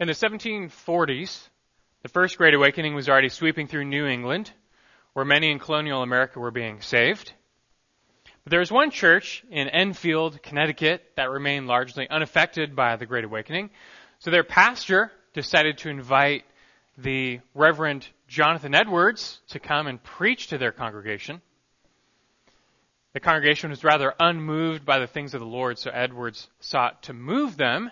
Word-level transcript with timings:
In 0.00 0.06
the 0.06 0.14
1740s, 0.14 1.48
the 2.02 2.08
First 2.08 2.38
Great 2.38 2.54
Awakening 2.54 2.94
was 2.94 3.06
already 3.06 3.28
sweeping 3.28 3.66
through 3.66 3.84
New 3.84 4.06
England, 4.06 4.50
where 5.12 5.26
many 5.26 5.50
in 5.50 5.58
colonial 5.58 6.00
America 6.00 6.40
were 6.40 6.50
being 6.50 6.80
saved. 6.80 7.34
But 8.42 8.50
there 8.50 8.60
was 8.60 8.72
one 8.72 8.90
church 8.90 9.44
in 9.50 9.68
Enfield, 9.68 10.42
Connecticut, 10.42 11.02
that 11.16 11.28
remained 11.28 11.66
largely 11.66 12.08
unaffected 12.08 12.74
by 12.74 12.96
the 12.96 13.04
Great 13.04 13.24
Awakening. 13.24 13.68
So 14.20 14.30
their 14.30 14.42
pastor 14.42 15.12
decided 15.34 15.76
to 15.78 15.90
invite 15.90 16.44
the 16.96 17.40
Reverend 17.54 18.08
Jonathan 18.26 18.74
Edwards 18.74 19.42
to 19.48 19.58
come 19.58 19.86
and 19.86 20.02
preach 20.02 20.46
to 20.46 20.56
their 20.56 20.72
congregation. 20.72 21.42
The 23.12 23.20
congregation 23.20 23.68
was 23.68 23.84
rather 23.84 24.14
unmoved 24.18 24.86
by 24.86 24.98
the 24.98 25.06
things 25.06 25.34
of 25.34 25.40
the 25.40 25.46
Lord, 25.46 25.78
so 25.78 25.90
Edwards 25.90 26.48
sought 26.58 27.02
to 27.02 27.12
move 27.12 27.58
them. 27.58 27.90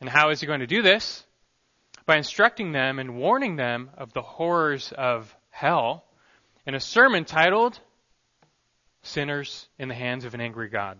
And 0.00 0.08
how 0.08 0.30
is 0.30 0.40
he 0.40 0.46
going 0.46 0.60
to 0.60 0.68
do 0.68 0.82
this? 0.82 1.24
By 2.06 2.16
instructing 2.16 2.72
them 2.72 2.98
and 2.98 3.16
warning 3.16 3.56
them 3.56 3.90
of 3.96 4.12
the 4.12 4.22
horrors 4.22 4.92
of 4.96 5.34
hell 5.50 6.04
in 6.66 6.74
a 6.74 6.80
sermon 6.80 7.24
titled 7.24 7.78
Sinners 9.02 9.68
in 9.78 9.88
the 9.88 9.94
Hands 9.94 10.24
of 10.24 10.34
an 10.34 10.40
Angry 10.40 10.68
God. 10.68 10.98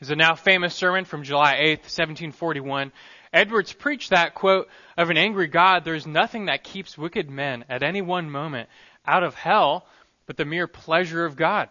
It's 0.00 0.10
a 0.10 0.16
now 0.16 0.34
famous 0.34 0.74
sermon 0.74 1.04
from 1.04 1.22
July 1.22 1.54
8th, 1.54 1.84
1741. 1.84 2.90
Edwards 3.32 3.72
preached 3.72 4.10
that, 4.10 4.34
quote, 4.34 4.68
of 4.98 5.10
an 5.10 5.16
angry 5.16 5.46
God, 5.46 5.84
there 5.84 5.94
is 5.94 6.08
nothing 6.08 6.46
that 6.46 6.64
keeps 6.64 6.98
wicked 6.98 7.30
men 7.30 7.64
at 7.68 7.84
any 7.84 8.02
one 8.02 8.28
moment 8.28 8.68
out 9.06 9.22
of 9.22 9.34
hell 9.34 9.86
but 10.26 10.36
the 10.36 10.44
mere 10.44 10.66
pleasure 10.66 11.24
of 11.24 11.36
God, 11.36 11.68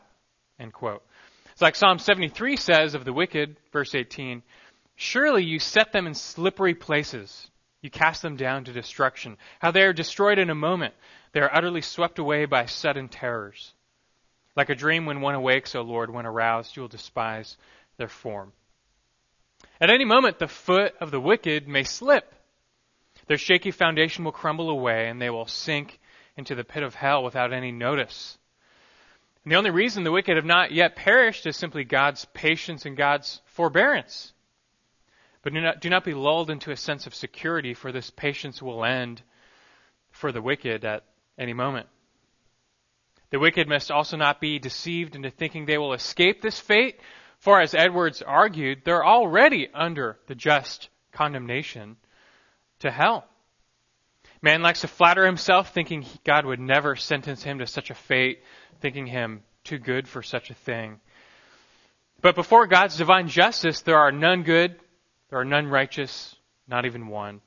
end 0.57 0.71
quote. 0.71 1.03
It's 1.51 1.61
like 1.61 1.75
Psalm 1.75 1.99
73 1.99 2.55
says 2.55 2.93
of 2.93 3.03
the 3.03 3.11
wicked, 3.11 3.57
verse 3.73 3.93
18, 3.93 4.43
Surely 4.95 5.43
you 5.43 5.59
set 5.59 5.91
them 5.91 6.07
in 6.07 6.13
slippery 6.13 6.73
places. 6.73 7.50
You 7.81 7.89
cast 7.89 8.21
them 8.21 8.35
down 8.35 8.65
to 8.65 8.73
destruction. 8.73 9.37
How 9.59 9.71
they 9.71 9.81
are 9.81 9.93
destroyed 9.93 10.37
in 10.37 10.49
a 10.49 10.55
moment. 10.55 10.93
They 11.31 11.39
are 11.39 11.53
utterly 11.53 11.81
swept 11.81 12.19
away 12.19 12.45
by 12.45 12.65
sudden 12.65 13.09
terrors. 13.09 13.73
Like 14.55 14.69
a 14.69 14.75
dream 14.75 15.05
when 15.05 15.21
one 15.21 15.35
awakes, 15.35 15.75
O 15.75 15.81
Lord, 15.81 16.11
when 16.11 16.25
aroused, 16.25 16.75
you 16.75 16.81
will 16.81 16.89
despise 16.89 17.57
their 17.97 18.07
form. 18.07 18.53
At 19.79 19.89
any 19.89 20.05
moment, 20.05 20.39
the 20.39 20.47
foot 20.47 20.93
of 20.99 21.09
the 21.09 21.19
wicked 21.19 21.67
may 21.67 21.83
slip. 21.83 22.31
Their 23.27 23.37
shaky 23.37 23.71
foundation 23.71 24.25
will 24.25 24.31
crumble 24.31 24.69
away, 24.69 25.07
and 25.07 25.21
they 25.21 25.29
will 25.29 25.47
sink 25.47 25.99
into 26.35 26.53
the 26.53 26.63
pit 26.63 26.83
of 26.83 26.95
hell 26.95 27.23
without 27.23 27.53
any 27.53 27.71
notice. 27.71 28.37
And 29.43 29.51
the 29.51 29.55
only 29.55 29.71
reason 29.71 30.03
the 30.03 30.11
wicked 30.11 30.35
have 30.35 30.45
not 30.45 30.71
yet 30.71 30.95
perished 30.95 31.47
is 31.47 31.55
simply 31.55 31.83
God's 31.83 32.25
patience 32.33 32.85
and 32.85 32.95
God's 32.95 33.41
forbearance. 33.45 34.33
But 35.41 35.53
do 35.53 35.61
not, 35.61 35.81
do 35.81 35.89
not 35.89 36.03
be 36.03 36.13
lulled 36.13 36.49
into 36.49 36.71
a 36.71 36.77
sense 36.77 37.07
of 37.07 37.15
security, 37.15 37.73
for 37.73 37.91
this 37.91 38.09
patience 38.09 38.61
will 38.61 38.85
end 38.85 39.21
for 40.11 40.31
the 40.31 40.41
wicked 40.41 40.85
at 40.85 41.03
any 41.37 41.53
moment. 41.53 41.87
The 43.31 43.39
wicked 43.39 43.67
must 43.67 43.91
also 43.91 44.17
not 44.17 44.41
be 44.41 44.59
deceived 44.59 45.15
into 45.15 45.31
thinking 45.31 45.65
they 45.65 45.77
will 45.77 45.93
escape 45.93 46.41
this 46.41 46.59
fate, 46.59 46.99
for 47.39 47.59
as 47.59 47.73
Edwards 47.73 48.21
argued, 48.21 48.83
they're 48.83 49.05
already 49.05 49.69
under 49.73 50.19
the 50.27 50.35
just 50.35 50.89
condemnation 51.11 51.95
to 52.79 52.91
hell. 52.91 53.25
Man 54.43 54.61
likes 54.61 54.81
to 54.81 54.87
flatter 54.87 55.25
himself, 55.25 55.73
thinking 55.73 56.05
God 56.23 56.45
would 56.45 56.59
never 56.59 56.95
sentence 56.95 57.41
him 57.41 57.59
to 57.59 57.67
such 57.67 57.89
a 57.89 57.95
fate, 57.95 58.43
thinking 58.79 59.05
him 59.05 59.43
too 59.63 59.77
good 59.77 60.07
for 60.07 60.21
such 60.21 60.49
a 60.49 60.55
thing. 60.55 60.99
But 62.21 62.35
before 62.35 62.67
God's 62.67 62.97
divine 62.97 63.27
justice, 63.27 63.81
there 63.81 63.97
are 63.97 64.11
none 64.11 64.43
good, 64.43 64.79
there 65.31 65.39
are 65.39 65.45
none 65.45 65.67
righteous, 65.67 66.35
not 66.67 66.85
even 66.85 67.07
one. 67.07 67.41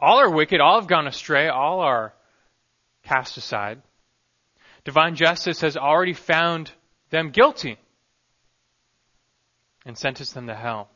All 0.00 0.20
are 0.20 0.30
wicked, 0.30 0.60
all 0.60 0.80
have 0.80 0.88
gone 0.88 1.06
astray, 1.06 1.48
all 1.48 1.80
are 1.80 2.14
cast 3.02 3.36
aside. 3.36 3.82
Divine 4.84 5.16
justice 5.16 5.60
has 5.60 5.76
already 5.76 6.14
found 6.14 6.70
them 7.10 7.30
guilty 7.30 7.78
and 9.84 9.98
sentenced 9.98 10.34
them 10.34 10.46
to 10.46 10.54
hell. 10.54 10.88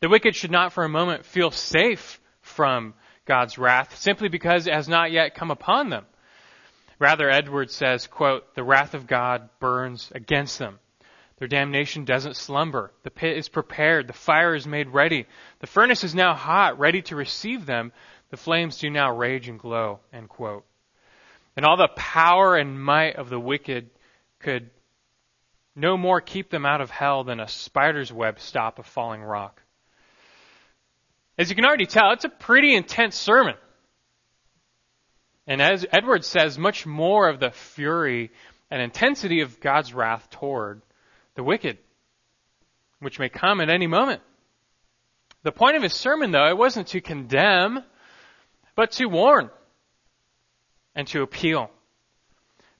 The 0.00 0.08
wicked 0.08 0.34
should 0.34 0.50
not 0.50 0.72
for 0.72 0.84
a 0.84 0.88
moment 0.88 1.24
feel 1.24 1.52
safe 1.52 2.20
from 2.40 2.94
God's 3.24 3.56
wrath 3.56 3.96
simply 3.96 4.28
because 4.28 4.66
it 4.66 4.74
has 4.74 4.88
not 4.88 5.12
yet 5.12 5.36
come 5.36 5.52
upon 5.52 5.88
them. 5.88 6.04
Rather, 6.98 7.30
Edwards 7.30 7.74
says, 7.74 8.08
quote, 8.08 8.54
the 8.56 8.64
wrath 8.64 8.94
of 8.94 9.06
God 9.06 9.48
burns 9.60 10.10
against 10.14 10.58
them. 10.58 10.80
Their 11.42 11.48
damnation 11.48 12.04
doesn't 12.04 12.36
slumber. 12.36 12.92
The 13.02 13.10
pit 13.10 13.36
is 13.36 13.48
prepared. 13.48 14.06
The 14.06 14.12
fire 14.12 14.54
is 14.54 14.64
made 14.64 14.90
ready. 14.90 15.26
The 15.58 15.66
furnace 15.66 16.04
is 16.04 16.14
now 16.14 16.34
hot, 16.34 16.78
ready 16.78 17.02
to 17.02 17.16
receive 17.16 17.66
them. 17.66 17.90
The 18.30 18.36
flames 18.36 18.78
do 18.78 18.88
now 18.88 19.10
rage 19.10 19.48
and 19.48 19.58
glow. 19.58 19.98
End 20.12 20.28
quote. 20.28 20.64
And 21.56 21.66
all 21.66 21.76
the 21.76 21.88
power 21.96 22.54
and 22.54 22.80
might 22.80 23.16
of 23.16 23.28
the 23.28 23.40
wicked 23.40 23.90
could 24.38 24.70
no 25.74 25.96
more 25.96 26.20
keep 26.20 26.48
them 26.48 26.64
out 26.64 26.80
of 26.80 26.90
hell 26.90 27.24
than 27.24 27.40
a 27.40 27.48
spider's 27.48 28.12
web 28.12 28.38
stop 28.38 28.78
a 28.78 28.84
falling 28.84 29.20
rock. 29.20 29.60
As 31.36 31.50
you 31.50 31.56
can 31.56 31.64
already 31.64 31.86
tell, 31.86 32.12
it's 32.12 32.24
a 32.24 32.28
pretty 32.28 32.72
intense 32.72 33.16
sermon. 33.16 33.56
And 35.48 35.60
as 35.60 35.84
Edwards 35.90 36.28
says, 36.28 36.56
much 36.56 36.86
more 36.86 37.28
of 37.28 37.40
the 37.40 37.50
fury 37.50 38.30
and 38.70 38.80
intensity 38.80 39.40
of 39.40 39.58
God's 39.58 39.92
wrath 39.92 40.30
toward 40.30 40.82
the 41.34 41.42
wicked, 41.42 41.78
which 43.00 43.18
may 43.18 43.28
come 43.28 43.60
at 43.60 43.70
any 43.70 43.86
moment. 43.86 44.22
The 45.42 45.52
point 45.52 45.76
of 45.76 45.82
his 45.82 45.94
sermon, 45.94 46.30
though, 46.30 46.48
it 46.48 46.56
wasn't 46.56 46.88
to 46.88 47.00
condemn, 47.00 47.82
but 48.76 48.92
to 48.92 49.06
warn 49.06 49.50
and 50.94 51.06
to 51.08 51.22
appeal. 51.22 51.70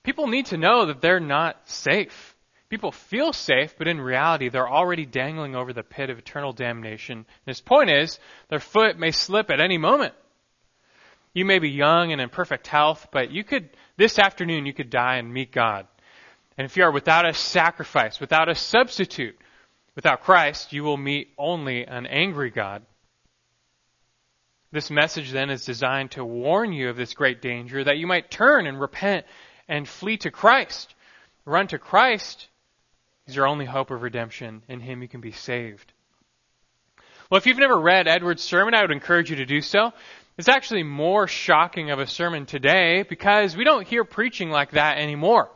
People 0.03 0.27
need 0.27 0.47
to 0.47 0.57
know 0.57 0.87
that 0.87 1.01
they're 1.01 1.21
not 1.21 1.69
safe. 1.69 2.37
People 2.69 2.93
feel 2.93 3.33
safe, 3.33 3.75
but 3.77 3.89
in 3.89 4.01
reality, 4.01 4.49
they're 4.49 4.69
already 4.69 5.07
dangling 5.07 5.55
over 5.55 5.73
the 5.73 5.83
pit 5.83 6.09
of 6.09 6.19
eternal 6.19 6.53
damnation. 6.53 7.19
And 7.19 7.27
his 7.47 7.61
point 7.61 7.91
is, 7.91 8.19
their 8.49 8.61
foot 8.61 8.99
may 8.99 9.11
slip 9.11 9.51
at 9.51 9.61
any 9.61 9.79
moment. 9.79 10.15
You 11.35 11.45
may 11.45 11.59
be 11.59 11.71
young 11.71 12.13
and 12.13 12.21
in 12.21 12.29
perfect 12.29 12.67
health, 12.67 13.09
but 13.13 13.31
you 13.31 13.45
could, 13.45 13.71
this 13.97 14.19
afternoon, 14.19 14.67
you 14.67 14.73
could 14.73 14.91
die 14.91 15.17
and 15.17 15.33
meet 15.33 15.53
God. 15.53 15.87
And 16.59 16.65
if 16.65 16.77
you 16.77 16.85
are 16.85 16.93
without 16.93 17.27
a 17.27 17.35
sacrifice, 17.35 18.21
without 18.21 18.49
a 18.49 18.55
substitute, 18.55 19.37
without 19.95 20.23
Christ, 20.23 20.73
you 20.73 20.83
will 20.83 20.97
meet 20.97 21.33
only 21.39 21.85
an 21.85 22.07
angry 22.07 22.51
God. 22.51 22.83
This 24.71 24.91
message 24.91 25.31
then 25.31 25.51
is 25.51 25.67
designed 25.67 26.13
to 26.13 26.25
warn 26.25 26.73
you 26.73 26.89
of 26.89 26.97
this 26.97 27.13
great 27.13 27.43
danger 27.43 27.85
that 27.85 27.99
you 27.99 28.07
might 28.07 28.31
turn 28.31 28.67
and 28.67 28.81
repent 28.81 29.27
and 29.69 29.87
flee 29.87 30.17
to 30.19 30.31
Christ. 30.31 30.95
Run 31.45 31.67
to 31.69 31.79
Christ. 31.79 32.49
He's 33.27 33.37
your 33.37 33.47
only 33.47 33.67
hope 33.67 33.91
of 33.91 34.03
redemption. 34.03 34.63
In 34.69 34.81
Him 34.81 35.03
you 35.03 35.09
can 35.09 35.21
be 35.21 35.33
saved. 35.33 35.93
Well, 37.31 37.39
if 37.39 37.47
you've 37.47 37.59
never 37.59 37.79
read 37.79 38.09
Edward's 38.09 38.43
sermon, 38.43 38.75
I 38.75 38.83
would 38.83 38.91
encourage 38.91 39.31
you 39.31 39.37
to 39.37 39.47
do 39.47 39.61
so. 39.61 39.93
It's 40.39 40.49
actually 40.49 40.83
more 40.83 41.27
shocking 41.27 41.91
of 41.91 41.99
a 41.99 42.07
sermon 42.07 42.47
today 42.47 43.05
because 43.09 43.57
we 43.57 43.65
don't 43.65 43.87
hear 43.87 44.05
preaching 44.05 44.51
like 44.51 44.73
that 44.73 44.99
anymore. 44.99 45.51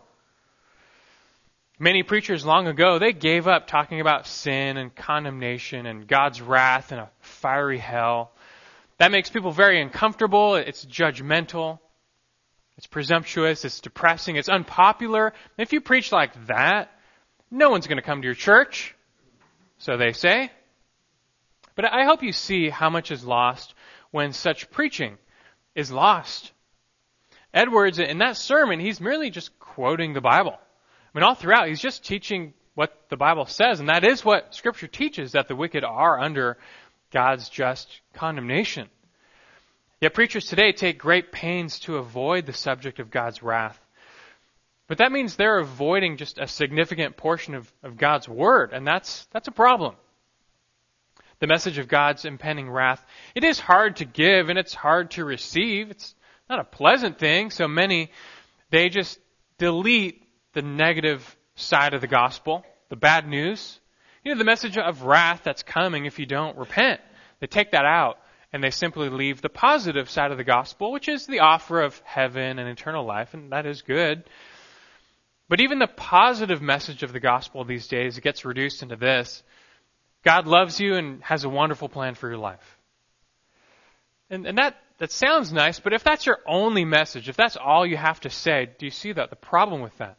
Many 1.78 2.02
preachers 2.02 2.44
long 2.44 2.68
ago, 2.68 2.98
they 2.98 3.12
gave 3.12 3.46
up 3.46 3.66
talking 3.66 4.00
about 4.00 4.26
sin 4.26 4.78
and 4.78 4.94
condemnation 4.94 5.84
and 5.84 6.08
God's 6.08 6.40
wrath 6.40 6.90
and 6.90 7.02
a 7.02 7.10
fiery 7.20 7.78
hell. 7.78 8.32
That 8.96 9.12
makes 9.12 9.28
people 9.28 9.52
very 9.52 9.82
uncomfortable. 9.82 10.54
It's 10.54 10.86
judgmental. 10.86 11.78
It's 12.78 12.86
presumptuous. 12.86 13.66
It's 13.66 13.80
depressing. 13.80 14.36
It's 14.36 14.48
unpopular. 14.48 15.34
If 15.58 15.74
you 15.74 15.82
preach 15.82 16.12
like 16.12 16.46
that, 16.46 16.90
no 17.50 17.68
one's 17.68 17.86
going 17.86 17.98
to 17.98 18.02
come 18.02 18.22
to 18.22 18.26
your 18.26 18.34
church. 18.34 18.94
So 19.76 19.98
they 19.98 20.12
say. 20.12 20.50
But 21.74 21.84
I 21.84 22.04
hope 22.04 22.22
you 22.22 22.32
see 22.32 22.70
how 22.70 22.88
much 22.88 23.10
is 23.10 23.22
lost 23.22 23.74
when 24.10 24.32
such 24.32 24.70
preaching 24.70 25.18
is 25.74 25.92
lost. 25.92 26.52
Edwards, 27.52 27.98
in 27.98 28.16
that 28.18 28.38
sermon, 28.38 28.80
he's 28.80 28.98
merely 28.98 29.28
just 29.28 29.58
quoting 29.58 30.14
the 30.14 30.22
Bible. 30.22 30.58
Mean, 31.16 31.22
all 31.22 31.34
throughout, 31.34 31.68
he's 31.68 31.80
just 31.80 32.04
teaching 32.04 32.52
what 32.74 32.94
the 33.08 33.16
Bible 33.16 33.46
says, 33.46 33.80
and 33.80 33.88
that 33.88 34.04
is 34.04 34.22
what 34.22 34.54
Scripture 34.54 34.86
teaches 34.86 35.32
that 35.32 35.48
the 35.48 35.56
wicked 35.56 35.82
are 35.82 36.20
under 36.20 36.58
God's 37.10 37.48
just 37.48 37.88
condemnation. 38.12 38.90
Yet 39.98 40.12
preachers 40.12 40.44
today 40.44 40.72
take 40.72 40.98
great 40.98 41.32
pains 41.32 41.80
to 41.80 41.96
avoid 41.96 42.44
the 42.44 42.52
subject 42.52 42.98
of 42.98 43.10
God's 43.10 43.42
wrath. 43.42 43.80
But 44.88 44.98
that 44.98 45.10
means 45.10 45.36
they're 45.36 45.58
avoiding 45.58 46.18
just 46.18 46.36
a 46.36 46.46
significant 46.46 47.16
portion 47.16 47.54
of, 47.54 47.72
of 47.82 47.96
God's 47.96 48.28
word, 48.28 48.74
and 48.74 48.86
that's, 48.86 49.24
that's 49.32 49.48
a 49.48 49.52
problem. 49.52 49.94
The 51.38 51.46
message 51.46 51.78
of 51.78 51.88
God's 51.88 52.26
impending 52.26 52.68
wrath, 52.68 53.02
it 53.34 53.42
is 53.42 53.58
hard 53.58 53.96
to 53.96 54.04
give 54.04 54.50
and 54.50 54.58
it's 54.58 54.74
hard 54.74 55.12
to 55.12 55.24
receive. 55.24 55.90
It's 55.90 56.14
not 56.50 56.60
a 56.60 56.64
pleasant 56.64 57.18
thing, 57.18 57.50
so 57.50 57.66
many, 57.66 58.10
they 58.68 58.90
just 58.90 59.18
delete 59.56 60.25
the 60.56 60.62
negative 60.62 61.36
side 61.54 61.92
of 61.92 62.00
the 62.00 62.06
gospel, 62.06 62.64
the 62.88 62.96
bad 62.96 63.28
news. 63.28 63.78
You 64.24 64.32
know, 64.32 64.38
the 64.38 64.44
message 64.44 64.78
of 64.78 65.02
wrath 65.02 65.42
that's 65.44 65.62
coming 65.62 66.06
if 66.06 66.18
you 66.18 66.24
don't 66.24 66.56
repent. 66.56 67.02
They 67.40 67.46
take 67.46 67.72
that 67.72 67.84
out 67.84 68.16
and 68.54 68.64
they 68.64 68.70
simply 68.70 69.10
leave 69.10 69.42
the 69.42 69.50
positive 69.50 70.08
side 70.08 70.30
of 70.30 70.38
the 70.38 70.44
gospel, 70.44 70.92
which 70.92 71.10
is 71.10 71.26
the 71.26 71.40
offer 71.40 71.82
of 71.82 72.00
heaven 72.06 72.58
and 72.58 72.70
eternal 72.70 73.04
life, 73.04 73.34
and 73.34 73.52
that 73.52 73.66
is 73.66 73.82
good. 73.82 74.24
But 75.46 75.60
even 75.60 75.78
the 75.78 75.88
positive 75.88 76.62
message 76.62 77.02
of 77.02 77.12
the 77.12 77.20
gospel 77.20 77.62
these 77.64 77.86
days, 77.86 78.18
gets 78.18 78.46
reduced 78.46 78.82
into 78.82 78.96
this. 78.96 79.42
God 80.24 80.46
loves 80.46 80.80
you 80.80 80.94
and 80.94 81.22
has 81.22 81.44
a 81.44 81.50
wonderful 81.50 81.90
plan 81.90 82.14
for 82.14 82.28
your 82.28 82.38
life. 82.38 82.78
And, 84.30 84.46
and 84.46 84.56
that, 84.56 84.76
that 84.96 85.12
sounds 85.12 85.52
nice, 85.52 85.80
but 85.80 85.92
if 85.92 86.02
that's 86.02 86.24
your 86.24 86.38
only 86.46 86.86
message, 86.86 87.28
if 87.28 87.36
that's 87.36 87.58
all 87.58 87.86
you 87.86 87.98
have 87.98 88.20
to 88.20 88.30
say, 88.30 88.70
do 88.78 88.86
you 88.86 88.90
see 88.90 89.12
that? 89.12 89.28
The 89.28 89.36
problem 89.36 89.82
with 89.82 89.96
that. 89.98 90.16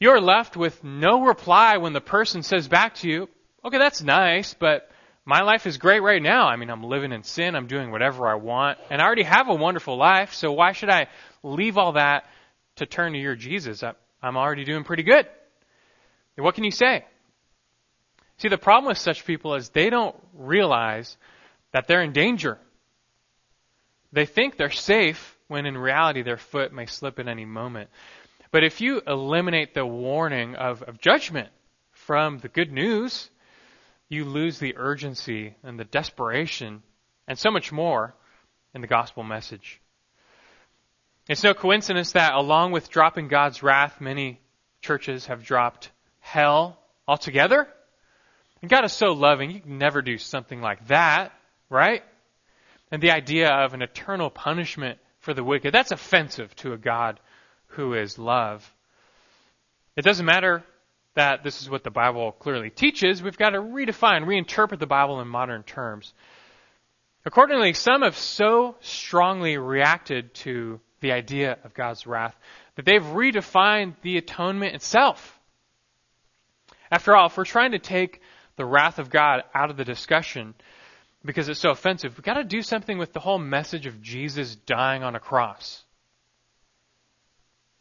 You're 0.00 0.20
left 0.20 0.56
with 0.56 0.82
no 0.82 1.24
reply 1.24 1.78
when 1.78 1.92
the 1.92 2.00
person 2.00 2.42
says 2.42 2.68
back 2.68 2.96
to 2.96 3.08
you, 3.08 3.28
okay, 3.64 3.78
that's 3.78 4.02
nice, 4.02 4.54
but 4.54 4.90
my 5.24 5.42
life 5.42 5.66
is 5.66 5.78
great 5.78 6.02
right 6.02 6.22
now. 6.22 6.46
I 6.46 6.56
mean, 6.56 6.68
I'm 6.68 6.82
living 6.82 7.12
in 7.12 7.22
sin. 7.22 7.54
I'm 7.54 7.66
doing 7.66 7.90
whatever 7.90 8.28
I 8.28 8.34
want. 8.34 8.78
And 8.90 9.00
I 9.00 9.04
already 9.06 9.22
have 9.22 9.48
a 9.48 9.54
wonderful 9.54 9.96
life. 9.96 10.34
So 10.34 10.52
why 10.52 10.72
should 10.72 10.90
I 10.90 11.08
leave 11.42 11.78
all 11.78 11.92
that 11.92 12.26
to 12.76 12.86
turn 12.86 13.12
to 13.14 13.18
your 13.18 13.34
Jesus? 13.34 13.82
I'm 14.22 14.36
already 14.36 14.64
doing 14.64 14.84
pretty 14.84 15.02
good. 15.02 15.26
What 16.36 16.54
can 16.54 16.64
you 16.64 16.70
say? 16.70 17.06
See, 18.38 18.48
the 18.48 18.58
problem 18.58 18.88
with 18.88 18.98
such 18.98 19.24
people 19.24 19.54
is 19.54 19.70
they 19.70 19.88
don't 19.88 20.16
realize 20.34 21.16
that 21.72 21.86
they're 21.86 22.02
in 22.02 22.12
danger. 22.12 22.58
They 24.12 24.26
think 24.26 24.56
they're 24.56 24.70
safe 24.70 25.38
when 25.48 25.66
in 25.66 25.78
reality 25.78 26.22
their 26.22 26.36
foot 26.36 26.72
may 26.72 26.86
slip 26.86 27.18
at 27.18 27.28
any 27.28 27.44
moment. 27.44 27.90
But 28.54 28.62
if 28.62 28.80
you 28.80 29.02
eliminate 29.04 29.74
the 29.74 29.84
warning 29.84 30.54
of, 30.54 30.80
of 30.84 31.00
judgment 31.00 31.48
from 31.90 32.38
the 32.38 32.46
good 32.46 32.70
news, 32.70 33.28
you 34.08 34.24
lose 34.24 34.60
the 34.60 34.76
urgency 34.76 35.56
and 35.64 35.76
the 35.76 35.84
desperation 35.84 36.84
and 37.26 37.36
so 37.36 37.50
much 37.50 37.72
more 37.72 38.14
in 38.72 38.80
the 38.80 38.86
gospel 38.86 39.24
message. 39.24 39.80
It's 41.28 41.42
no 41.42 41.52
coincidence 41.52 42.12
that 42.12 42.34
along 42.34 42.70
with 42.70 42.90
dropping 42.90 43.26
God's 43.26 43.60
wrath, 43.64 44.00
many 44.00 44.38
churches 44.82 45.26
have 45.26 45.42
dropped 45.42 45.90
hell 46.20 46.78
altogether. 47.08 47.66
And 48.62 48.70
God 48.70 48.84
is 48.84 48.92
so 48.92 49.14
loving, 49.14 49.50
you 49.50 49.62
can 49.62 49.78
never 49.78 50.00
do 50.00 50.16
something 50.16 50.60
like 50.60 50.86
that, 50.86 51.32
right? 51.68 52.04
And 52.92 53.02
the 53.02 53.10
idea 53.10 53.50
of 53.50 53.74
an 53.74 53.82
eternal 53.82 54.30
punishment 54.30 55.00
for 55.18 55.34
the 55.34 55.42
wicked, 55.42 55.74
that's 55.74 55.90
offensive 55.90 56.54
to 56.58 56.72
a 56.72 56.78
God 56.78 57.18
who 57.76 57.94
is 57.94 58.18
love. 58.18 58.70
It 59.96 60.02
doesn't 60.02 60.26
matter 60.26 60.62
that 61.14 61.44
this 61.44 61.62
is 61.62 61.70
what 61.70 61.84
the 61.84 61.90
Bible 61.90 62.32
clearly 62.32 62.70
teaches. 62.70 63.22
We've 63.22 63.38
got 63.38 63.50
to 63.50 63.60
redefine, 63.60 64.24
reinterpret 64.24 64.78
the 64.78 64.86
Bible 64.86 65.20
in 65.20 65.28
modern 65.28 65.62
terms. 65.62 66.12
Accordingly, 67.24 67.72
some 67.72 68.02
have 68.02 68.16
so 68.16 68.76
strongly 68.80 69.56
reacted 69.56 70.34
to 70.34 70.80
the 71.00 71.12
idea 71.12 71.58
of 71.64 71.74
God's 71.74 72.06
wrath, 72.06 72.34
that 72.76 72.84
they've 72.84 73.02
redefined 73.02 73.94
the 74.02 74.16
atonement 74.16 74.74
itself. 74.74 75.38
After 76.90 77.14
all, 77.14 77.26
if 77.26 77.36
we're 77.36 77.44
trying 77.44 77.72
to 77.72 77.78
take 77.78 78.20
the 78.56 78.64
wrath 78.64 78.98
of 78.98 79.10
God 79.10 79.42
out 79.54 79.70
of 79.70 79.76
the 79.76 79.84
discussion 79.84 80.54
because 81.24 81.48
it's 81.48 81.60
so 81.60 81.70
offensive, 81.70 82.16
we've 82.16 82.24
got 82.24 82.34
to 82.34 82.44
do 82.44 82.62
something 82.62 82.98
with 82.98 83.12
the 83.12 83.20
whole 83.20 83.38
message 83.38 83.86
of 83.86 84.02
Jesus 84.02 84.56
dying 84.56 85.02
on 85.02 85.14
a 85.14 85.20
cross. 85.20 85.83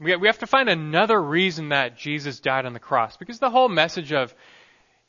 We 0.04 0.28
have 0.28 0.40
to 0.40 0.48
find 0.48 0.70
another 0.70 1.22
reason 1.22 1.70
that 1.70 1.98
Jesus 1.98 2.40
died 2.40 2.66
on 2.66 2.74
the 2.74 2.80
cross 2.80 3.18
because 3.18 3.40
the 3.40 3.50
whole 3.50 3.70
message 3.70 4.12
of 4.12 4.34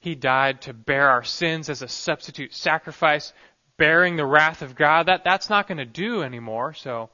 he 0.05 0.15
died 0.15 0.61
to 0.63 0.75
bear 0.75 1.09
our 1.09 1.25
sins 1.25 1.71
as 1.71 1.81
a 1.81 1.89
substitute 1.89 2.53
sacrifice, 2.53 3.33
bearing 3.79 4.17
the 4.17 4.27
wrath 4.27 4.61
of 4.61 4.77
God, 4.77 5.07
that, 5.07 5.25
that's 5.25 5.49
not 5.49 5.67
going 5.67 5.79
to 5.79 5.87
do 5.87 6.23
anymore. 6.23 6.75
So 6.75 7.09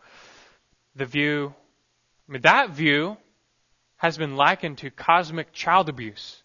the 0.97 1.06
view, 1.06 1.55
I 2.29 2.32
mean, 2.32 2.43
that 2.43 2.71
view 2.71 3.17
has 3.97 4.19
been 4.19 4.35
likened 4.35 4.79
to 4.79 4.91
cosmic 4.91 5.53
child 5.53 5.88
abuse. 5.88 6.43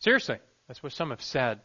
Seriously, 0.00 0.38
that's 0.66 0.82
what 0.82 0.92
some 0.92 1.10
have 1.10 1.22
said. 1.22 1.60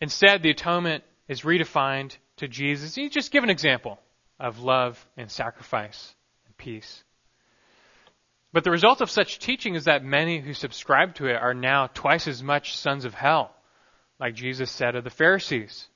Instead, 0.00 0.42
the 0.42 0.50
atonement 0.50 1.04
is 1.28 1.42
redefined 1.42 2.16
to 2.38 2.48
Jesus. 2.48 2.96
Just 3.12 3.30
give 3.30 3.44
an 3.44 3.50
example 3.50 4.00
of 4.40 4.58
love 4.58 5.06
and 5.16 5.30
sacrifice 5.30 6.14
and 6.46 6.56
peace. 6.56 7.04
But 8.56 8.64
the 8.64 8.70
result 8.70 9.02
of 9.02 9.10
such 9.10 9.38
teaching 9.38 9.74
is 9.74 9.84
that 9.84 10.02
many 10.02 10.40
who 10.40 10.54
subscribe 10.54 11.14
to 11.16 11.26
it 11.26 11.34
are 11.34 11.52
now 11.52 11.88
twice 11.88 12.26
as 12.26 12.42
much 12.42 12.74
sons 12.74 13.04
of 13.04 13.12
hell, 13.12 13.54
like 14.18 14.34
Jesus 14.34 14.70
said 14.70 14.94
of 14.94 15.04
the 15.04 15.10
Pharisees. 15.10 15.86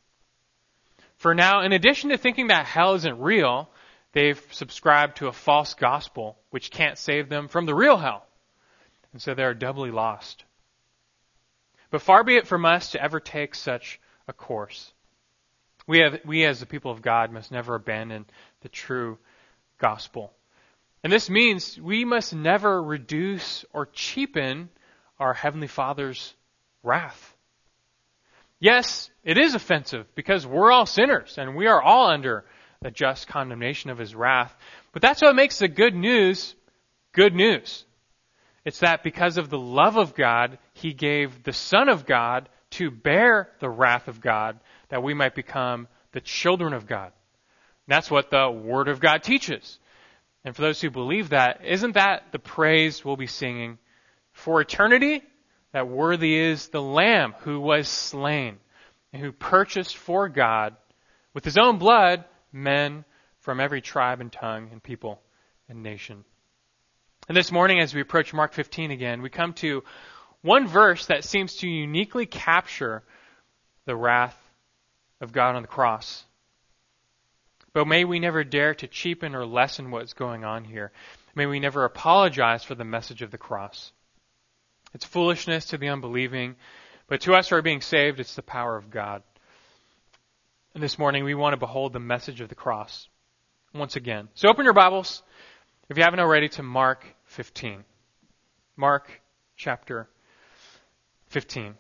For 1.17 1.35
now, 1.35 1.62
in 1.62 1.73
addition 1.73 2.11
to 2.11 2.19
thinking 2.19 2.49
that 2.49 2.67
hell 2.67 2.97
isn't 2.97 3.19
real, 3.19 3.71
they've 4.12 4.39
subscribed 4.51 5.17
to 5.17 5.29
a 5.29 5.33
false 5.33 5.73
gospel 5.73 6.37
which 6.51 6.71
can't 6.71 6.99
save 6.99 7.31
them 7.31 7.49
from 7.49 7.65
the 7.65 7.75
real 7.75 7.97
hell. 7.97 8.27
And 9.15 9.23
so 9.23 9.33
they're 9.33 9.55
doubly 9.55 9.91
lost. 9.91 10.45
But 11.91 12.03
far 12.03 12.25
be 12.25 12.37
it 12.37 12.47
from 12.47 12.67
us 12.67 12.91
to 12.91 13.03
ever 13.03 13.21
take 13.21 13.55
such 13.55 13.99
a 14.29 14.35
course. 14.35 14.93
We, 15.87 16.01
have, 16.01 16.21
we 16.27 16.45
as 16.45 16.61
the 16.61 16.67
people 16.67 16.91
of 16.91 17.01
God 17.01 17.33
must 17.33 17.51
never 17.51 17.75
abandon 17.75 18.27
the 18.61 18.69
true 18.69 19.17
gospel. 19.79 20.35
And 21.02 21.12
this 21.12 21.31
means 21.31 21.79
we 21.81 22.05
must 22.05 22.35
never 22.35 22.82
reduce 22.82 23.64
or 23.73 23.87
cheapen 23.87 24.69
our 25.19 25.32
Heavenly 25.32 25.67
Father's 25.67 26.35
wrath. 26.82 27.37
Yes, 28.58 29.11
it 29.25 29.38
is 29.38 29.55
offensive 29.55 30.06
because 30.14 30.47
we're 30.47 30.70
all 30.70 30.87
sinners 30.87 31.38
and 31.38 31.56
we 31.56 31.67
are 31.67 31.81
all 31.81 32.11
under 32.11 32.44
the 32.82 32.91
just 32.91 33.26
condemnation 33.29 33.91
of 33.91 33.99
his 33.99 34.14
wrath. 34.14 34.55
But 34.93 35.02
that's 35.02 35.23
what 35.23 35.35
makes 35.35 35.58
the 35.58 35.69
good 35.69 35.94
news 35.94 36.55
good 37.12 37.35
news. 37.35 37.85
It's 38.64 38.81
that 38.81 39.02
because 39.02 39.38
of 39.38 39.50
the 39.50 39.58
love 39.58 39.97
of 39.97 40.14
God, 40.14 40.58
he 40.75 40.93
gave 40.93 41.43
the 41.43 41.52
Son 41.52 41.88
of 41.88 42.06
God 42.06 42.49
to 42.70 42.91
bear 42.91 43.49
the 43.61 43.70
wrath 43.70 44.08
of 44.08 44.20
God 44.20 44.61
that 44.91 45.02
we 45.02 45.14
might 45.14 45.35
become 45.35 45.88
the 46.12 46.20
children 46.20 46.73
of 46.73 46.87
God. 46.87 47.12
that's 47.87 48.11
what 48.11 48.31
the 48.31 48.49
Word 48.49 48.87
of 48.87 49.00
God 49.00 49.23
teaches. 49.23 49.79
And 50.44 50.56
for 50.56 50.62
those 50.62 50.81
who 50.81 50.90
believe 50.90 51.31
that, 51.31 51.64
isn't 51.64 51.92
that 51.92 52.32
the 52.32 52.38
praise 52.38 53.04
we'll 53.04 53.16
be 53.16 53.26
singing 53.26 53.78
for 54.32 54.60
eternity? 54.60 55.22
That 55.72 55.88
worthy 55.88 56.37
is 56.37 56.69
the 56.69 56.82
Lamb 56.82 57.34
who 57.40 57.60
was 57.60 57.88
slain 57.88 58.58
and 59.12 59.22
who 59.22 59.32
purchased 59.32 59.96
for 59.96 60.28
God 60.28 60.76
with 61.34 61.44
his 61.44 61.58
own 61.58 61.78
blood 61.78 62.25
men 62.52 63.04
from 63.40 63.61
every 63.61 63.80
tribe 63.80 64.20
and 64.20 64.32
tongue 64.32 64.70
and 64.73 64.82
people 64.82 65.20
and 65.68 65.82
nation. 65.82 66.25
And 67.28 67.37
this 67.37 67.52
morning, 67.52 67.80
as 67.80 67.94
we 67.94 68.00
approach 68.00 68.32
Mark 68.32 68.52
15 68.52 68.90
again, 68.90 69.23
we 69.23 69.30
come 69.30 69.52
to 69.54 69.85
one 70.42 70.66
verse 70.66 71.06
that 71.06 71.25
seems 71.25 71.56
to 71.56 71.68
uniquely 71.68 72.26
capture 72.26 73.02
the 73.85 73.94
wrath 73.94 74.37
of 75.20 75.32
God 75.32 75.54
on 75.54 75.62
the 75.62 75.68
cross. 75.68 76.25
But 77.73 77.87
may 77.87 78.05
we 78.05 78.19
never 78.19 78.43
dare 78.45 78.75
to 78.75 78.89
cheapen 78.89 79.35
or 79.35 79.47
lessen 79.47 79.91
what's 79.91 80.12
going 80.12 80.45
on 80.45 80.65
here. 80.65 80.93
May 81.35 81.47
we 81.47 81.61
never 81.61 81.85
apologize 81.85 82.65
for 82.65 82.75
the 82.75 82.85
message 82.85 83.23
of 83.23 83.31
the 83.31 83.39
cross. 83.39 83.93
It's 84.93 85.05
foolishness 85.05 85.67
to 85.67 85.79
the 85.79 85.89
unbelieving, 85.89 86.57
but 87.07 87.21
to 87.23 87.35
us 87.35 87.49
who 87.49 87.57
are 87.57 87.62
being 87.62 87.81
saved, 87.81 88.19
it's 88.19 88.35
the 88.35 88.43
power 88.43 88.77
of 88.77 88.91
God. 88.91 89.23
And 90.75 90.83
this 90.83 90.99
morning 90.99 91.25
we 91.25 91.35
want 91.35 91.53
to 91.53 91.59
behold 91.59 91.93
the 91.93 92.00
message 92.00 92.41
of 92.41 92.49
the 92.49 92.55
cross 92.55 93.09
once 93.73 93.97
again. 93.97 94.29
So 94.35 94.49
open 94.49 94.65
your 94.65 94.75
Bibles, 94.75 95.23
if 95.89 95.97
you 95.97 96.03
haven't 96.03 96.21
already, 96.21 96.49
to 96.50 96.62
Mark 96.62 97.07
15. 97.27 97.85
Mark 98.77 99.21
chapter 99.57 100.09
15. 101.29 101.75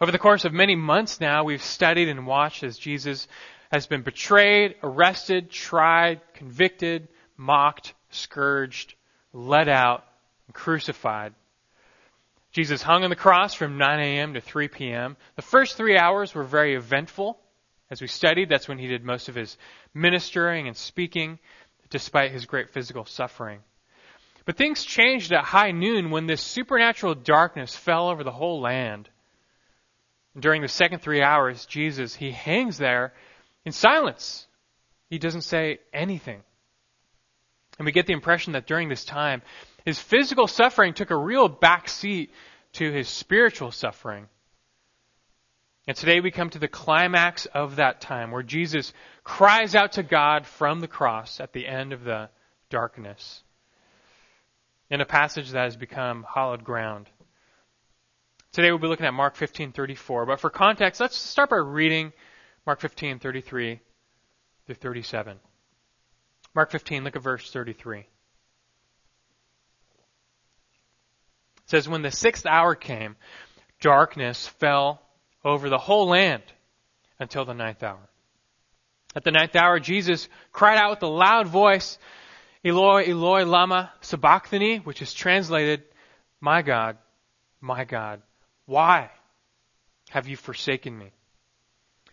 Over 0.00 0.12
the 0.12 0.18
course 0.18 0.44
of 0.44 0.52
many 0.52 0.76
months 0.76 1.20
now, 1.20 1.44
we've 1.44 1.62
studied 1.62 2.08
and 2.08 2.26
watched 2.26 2.62
as 2.62 2.78
Jesus 2.78 3.28
has 3.70 3.86
been 3.86 4.02
betrayed, 4.02 4.74
arrested, 4.82 5.50
tried, 5.50 6.20
convicted, 6.34 7.08
mocked, 7.36 7.94
scourged, 8.10 8.94
led 9.32 9.68
out, 9.68 10.04
and 10.46 10.54
crucified. 10.54 11.34
Jesus 12.52 12.82
hung 12.82 13.04
on 13.04 13.10
the 13.10 13.16
cross 13.16 13.54
from 13.54 13.78
9 13.78 14.00
a.m. 14.00 14.34
to 14.34 14.40
3 14.40 14.68
p.m. 14.68 15.16
The 15.36 15.42
first 15.42 15.76
three 15.76 15.96
hours 15.96 16.34
were 16.34 16.42
very 16.42 16.74
eventful. 16.74 17.38
As 17.90 18.00
we 18.00 18.08
studied, 18.08 18.48
that's 18.48 18.68
when 18.68 18.78
he 18.78 18.88
did 18.88 19.04
most 19.04 19.28
of 19.28 19.36
his 19.36 19.56
ministering 19.94 20.66
and 20.66 20.76
speaking, 20.76 21.38
despite 21.90 22.32
his 22.32 22.46
great 22.46 22.70
physical 22.70 23.04
suffering. 23.04 23.60
But 24.46 24.56
things 24.56 24.84
changed 24.84 25.32
at 25.32 25.44
high 25.44 25.70
noon 25.70 26.10
when 26.10 26.26
this 26.26 26.40
supernatural 26.40 27.14
darkness 27.14 27.76
fell 27.76 28.08
over 28.08 28.24
the 28.24 28.32
whole 28.32 28.60
land. 28.60 29.08
During 30.38 30.62
the 30.62 30.68
second 30.68 31.00
three 31.02 31.22
hours, 31.22 31.66
Jesus, 31.66 32.14
he 32.16 32.32
hangs 32.32 32.78
there 32.78 33.12
in 33.64 33.72
silence. 33.72 34.46
He 35.08 35.18
doesn't 35.18 35.42
say 35.42 35.78
anything. 35.92 36.42
And 37.78 37.86
we 37.86 37.92
get 37.92 38.06
the 38.06 38.12
impression 38.12 38.52
that 38.52 38.66
during 38.66 38.88
this 38.88 39.04
time, 39.04 39.42
his 39.84 39.98
physical 39.98 40.46
suffering 40.46 40.94
took 40.94 41.10
a 41.10 41.16
real 41.16 41.48
back 41.48 41.88
seat 41.88 42.32
to 42.74 42.92
his 42.92 43.08
spiritual 43.08 43.72
suffering. 43.72 44.28
And 45.86 45.96
today 45.96 46.20
we 46.20 46.30
come 46.30 46.50
to 46.50 46.58
the 46.58 46.68
climax 46.68 47.46
of 47.46 47.76
that 47.76 48.00
time 48.00 48.30
where 48.30 48.42
Jesus 48.42 48.92
cries 49.24 49.74
out 49.74 49.92
to 49.92 50.02
God 50.02 50.46
from 50.46 50.80
the 50.80 50.88
cross 50.88 51.40
at 51.40 51.52
the 51.52 51.66
end 51.66 51.92
of 51.92 52.04
the 52.04 52.28
darkness 52.68 53.42
in 54.90 55.00
a 55.00 55.06
passage 55.06 55.50
that 55.50 55.64
has 55.64 55.76
become 55.76 56.26
hallowed 56.32 56.64
ground. 56.64 57.08
Today 58.52 58.70
we'll 58.70 58.78
be 58.78 58.88
looking 58.88 59.06
at 59.06 59.14
Mark 59.14 59.36
15:34, 59.36 60.26
but 60.26 60.40
for 60.40 60.50
context, 60.50 61.00
let's 61.00 61.16
start 61.16 61.50
by 61.50 61.56
reading 61.56 62.12
Mark 62.66 62.80
15:33 62.80 63.80
through 64.66 64.74
37. 64.74 65.38
Mark 66.54 66.70
15, 66.70 67.04
look 67.04 67.16
at 67.16 67.22
verse 67.22 67.50
33. 67.50 68.00
It 68.00 68.06
says, 71.66 71.88
When 71.88 72.02
the 72.02 72.10
sixth 72.10 72.46
hour 72.46 72.74
came, 72.74 73.16
darkness 73.80 74.46
fell 74.46 75.00
over 75.44 75.68
the 75.68 75.78
whole 75.78 76.08
land 76.08 76.42
until 77.18 77.44
the 77.44 77.54
ninth 77.54 77.82
hour. 77.82 78.08
At 79.14 79.24
the 79.24 79.30
ninth 79.30 79.56
hour, 79.56 79.80
Jesus 79.80 80.28
cried 80.52 80.78
out 80.78 80.90
with 80.90 81.02
a 81.02 81.08
loud 81.08 81.48
voice, 81.48 81.98
Eloi, 82.64 83.04
Eloi, 83.08 83.44
lama 83.44 83.92
sabachthani, 84.00 84.78
which 84.78 85.02
is 85.02 85.12
translated, 85.12 85.82
My 86.40 86.62
God, 86.62 86.98
my 87.60 87.84
God, 87.84 88.22
why 88.66 89.10
have 90.10 90.28
you 90.28 90.36
forsaken 90.36 90.96
me? 90.96 91.12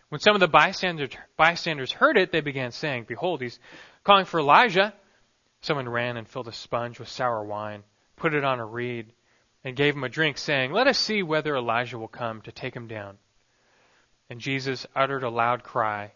When 0.08 0.20
some 0.20 0.34
of 0.34 0.40
the 0.40 0.48
bystanders, 0.48 1.10
bystanders 1.36 1.92
heard 1.92 2.16
it, 2.16 2.32
they 2.32 2.40
began 2.40 2.72
saying, 2.72 3.04
Behold, 3.06 3.42
he's 3.42 3.58
calling 4.04 4.24
for 4.24 4.40
Elijah. 4.40 4.94
Someone 5.60 5.88
ran 5.88 6.16
and 6.16 6.26
filled 6.26 6.48
a 6.48 6.52
sponge 6.52 6.98
with 6.98 7.08
sour 7.08 7.44
wine, 7.44 7.82
put 8.16 8.32
it 8.32 8.44
on 8.44 8.60
a 8.60 8.64
reed, 8.64 9.12
and 9.64 9.76
gave 9.76 9.94
him 9.94 10.04
a 10.04 10.08
drink, 10.08 10.38
saying, 10.38 10.72
Let 10.72 10.86
us 10.86 10.98
see 10.98 11.22
whether 11.22 11.56
Elijah 11.56 11.98
will 11.98 12.08
come 12.08 12.40
to 12.42 12.52
take 12.52 12.74
him 12.74 12.86
down. 12.86 13.18
And 14.30 14.40
Jesus 14.40 14.86
uttered 14.94 15.24
a 15.24 15.30
loud 15.30 15.62
cry 15.62 16.12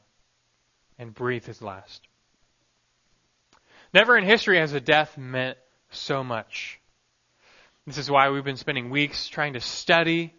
and 0.98 1.14
breathed 1.14 1.46
his 1.46 1.60
last. 1.60 2.06
Never 3.92 4.16
in 4.16 4.24
history 4.24 4.58
has 4.58 4.72
a 4.72 4.80
death 4.80 5.18
meant 5.18 5.58
so 5.90 6.24
much. 6.24 6.80
This 7.86 7.98
is 7.98 8.10
why 8.10 8.30
we've 8.30 8.44
been 8.44 8.56
spending 8.56 8.90
weeks 8.90 9.28
trying 9.28 9.54
to 9.54 9.60
study 9.60 10.34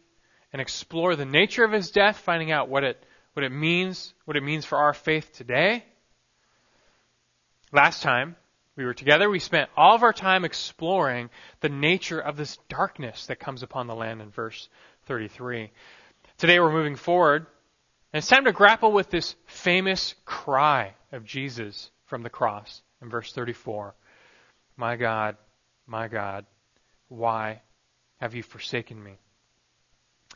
and 0.52 0.62
explore 0.62 1.16
the 1.16 1.26
nature 1.26 1.64
of 1.64 1.72
his 1.72 1.92
death, 1.92 2.18
finding 2.18 2.52
out 2.52 2.70
what 2.70 2.84
it, 2.84 3.06
what 3.34 3.44
it 3.44 3.52
means, 3.52 4.14
what 4.26 4.38
it 4.38 4.44
means 4.44 4.66
for 4.66 4.78
our 4.78 4.94
faith 4.94 5.34
today. 5.34 5.84
Last 7.72 8.04
time 8.04 8.36
we 8.76 8.86
were 8.86 8.94
together, 8.94 9.30
we 9.30 9.40
spent 9.40 9.70
all 9.76 9.96
of 9.96 10.04
our 10.04 10.14
time 10.14 10.46
exploring 10.46 11.30
the 11.60 11.70
nature 11.70 12.20
of 12.20 12.38
this 12.38 12.58
darkness 12.70 13.28
that 13.28 13.40
comes 13.40 13.64
upon 13.64 13.88
the 13.88 13.96
land 13.96 14.22
in 14.22 14.30
verse 14.30 14.70
33. 15.06 15.72
Today 16.38 16.60
we're 16.60 16.72
moving 16.72 16.96
forward, 16.96 17.46
and 18.12 18.20
it's 18.20 18.28
time 18.28 18.46
to 18.46 18.52
grapple 18.52 18.92
with 18.92 19.10
this 19.10 19.36
famous 19.46 20.16
cry 20.26 20.94
of 21.12 21.26
Jesus 21.26 21.92
from 22.06 22.22
the 22.22 22.30
cross 22.30 22.82
in 23.02 23.10
verse 23.10 23.32
34. 23.34 23.96
My 24.78 24.96
God, 24.96 25.38
my 25.88 26.08
God, 26.08 26.46
why 27.10 27.62
have 28.20 28.36
you 28.36 28.44
forsaken 28.44 29.04
me? 29.04 29.18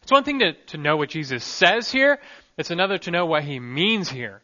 It's 0.08 0.12
one 0.14 0.24
thing 0.24 0.40
to, 0.40 0.54
to 0.68 0.78
know 0.78 0.96
what 0.96 1.10
Jesus 1.10 1.44
says 1.44 1.92
here. 1.92 2.18
It's 2.58 2.72
another 2.72 2.98
to 3.00 3.12
know 3.12 3.26
what 3.26 3.44
he 3.44 3.60
means 3.60 4.08
here. 4.08 4.42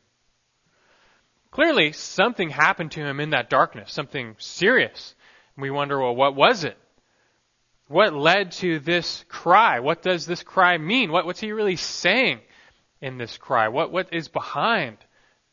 Clearly, 1.51 1.93
something 1.93 2.49
happened 2.49 2.91
to 2.91 2.99
him 2.99 3.21
in 3.21 3.29
that 3.29 3.49
darkness, 3.49 3.93
something 3.93 4.35
serious. 4.39 5.15
We 5.57 5.71
wonder, 5.71 6.01
well, 6.01 6.17
what 6.17 6.35
was 6.35 6.65
it? 6.65 6.77
What 7.87 8.13
led 8.13 8.51
to 8.53 8.79
this 8.79 9.23
cry? 9.29 9.79
What 9.79 10.01
does 10.01 10.25
this 10.25 10.43
cry 10.43 10.77
mean? 10.77 11.13
What, 11.13 11.25
what's 11.25 11.39
he 11.39 11.53
really 11.53 11.77
saying 11.77 12.41
in 12.99 13.17
this 13.17 13.37
cry? 13.37 13.69
What, 13.69 13.89
what 13.89 14.13
is 14.13 14.27
behind 14.27 14.97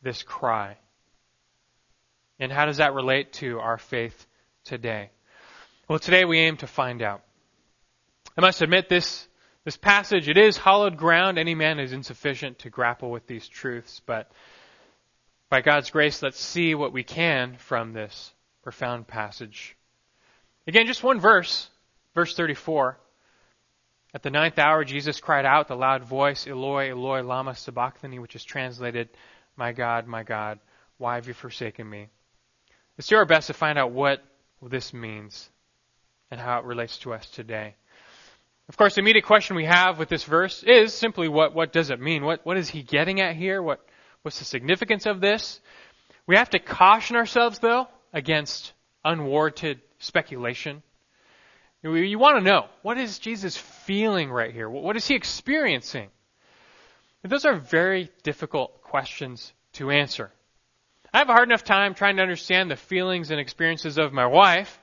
this 0.01 0.23
cry? 0.23 0.75
And 2.37 2.51
how 2.51 2.65
does 2.65 2.77
that 2.77 2.93
relate 2.93 3.31
to 3.35 3.59
our 3.59 3.77
faith 3.77 4.27
today? 4.65 5.09
Well, 5.87 5.99
today 5.99 6.25
we 6.25 6.39
aim 6.39 6.57
to 6.57 6.67
find 6.67 7.01
out. 7.01 7.21
I 8.37 8.41
must 8.41 8.61
admit 8.61 8.89
this, 8.89 9.29
this 9.63 9.77
passage, 9.77 10.27
it 10.27 10.37
is 10.37 10.57
hallowed 10.57 10.97
ground. 10.97 11.37
Any 11.37 11.53
man 11.53 11.79
is 11.79 11.93
insufficient 11.93 12.59
to 12.59 12.69
grapple 12.69 13.11
with 13.11 13.27
these 13.27 13.47
truths, 13.47 14.01
but 14.05 14.31
by 15.49 15.61
God's 15.61 15.89
grace, 15.89 16.21
let's 16.23 16.39
see 16.39 16.73
what 16.73 16.93
we 16.93 17.03
can 17.03 17.57
from 17.57 17.93
this 17.93 18.33
profound 18.63 19.07
passage. 19.07 19.75
Again, 20.65 20.87
just 20.87 21.03
one 21.03 21.19
verse, 21.19 21.69
verse 22.15 22.35
34. 22.35 22.97
At 24.13 24.23
the 24.23 24.29
ninth 24.29 24.59
hour, 24.59 24.83
Jesus 24.83 25.19
cried 25.19 25.45
out 25.45 25.69
with 25.69 25.77
a 25.77 25.79
loud 25.79 26.03
voice, 26.03 26.47
Eloi, 26.47 26.91
Eloi, 26.91 27.21
lama 27.21 27.55
sabachthani, 27.55 28.19
which 28.19 28.35
is 28.35 28.43
translated, 28.43 29.09
My 29.55 29.71
God, 29.71 30.07
my 30.07 30.23
God, 30.23 30.59
why 30.97 31.15
have 31.15 31.27
you 31.27 31.33
forsaken 31.33 31.89
me? 31.89 32.07
Let's 32.97 33.07
do 33.07 33.15
our 33.15 33.25
best 33.25 33.47
to 33.47 33.53
find 33.53 33.79
out 33.79 33.91
what 33.91 34.23
this 34.61 34.93
means 34.93 35.49
and 36.29 36.39
how 36.39 36.59
it 36.59 36.65
relates 36.65 36.97
to 36.99 37.13
us 37.13 37.29
today. 37.29 37.75
Of 38.69 38.77
course, 38.77 38.95
the 38.95 39.01
immediate 39.01 39.25
question 39.25 39.55
we 39.55 39.65
have 39.65 39.99
with 39.99 40.09
this 40.09 40.23
verse 40.23 40.63
is 40.63 40.93
simply 40.93 41.27
what, 41.27 41.53
what 41.53 41.73
does 41.73 41.89
it 41.89 41.99
mean? 41.99 42.23
What, 42.23 42.45
what 42.45 42.57
is 42.57 42.69
he 42.69 42.83
getting 42.83 43.19
at 43.19 43.35
here? 43.35 43.61
What, 43.61 43.81
what's 44.21 44.39
the 44.39 44.45
significance 44.45 45.05
of 45.05 45.19
this? 45.19 45.59
We 46.25 46.37
have 46.37 46.51
to 46.51 46.59
caution 46.59 47.15
ourselves, 47.15 47.59
though, 47.59 47.87
against 48.13 48.73
unwarranted 49.03 49.81
speculation. 49.99 50.83
You, 51.83 52.19
want 52.19 52.37
to 52.37 52.43
know, 52.43 52.67
what 52.83 52.99
is 52.99 53.17
Jesus 53.17 53.57
feeling 53.57 54.31
right 54.31 54.53
here? 54.53 54.69
What 54.69 54.95
is 54.95 55.07
he 55.07 55.15
experiencing? 55.15 56.09
Those 57.23 57.45
are 57.45 57.57
very 57.57 58.11
difficult 58.23 58.83
questions 58.83 59.51
to 59.73 59.89
answer. 59.89 60.31
I 61.13 61.19
have 61.19 61.29
a 61.29 61.33
hard 61.33 61.49
enough 61.49 61.63
time 61.63 61.95
trying 61.95 62.17
to 62.17 62.21
understand 62.21 62.69
the 62.69 62.75
feelings 62.75 63.31
and 63.31 63.39
experiences 63.39 63.97
of 63.97 64.13
my 64.13 64.27
wife, 64.27 64.79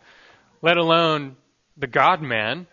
let 0.60 0.76
alone 0.76 1.36
the 1.76 1.86
God 1.86 2.20
man. 2.20 2.66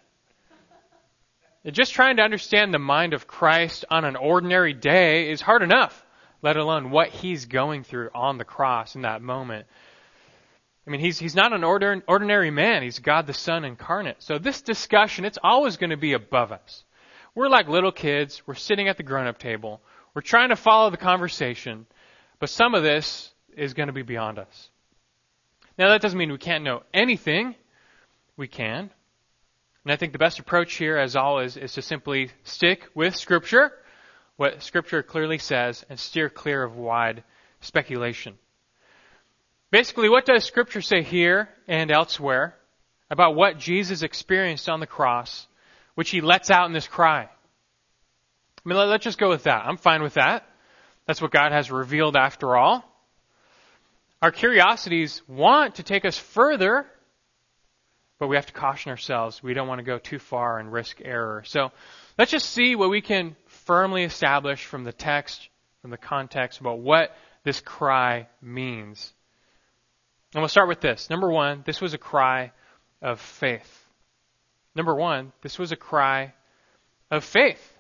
Just 1.72 1.94
trying 1.94 2.18
to 2.18 2.24
understand 2.24 2.74
the 2.74 2.80
mind 2.80 3.14
of 3.14 3.26
Christ 3.26 3.86
on 3.90 4.06
an 4.06 4.16
ordinary 4.16 4.74
day 4.74 5.32
is 5.32 5.42
hard 5.42 5.64
enough, 5.64 6.06
let 6.44 6.58
alone 6.58 6.92
what 6.92 7.10
he's 7.10 7.46
going 7.46 7.84
through 7.84 8.10
on 8.14 8.38
the 8.38 8.46
cross 8.46 8.96
in 8.96 9.02
that 9.02 9.24
moment. 9.24 9.66
I 10.86 10.92
mean, 10.92 11.02
he's, 11.02 11.18
he's 11.18 11.36
not 11.36 11.54
an 11.54 11.64
ordinary 11.64 12.52
man. 12.52 12.84
He's 12.84 13.00
God 13.00 13.26
the 13.26 13.34
Son 13.34 13.66
incarnate. 13.66 14.18
So 14.20 14.38
this 14.38 14.62
discussion, 14.62 15.26
it's 15.26 15.40
always 15.42 15.78
going 15.78 15.90
to 15.90 15.98
be 15.98 16.14
above 16.14 16.52
us. 16.52 16.84
We're 17.34 17.50
like 17.50 17.68
little 17.68 17.92
kids. 17.92 18.44
We're 18.46 18.54
sitting 18.54 18.88
at 18.88 18.98
the 18.98 19.04
grown-up 19.04 19.40
table. 19.40 19.82
We're 20.14 20.22
trying 20.22 20.50
to 20.50 20.56
follow 20.56 20.92
the 20.92 20.98
conversation. 20.98 21.88
But 22.40 22.50
some 22.50 22.76
of 22.76 22.84
this 22.84 23.34
is 23.58 23.74
going 23.74 23.88
to 23.88 23.94
be 23.94 24.04
beyond 24.04 24.38
us. 24.38 24.70
Now 25.80 25.90
that 25.90 26.02
doesn't 26.02 26.18
mean 26.18 26.32
we 26.32 26.38
can't 26.38 26.64
know 26.64 26.84
anything. 26.94 27.56
We 28.38 28.48
can. 28.48 28.92
And 29.86 29.94
I 29.94 29.98
think 29.98 30.14
the 30.14 30.20
best 30.20 30.40
approach 30.40 30.76
here, 30.76 30.98
as 30.98 31.16
always, 31.16 31.58
is 31.58 31.74
to 31.74 31.82
simply 31.84 32.32
stick 32.44 32.90
with 32.96 33.16
Scripture, 33.16 33.72
what 34.36 34.64
Scripture 34.64 35.04
clearly 35.04 35.38
says, 35.38 35.86
and 35.90 36.00
steer 36.00 36.28
clear 36.28 36.64
of 36.64 36.76
wide 36.76 37.24
speculation. 37.62 38.34
Basically, 39.70 40.10
what 40.10 40.26
does 40.26 40.44
Scripture 40.44 40.82
say 40.82 41.04
here 41.04 41.50
and 41.68 41.92
elsewhere 41.92 42.56
about 43.12 43.36
what 43.36 43.60
Jesus 43.60 44.02
experienced 44.02 44.68
on 44.70 44.80
the 44.80 44.88
cross, 44.88 45.48
which 45.94 46.10
he 46.10 46.20
lets 46.20 46.50
out 46.50 46.66
in 46.66 46.74
this 46.74 46.88
cry? 46.88 47.24
I 47.24 48.70
mean, 48.70 48.78
let's 48.78 49.04
just 49.04 49.20
go 49.20 49.30
with 49.30 49.44
that. 49.44 49.66
I'm 49.68 49.78
fine 49.78 50.02
with 50.02 50.16
that. 50.16 50.50
That's 51.06 51.22
what 51.22 51.30
God 51.30 51.52
has 51.52 51.70
revealed 51.70 52.16
after 52.16 52.56
all. 52.56 52.84
Our 54.20 54.32
curiosities 54.32 55.22
want 55.28 55.76
to 55.76 55.84
take 55.84 56.06
us 56.06 56.18
further, 56.18 56.88
but 58.20 58.28
we 58.28 58.36
have 58.36 58.46
to 58.46 58.54
caution 58.54 58.92
ourselves. 58.92 59.44
We 59.44 59.54
don't 59.54 59.68
want 59.68 59.80
to 59.80 59.86
go 59.86 59.98
too 59.98 60.20
far 60.20 60.60
and 60.60 60.72
risk 60.72 61.02
error. 61.04 61.44
So 61.46 61.72
let's 62.18 62.32
just 62.32 62.50
see 62.50 62.76
what 62.76 62.90
we 62.90 63.02
can 63.02 63.36
firmly 63.48 64.04
establish 64.04 64.66
from 64.66 64.84
the 64.84 64.94
text, 64.94 65.50
from 65.82 65.92
the 65.92 65.98
context 65.98 66.60
about 66.60 66.80
what 66.80 67.16
this 67.44 67.60
cry 67.60 68.28
means. 68.42 69.14
And 70.34 70.42
we'll 70.42 70.50
start 70.50 70.68
with 70.68 70.82
this. 70.82 71.10
Number 71.10 71.32
one, 71.32 71.64
this 71.66 71.82
was 71.82 71.94
a 71.94 71.98
cry 71.98 72.52
of 73.02 73.20
faith. 73.20 73.86
Number 74.76 74.96
one, 74.96 75.32
this 75.42 75.58
was 75.58 75.72
a 75.72 75.78
cry 75.78 76.34
of 77.10 77.24
faith. 77.24 77.74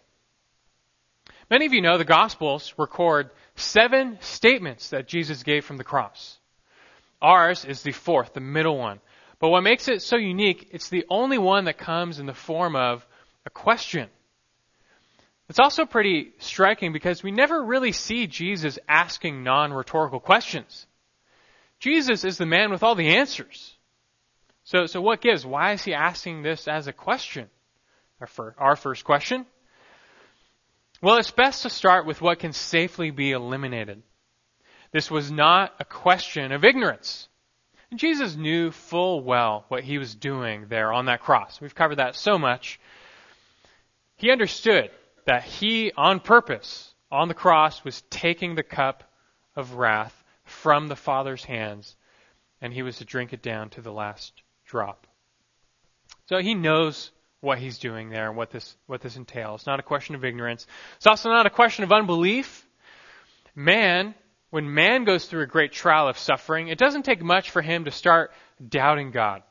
Many 1.50 1.65
of 1.65 1.74
you 1.74 1.82
know 1.82 1.98
the 1.98 2.06
Gospels 2.06 2.74
record 2.77 3.30
seven 3.56 4.18
statements 4.22 4.89
that 4.89 5.08
Jesus 5.08 5.44
gave 5.44 5.65
from 5.65 5.77
the 5.77 5.84
cross. 5.84 6.38
Ours 7.22 7.65
is 7.65 7.84
the 7.84 7.92
fourth, 7.92 8.34
the 8.34 8.39
middle 8.39 8.77
one. 8.77 9.00
But 9.39 9.50
what 9.50 9.62
makes 9.62 9.88
it 9.88 10.01
so 10.01 10.15
unique, 10.15 10.70
it's 10.72 10.89
the 10.89 11.06
only 11.10 11.38
one 11.38 11.65
that 11.65 11.77
comes 11.77 12.20
in 12.20 12.25
the 12.25 12.34
form 12.34 12.75
of 12.75 13.06
a 13.46 13.50
question. 13.50 14.10
It's 15.50 15.60
also 15.60 15.86
pretty 15.86 16.32
striking 16.39 16.94
because 16.94 17.22
we 17.22 17.32
never 17.32 17.63
really 17.63 17.92
see 17.92 18.27
Jesus 18.27 18.80
asking 18.88 19.44
non 19.44 19.72
rhetorical 19.74 20.20
questions. 20.20 20.88
Jesus 21.80 22.24
is 22.24 22.38
the 22.38 22.46
man 22.46 22.72
with 22.72 22.82
all 22.82 22.96
the 22.96 23.18
answers. 23.18 23.75
So, 24.63 24.88
so 24.88 25.01
what 25.01 25.22
gives? 25.22 25.46
Why 25.46 25.74
is 25.74 25.84
he 25.84 25.94
asking 25.94 26.42
this 26.42 26.68
as 26.68 26.88
a 26.88 26.94
question? 26.94 27.50
Our, 28.20 28.56
our 28.58 28.75
first 28.75 29.04
question. 29.04 29.46
Well, 31.01 31.18
it's 31.18 31.32
best 31.32 31.63
to 31.63 31.70
start 31.70 32.08
with 32.08 32.22
what 32.22 32.39
can 32.39 32.54
safely 32.54 33.12
be 33.12 33.32
eliminated. 33.32 34.01
This 34.92 35.12
was 35.12 35.30
not 35.30 35.75
a 35.80 35.86
question 35.86 36.51
of 36.51 36.63
ignorance. 36.63 37.27
And 37.92 38.00
Jesus 38.00 38.36
knew 38.36 38.72
full 38.72 39.22
well 39.22 39.65
what 39.68 39.84
he 39.84 39.98
was 39.98 40.15
doing 40.15 40.68
there 40.70 40.92
on 40.92 41.06
that 41.06 41.22
cross. 41.22 41.62
We've 41.62 41.75
covered 41.75 41.98
that 41.98 42.15
so 42.15 42.38
much. 42.38 42.80
He 44.18 44.32
understood 44.32 44.92
that 45.25 45.44
he, 45.44 45.92
on 45.96 46.20
purpose, 46.20 46.94
on 47.12 47.27
the 47.27 47.34
cross, 47.34 47.84
was 47.84 48.04
taking 48.10 48.56
the 48.56 48.63
cup 48.63 49.04
of 49.56 49.74
wrath 49.74 50.24
from 50.44 50.88
the 50.88 50.96
Father's 50.96 51.44
hands, 51.44 51.96
and 52.62 52.74
he 52.74 52.84
was 52.84 52.98
to 52.98 53.06
drink 53.06 53.34
it 53.34 53.42
down 53.42 53.70
to 53.72 53.82
the 53.82 53.92
last 53.92 54.34
drop. 54.65 55.08
So 56.27 56.38
he 56.38 56.56
knows 56.56 57.12
what 57.42 57.60
he's 57.60 57.77
doing 57.77 58.10
there 58.10 58.27
and 58.27 58.38
what 58.38 58.50
this, 58.50 58.75
what 58.88 59.01
this 59.01 59.15
entails. 59.15 59.62
It's 59.62 59.68
not 59.68 59.80
a 59.80 59.84
question 59.84 60.15
of 60.15 60.25
ignorance. 60.25 60.65
It's 60.98 61.08
also 61.08 61.30
not 61.30 61.46
a 61.46 61.51
question 61.51 61.84
of 61.84 61.92
unbelief. 61.92 62.68
Man, 63.56 64.15
when 64.49 64.73
man 64.73 65.03
goes 65.03 65.25
through 65.25 65.43
a 65.43 65.47
great 65.47 65.71
trial 65.71 66.07
of 66.07 66.17
suffering, 66.17 66.67
it 66.67 66.77
doesn't 66.77 67.03
take 67.03 67.21
much 67.21 67.49
for 67.49 67.61
him 67.61 67.85
to 67.85 67.91
start 67.91 68.31
doubting 68.65 69.11
God. 69.11 69.43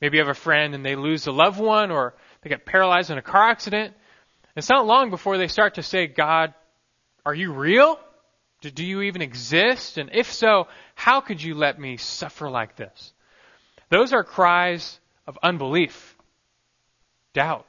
Maybe 0.00 0.18
you 0.18 0.22
have 0.22 0.30
a 0.30 0.38
friend 0.38 0.74
and 0.74 0.84
they 0.84 0.96
lose 0.96 1.26
a 1.26 1.32
loved 1.32 1.58
one 1.58 1.90
or 1.90 2.14
they 2.42 2.50
get 2.50 2.66
paralyzed 2.66 3.10
in 3.10 3.18
a 3.18 3.22
car 3.22 3.48
accident. 3.48 3.94
It's 4.54 4.68
not 4.68 4.86
long 4.86 5.10
before 5.10 5.38
they 5.38 5.48
start 5.48 5.74
to 5.74 5.82
say, 5.82 6.06
God, 6.06 6.54
are 7.24 7.34
you 7.34 7.52
real? 7.52 7.98
Do 8.60 8.84
you 8.84 9.02
even 9.02 9.22
exist? 9.22 9.98
And 9.98 10.10
if 10.12 10.32
so, 10.32 10.68
how 10.94 11.20
could 11.20 11.42
you 11.42 11.54
let 11.54 11.78
me 11.78 11.96
suffer 11.96 12.50
like 12.50 12.76
this? 12.76 13.12
Those 13.90 14.12
are 14.12 14.24
cries 14.24 14.98
of 15.26 15.38
unbelief, 15.42 16.16
doubt. 17.32 17.66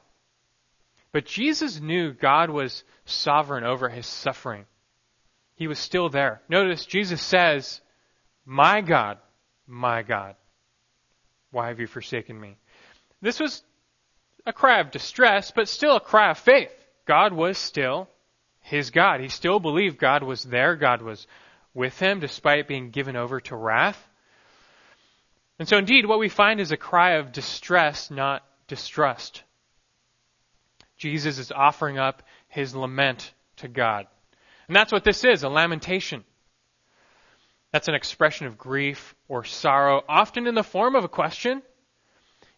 But 1.12 1.26
Jesus 1.26 1.80
knew 1.80 2.12
God 2.12 2.50
was 2.50 2.84
sovereign 3.04 3.64
over 3.64 3.88
his 3.88 4.06
suffering. 4.06 4.66
He 5.58 5.66
was 5.66 5.80
still 5.80 6.08
there. 6.08 6.40
Notice 6.48 6.86
Jesus 6.86 7.20
says, 7.20 7.80
My 8.46 8.80
God, 8.80 9.18
my 9.66 10.02
God, 10.02 10.36
why 11.50 11.66
have 11.66 11.80
you 11.80 11.88
forsaken 11.88 12.40
me? 12.40 12.56
This 13.20 13.40
was 13.40 13.64
a 14.46 14.52
cry 14.52 14.78
of 14.78 14.92
distress, 14.92 15.50
but 15.50 15.68
still 15.68 15.96
a 15.96 16.00
cry 16.00 16.30
of 16.30 16.38
faith. 16.38 16.70
God 17.06 17.32
was 17.32 17.58
still 17.58 18.08
his 18.60 18.92
God. 18.92 19.20
He 19.20 19.28
still 19.28 19.58
believed 19.58 19.98
God 19.98 20.22
was 20.22 20.44
there. 20.44 20.76
God 20.76 21.02
was 21.02 21.26
with 21.74 21.98
him 21.98 22.20
despite 22.20 22.68
being 22.68 22.90
given 22.90 23.16
over 23.16 23.40
to 23.40 23.56
wrath. 23.56 24.00
And 25.58 25.68
so, 25.68 25.76
indeed, 25.76 26.06
what 26.06 26.20
we 26.20 26.28
find 26.28 26.60
is 26.60 26.70
a 26.70 26.76
cry 26.76 27.14
of 27.14 27.32
distress, 27.32 28.12
not 28.12 28.44
distrust. 28.68 29.42
Jesus 30.96 31.38
is 31.38 31.50
offering 31.50 31.98
up 31.98 32.22
his 32.46 32.76
lament 32.76 33.32
to 33.56 33.66
God. 33.66 34.06
And 34.68 34.76
that's 34.76 34.92
what 34.92 35.04
this 35.04 35.24
is 35.24 35.42
a 35.42 35.48
lamentation. 35.48 36.24
That's 37.72 37.88
an 37.88 37.94
expression 37.94 38.46
of 38.46 38.56
grief 38.56 39.14
or 39.28 39.44
sorrow, 39.44 40.02
often 40.08 40.46
in 40.46 40.54
the 40.54 40.62
form 40.62 40.94
of 40.94 41.04
a 41.04 41.08
question. 41.08 41.62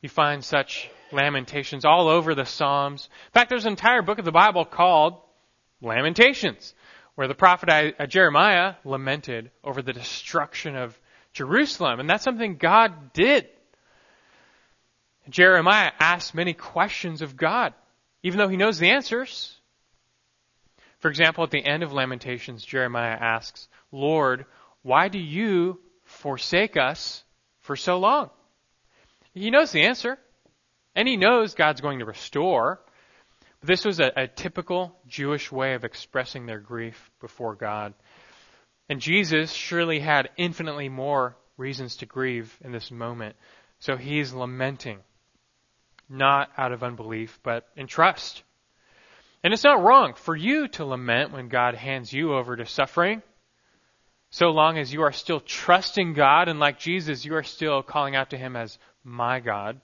You 0.03 0.09
find 0.09 0.45
such 0.45 0.89
lamentations 1.13 1.85
all 1.85 2.09
over 2.09 2.35
the 2.35 2.45
Psalms. 2.45 3.09
In 3.29 3.33
fact, 3.33 3.51
there's 3.51 3.65
an 3.65 3.73
entire 3.73 4.03
book 4.03 4.19
of 4.19 4.25
the 4.25 4.33
Bible 4.33 4.65
called 4.65 5.21
Lamentations, 5.83 6.75
where 7.15 7.29
the 7.29 7.35
prophet 7.35 7.95
uh, 7.99 8.07
Jeremiah 8.07 8.75
lamented 8.85 9.51
over 9.65 9.83
the 9.83 9.93
destruction 9.93 10.77
of 10.77 10.99
Jerusalem. 11.33 12.01
And 12.01 12.09
that's 12.09 12.25
something 12.25 12.57
God 12.57 13.13
did. 13.13 13.47
Jeremiah 15.29 15.93
asks 15.99 16.35
many 16.35 16.55
questions 16.55 17.23
of 17.23 17.37
God, 17.37 17.75
even 18.23 18.39
though 18.39 18.49
he 18.49 18.57
knows 18.57 18.79
the 18.79 18.91
answers. 18.91 19.60
For 21.01 21.09
example, 21.09 21.45
at 21.45 21.51
the 21.51 21.65
end 21.65 21.83
of 21.83 21.93
Lamentations, 21.93 22.65
Jeremiah 22.65 23.17
asks, 23.19 23.69
Lord, 23.91 24.45
why 24.83 25.09
do 25.09 25.19
you 25.19 25.81
forsake 26.05 26.77
us 26.77 27.25
for 27.61 27.75
so 27.77 27.99
long? 27.99 28.31
He 29.33 29.51
knows 29.51 29.73
the 29.73 29.83
answer, 29.83 30.19
and 30.95 31.09
he 31.09 31.17
knows 31.17 31.55
God's 31.55 31.81
going 31.81 32.01
to 32.01 32.05
restore. 32.05 32.81
This 33.63 33.85
was 33.85 34.01
a, 34.01 34.13
a 34.17 34.27
typical 34.27 34.97
Jewish 35.07 35.51
way 35.51 35.75
of 35.75 35.85
expressing 35.85 36.47
their 36.47 36.61
grief 36.61 37.11
before 37.21 37.55
God. 37.55 37.95
And 38.89 39.01
Jesus 39.01 39.53
surely 39.53 40.01
had 40.01 40.31
infinitely 40.37 40.89
more 40.89 41.37
reasons 41.57 41.97
to 41.97 42.07
grieve 42.07 42.59
in 42.63 42.73
this 42.73 42.91
moment. 42.91 43.37
So 43.79 43.97
he's 43.97 44.33
lamenting, 44.33 44.99
not 46.09 46.51
out 46.59 46.73
of 46.73 46.83
unbelief, 46.83 47.39
but 47.43 47.69
in 47.77 47.87
trust. 47.87 48.43
And 49.43 49.53
it's 49.53 49.65
not 49.65 49.83
wrong 49.83 50.15
for 50.15 50.37
you 50.37 50.69
to 50.69 50.85
lament 50.85 51.33
when 51.33 51.49
God 51.49 51.75
hands 51.75 52.13
you 52.13 52.35
over 52.35 52.57
to 52.57 52.67
suffering, 52.67 53.23
so 54.31 54.51
long 54.51 54.79
as 54.79 54.93
you 54.93 55.03
are 55.03 55.13
still 55.13 55.41
trusting 55.41 56.13
God 56.13 56.49
and 56.49 56.61
like 56.61 56.79
Jesus, 56.79 57.25
you 57.25 57.35
are 57.35 57.43
still 57.43 57.83
calling 57.83 58.15
out 58.15 58.31
to 58.31 58.37
Him 58.37 58.55
as 58.55 58.79
my 59.03 59.41
God. 59.41 59.81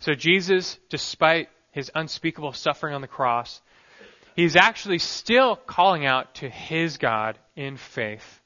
So 0.00 0.14
Jesus, 0.14 0.78
despite 0.88 1.48
his 1.72 1.90
unspeakable 1.94 2.52
suffering 2.52 2.94
on 2.94 3.00
the 3.00 3.06
cross, 3.06 3.60
he's 4.34 4.56
actually 4.56 4.98
still 4.98 5.56
calling 5.56 6.06
out 6.06 6.34
to 6.36 6.48
his 6.48 6.96
God 6.96 7.38
in 7.54 7.76
faith. 7.76 8.40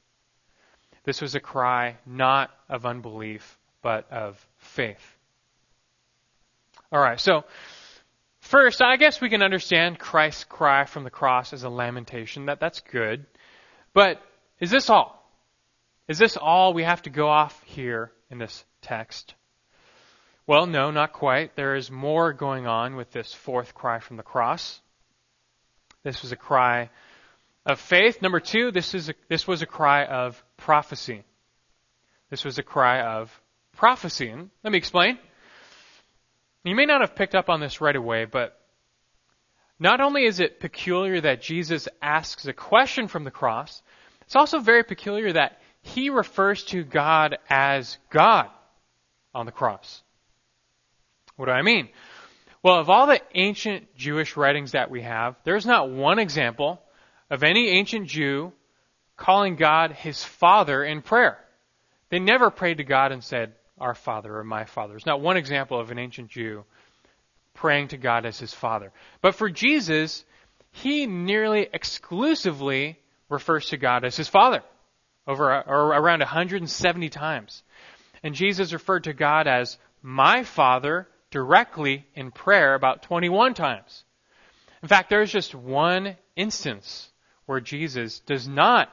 This 1.05 1.21
was 1.21 1.35
a 1.35 1.39
cry 1.39 1.97
not 2.05 2.51
of 2.69 2.85
unbelief, 2.85 3.57
but 3.81 4.11
of 4.11 4.45
faith. 4.57 5.15
All 6.91 6.99
right, 6.99 7.19
so 7.19 7.45
first, 8.45 8.81
I 8.81 8.97
guess 8.97 9.19
we 9.19 9.29
can 9.29 9.41
understand 9.41 9.99
Christ's 9.99 10.43
cry 10.43 10.85
from 10.85 11.03
the 11.03 11.09
cross 11.09 11.53
as 11.53 11.63
a 11.63 11.69
lamentation. 11.69 12.45
That 12.45 12.59
that's 12.59 12.79
good. 12.79 13.25
But 13.93 14.21
is 14.59 14.71
this 14.71 14.89
all? 14.89 15.21
Is 16.07 16.17
this 16.17 16.37
all 16.37 16.73
we 16.73 16.83
have 16.83 17.01
to 17.03 17.09
go 17.09 17.27
off 17.27 17.61
here 17.65 18.11
in 18.29 18.37
this 18.37 18.63
text? 18.81 19.33
Well, 20.47 20.67
no, 20.67 20.91
not 20.91 21.13
quite. 21.13 21.55
There 21.55 21.75
is 21.75 21.89
more 21.89 22.31
going 22.31 22.67
on 22.67 22.95
with 22.95 23.11
this 23.11 23.33
fourth 23.33 23.73
cry 23.73 23.99
from 23.99 24.17
the 24.17 24.23
cross. 24.23 24.79
This 26.03 26.21
was 26.21 26.31
a 26.31 26.35
cry 26.35 26.91
of 27.65 27.79
faith. 27.79 28.21
Number 28.21 28.39
two, 28.39 28.71
this, 28.71 28.93
is 28.93 29.09
a, 29.09 29.15
this 29.27 29.47
was 29.47 29.63
a 29.63 29.65
cry 29.65 30.05
of 30.05 30.41
prophecy. 30.55 31.23
This 32.29 32.45
was 32.45 32.59
a 32.59 32.63
cry 32.63 33.01
of 33.01 33.31
prophecy. 33.75 34.29
And 34.29 34.51
let 34.63 34.71
me 34.71 34.77
explain. 34.77 35.17
You 36.65 36.75
may 36.75 36.87
not 36.87 37.01
have 37.01 37.15
picked 37.15 37.35
up 37.35 37.47
on 37.47 37.59
this 37.59 37.79
right 37.79 37.95
away, 37.95 38.25
but 38.25 38.59
not 39.79 40.01
only 40.01 40.25
is 40.25 40.39
it 40.39 40.59
peculiar 40.59 41.21
that 41.21 41.41
Jesus 41.43 41.87
asks 42.01 42.47
a 42.47 42.53
question 42.53 43.07
from 43.07 43.23
the 43.23 43.31
cross, 43.31 43.83
it's 44.21 44.35
also 44.35 44.59
very 44.59 44.83
peculiar 44.83 45.31
that 45.33 45.61
he 45.83 46.09
refers 46.09 46.63
to 46.65 46.83
God 46.83 47.37
as 47.49 47.99
God 48.09 48.49
on 49.35 49.45
the 49.45 49.51
cross. 49.51 50.01
What 51.35 51.45
do 51.45 51.51
I 51.51 51.61
mean? 51.61 51.89
Well, 52.63 52.79
of 52.79 52.89
all 52.89 53.05
the 53.05 53.21
ancient 53.35 53.95
Jewish 53.95 54.35
writings 54.35 54.71
that 54.71 54.89
we 54.89 55.03
have, 55.03 55.35
there's 55.43 55.67
not 55.67 55.91
one 55.91 56.17
example 56.17 56.81
of 57.29 57.43
any 57.43 57.69
ancient 57.69 58.07
Jew 58.07 58.53
calling 59.17 59.55
God 59.55 59.91
his 59.91 60.23
Father 60.23 60.83
in 60.83 61.03
prayer. 61.03 61.37
They 62.09 62.17
never 62.17 62.49
prayed 62.49 62.77
to 62.77 62.83
God 62.83 63.11
and 63.11 63.23
said, 63.23 63.53
Our 63.77 63.95
Father 63.95 64.37
or 64.37 64.43
my 64.43 64.65
Father. 64.65 64.93
There's 64.93 65.05
not 65.05 65.21
one 65.21 65.37
example 65.37 65.79
of 65.79 65.91
an 65.91 65.99
ancient 65.99 66.29
Jew 66.29 66.63
praying 67.53 67.89
to 67.89 67.97
God 67.97 68.25
as 68.25 68.39
his 68.39 68.53
Father. 68.53 68.91
But 69.21 69.35
for 69.35 69.49
Jesus, 69.49 70.23
he 70.71 71.05
nearly 71.05 71.67
exclusively 71.73 72.99
refers 73.29 73.67
to 73.67 73.77
God 73.77 74.03
as 74.05 74.15
his 74.17 74.27
Father, 74.27 74.61
over 75.25 75.63
or 75.63 75.87
around 75.87 76.19
170 76.19 77.09
times. 77.09 77.63
And 78.23 78.35
Jesus 78.35 78.73
referred 78.73 79.05
to 79.05 79.13
God 79.13 79.47
as 79.47 79.77
my 80.01 80.43
Father 80.43 81.07
directly 81.31 82.05
in 82.13 82.31
prayer 82.31 82.75
about 82.75 83.03
21 83.03 83.53
times. 83.53 84.03
In 84.81 84.87
fact, 84.87 85.09
there's 85.09 85.31
just 85.31 85.55
one 85.55 86.15
instance 86.35 87.09
where 87.45 87.59
Jesus 87.59 88.19
does 88.19 88.47
not 88.47 88.89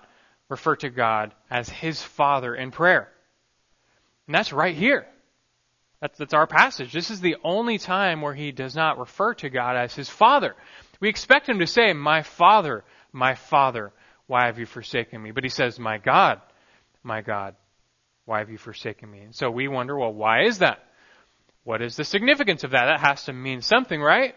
refer 0.49 0.77
to 0.77 0.91
God 0.91 1.35
as 1.51 1.69
his 1.69 2.03
Father 2.03 2.55
in 2.55 2.71
prayer. 2.71 3.11
And 4.27 4.35
that's 4.35 4.53
right 4.53 4.75
here. 4.75 5.07
That's, 6.01 6.19
that's 6.19 6.35
our 6.35 6.47
passage. 6.47 6.93
This 6.93 7.11
is 7.11 7.21
the 7.21 7.37
only 7.45 7.79
time 7.79 8.23
where 8.23 8.35
he 8.35 8.51
does 8.53 8.75
not 8.75 8.99
refer 8.99 9.35
to 9.35 9.51
God 9.51 9.77
as 9.77 9.95
his 9.95 10.09
Father. 10.09 10.55
We 11.01 11.09
expect 11.09 11.49
him 11.49 11.61
to 11.61 11.67
say, 11.67 11.93
My 11.93 12.23
Father, 12.23 12.85
my 13.13 13.35
Father, 13.35 13.93
why 14.27 14.47
have 14.47 14.59
you 14.59 14.67
forsaken 14.67 15.23
me? 15.23 15.31
But 15.31 15.45
he 15.45 15.51
says, 15.51 15.79
My 15.79 15.99
God, 15.99 16.41
my 17.03 17.21
God, 17.21 17.55
why 18.25 18.39
have 18.39 18.51
you 18.51 18.59
forsaken 18.59 19.11
me? 19.11 19.21
And 19.21 19.35
so 19.35 19.51
we 19.51 19.69
wonder, 19.69 19.97
well, 19.97 20.13
why 20.13 20.45
is 20.45 20.59
that? 20.59 20.79
What 21.65 21.83
is 21.83 21.97
the 21.97 22.05
significance 22.05 22.65
of 22.65 22.73
that? 22.73 22.87
That 22.87 23.01
has 23.01 23.25
to 23.25 23.33
mean 23.33 23.63
something, 23.63 24.01
right? 24.01 24.35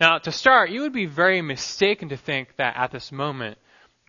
Now, 0.00 0.18
to 0.18 0.32
start, 0.32 0.70
you 0.70 0.82
would 0.82 0.92
be 0.92 1.06
very 1.06 1.40
mistaken 1.42 2.10
to 2.10 2.16
think 2.16 2.56
that 2.56 2.76
at 2.76 2.90
this 2.90 3.10
moment, 3.10 3.58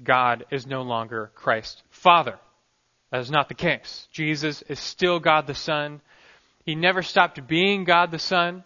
God 0.04 0.46
is 0.52 0.68
no 0.68 0.82
longer 0.82 1.32
Christ's 1.34 1.82
Father. 1.90 2.40
That 3.12 3.22
is 3.22 3.32
not 3.32 3.48
the 3.48 3.56
case. 3.56 4.08
Jesus 4.12 4.62
is 4.64 4.80
still 4.80 5.20
God 5.20 5.48
the 5.48 5.56
Son. 5.56 6.02
He 6.66 6.76
never 6.76 7.02
stopped 7.02 7.48
being 7.48 7.84
God 7.84 8.12
the 8.12 8.20
Son. 8.20 8.64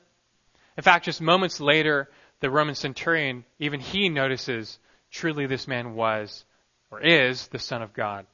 In 0.78 0.84
fact, 0.84 1.06
just 1.06 1.22
moments 1.22 1.60
later, 1.60 2.10
the 2.40 2.50
Roman 2.50 2.76
centurion, 2.76 3.46
even 3.60 3.80
he 3.80 4.10
notices 4.10 4.80
truly 5.12 5.46
this 5.46 5.68
man 5.68 5.94
was 5.94 6.44
or 6.90 7.02
is 7.02 7.48
the 7.48 7.60
Son 7.60 7.82
of 7.82 7.94
God. 7.94 8.26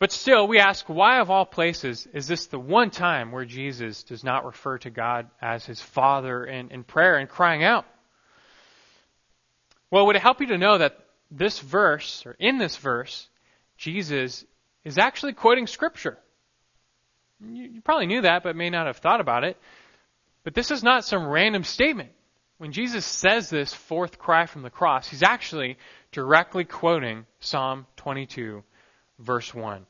But 0.00 0.12
still, 0.12 0.48
we 0.48 0.58
ask, 0.58 0.86
why 0.88 1.20
of 1.20 1.30
all 1.30 1.46
places 1.46 2.06
is 2.12 2.26
this 2.26 2.46
the 2.46 2.58
one 2.58 2.90
time 2.90 3.30
where 3.30 3.44
Jesus 3.44 4.02
does 4.02 4.24
not 4.24 4.44
refer 4.44 4.76
to 4.78 4.90
God 4.90 5.30
as 5.40 5.64
his 5.64 5.80
Father 5.80 6.44
in, 6.44 6.70
in 6.70 6.84
prayer 6.84 7.16
and 7.16 7.28
crying 7.28 7.62
out? 7.62 7.86
Well, 9.90 10.06
would 10.06 10.16
it 10.16 10.22
help 10.22 10.40
you 10.40 10.48
to 10.48 10.58
know 10.58 10.78
that 10.78 10.98
this 11.30 11.60
verse, 11.60 12.26
or 12.26 12.36
in 12.38 12.58
this 12.58 12.76
verse, 12.76 13.28
Jesus 13.76 14.44
is 14.84 14.98
actually 14.98 15.32
quoting 15.32 15.66
Scripture? 15.66 16.18
You, 17.40 17.64
you 17.64 17.80
probably 17.80 18.06
knew 18.06 18.22
that, 18.22 18.42
but 18.42 18.56
may 18.56 18.70
not 18.70 18.86
have 18.86 18.98
thought 18.98 19.20
about 19.20 19.44
it. 19.44 19.56
But 20.44 20.54
this 20.54 20.70
is 20.70 20.82
not 20.82 21.04
some 21.04 21.26
random 21.26 21.64
statement. 21.64 22.10
When 22.58 22.72
Jesus 22.72 23.04
says 23.04 23.50
this 23.50 23.74
fourth 23.74 24.18
cry 24.18 24.46
from 24.46 24.62
the 24.62 24.70
cross, 24.70 25.08
he's 25.08 25.22
actually 25.22 25.76
directly 26.12 26.64
quoting 26.64 27.26
Psalm 27.40 27.86
22, 27.96 28.62
verse 29.18 29.52
1. 29.52 29.84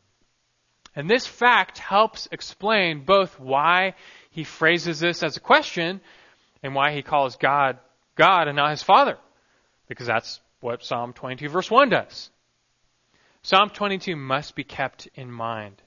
And 0.96 1.10
this 1.10 1.26
fact 1.26 1.78
helps 1.78 2.28
explain 2.30 3.04
both 3.04 3.38
why 3.38 3.94
he 4.30 4.44
phrases 4.44 5.00
this 5.00 5.22
as 5.22 5.36
a 5.36 5.40
question 5.40 6.00
and 6.62 6.74
why 6.74 6.92
he 6.92 7.02
calls 7.02 7.36
God 7.36 7.78
God 8.16 8.46
and 8.46 8.56
not 8.56 8.70
his 8.70 8.82
Father. 8.82 9.18
Because 9.88 10.06
that's 10.06 10.40
what 10.60 10.84
Psalm 10.84 11.12
22, 11.12 11.48
verse 11.48 11.70
1 11.70 11.90
does. 11.90 12.30
Psalm 13.44 13.68
22 13.68 14.16
must 14.16 14.54
be 14.54 14.64
kept 14.64 15.06
in 15.14 15.30
mind. 15.30 15.82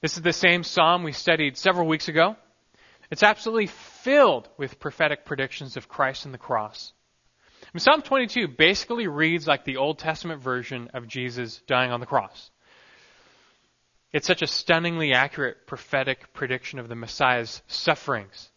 This 0.00 0.16
is 0.16 0.22
the 0.22 0.32
same 0.32 0.62
psalm 0.62 1.02
we 1.02 1.12
studied 1.12 1.58
several 1.58 1.86
weeks 1.86 2.08
ago. 2.08 2.34
It's 3.10 3.22
absolutely 3.22 3.66
filled 3.66 4.48
with 4.56 4.80
prophetic 4.80 5.26
predictions 5.26 5.76
of 5.76 5.86
Christ 5.86 6.24
and 6.24 6.32
the 6.32 6.38
cross. 6.38 6.94
Psalm 7.76 8.00
22 8.00 8.48
basically 8.48 9.06
reads 9.06 9.46
like 9.46 9.66
the 9.66 9.76
Old 9.76 9.98
Testament 9.98 10.42
version 10.42 10.88
of 10.94 11.06
Jesus 11.06 11.60
dying 11.66 11.92
on 11.92 12.00
the 12.00 12.06
cross. 12.06 12.50
It's 14.14 14.26
such 14.26 14.40
a 14.40 14.46
stunningly 14.46 15.12
accurate 15.12 15.66
prophetic 15.66 16.32
prediction 16.32 16.78
of 16.78 16.88
the 16.88 16.96
Messiah's 16.96 17.60
sufferings. 17.66 18.48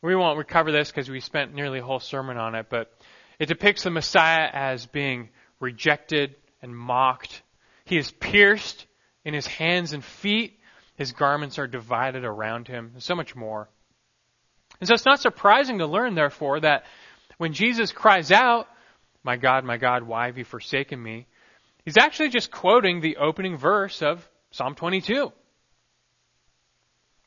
We 0.00 0.16
won't 0.16 0.38
recover 0.38 0.72
this 0.72 0.90
because 0.90 1.10
we 1.10 1.20
spent 1.20 1.54
nearly 1.54 1.80
a 1.80 1.84
whole 1.84 2.00
sermon 2.00 2.38
on 2.38 2.54
it, 2.54 2.68
but 2.70 2.90
it 3.38 3.46
depicts 3.46 3.82
the 3.82 3.90
Messiah 3.90 4.48
as 4.50 4.86
being 4.86 5.28
rejected 5.60 6.34
and 6.62 6.76
mocked. 6.76 7.42
He 7.84 7.96
is 7.96 8.10
pierced 8.10 8.86
in 9.24 9.34
his 9.34 9.46
hands 9.46 9.92
and 9.92 10.04
feet. 10.04 10.58
His 10.96 11.12
garments 11.12 11.58
are 11.58 11.66
divided 11.66 12.24
around 12.24 12.68
him, 12.68 12.90
and 12.94 13.02
so 13.02 13.14
much 13.14 13.36
more. 13.36 13.68
And 14.80 14.88
so 14.88 14.94
it's 14.94 15.06
not 15.06 15.20
surprising 15.20 15.78
to 15.78 15.86
learn, 15.86 16.14
therefore, 16.14 16.60
that 16.60 16.84
when 17.36 17.52
Jesus 17.52 17.92
cries 17.92 18.30
out, 18.30 18.68
My 19.22 19.36
God, 19.36 19.64
my 19.64 19.76
God, 19.76 20.02
why 20.02 20.26
have 20.26 20.38
you 20.38 20.44
forsaken 20.44 21.02
me? 21.02 21.26
He's 21.84 21.96
actually 21.96 22.30
just 22.30 22.50
quoting 22.50 23.00
the 23.00 23.16
opening 23.16 23.56
verse 23.56 24.02
of 24.02 24.28
Psalm 24.50 24.74
22. 24.74 25.32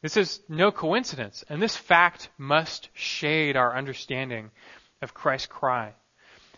This 0.02 0.18
is 0.18 0.42
no 0.50 0.72
coincidence, 0.72 1.44
and 1.48 1.62
this 1.62 1.76
fact 1.76 2.30
must 2.38 2.90
shade 2.94 3.56
our 3.56 3.76
understanding 3.76 4.52
of 5.02 5.14
Christ's 5.14 5.48
cry. 5.48 5.94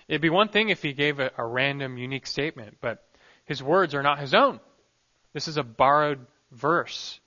It'd 0.07 0.21
be 0.21 0.29
one 0.29 0.49
thing 0.49 0.69
if 0.69 0.81
he 0.81 0.93
gave 0.93 1.19
a, 1.19 1.31
a 1.37 1.45
random, 1.45 1.97
unique 1.97 2.27
statement, 2.27 2.77
but 2.81 3.03
his 3.45 3.61
words 3.61 3.95
are 3.95 4.03
not 4.03 4.19
his 4.19 4.33
own. 4.33 4.59
This 5.33 5.47
is 5.47 5.57
a 5.57 5.63
borrowed 5.63 6.25
verse. 6.51 7.19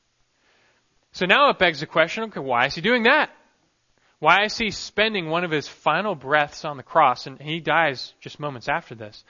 So 1.12 1.26
now 1.26 1.50
it 1.50 1.58
begs 1.58 1.80
the 1.80 1.86
question, 1.86 2.24
okay, 2.24 2.40
why 2.40 2.66
is 2.66 2.74
he 2.74 2.80
doing 2.80 3.04
that? 3.04 3.30
Why 4.18 4.44
is 4.44 4.56
he 4.56 4.70
spending 4.70 5.28
one 5.28 5.44
of 5.44 5.50
his 5.50 5.68
final 5.68 6.14
breaths 6.14 6.64
on 6.64 6.76
the 6.76 6.82
cross, 6.82 7.26
and 7.26 7.40
he 7.40 7.60
dies 7.60 8.14
just 8.20 8.40
moments 8.40 8.68
after 8.68 8.94
this? 8.94 9.24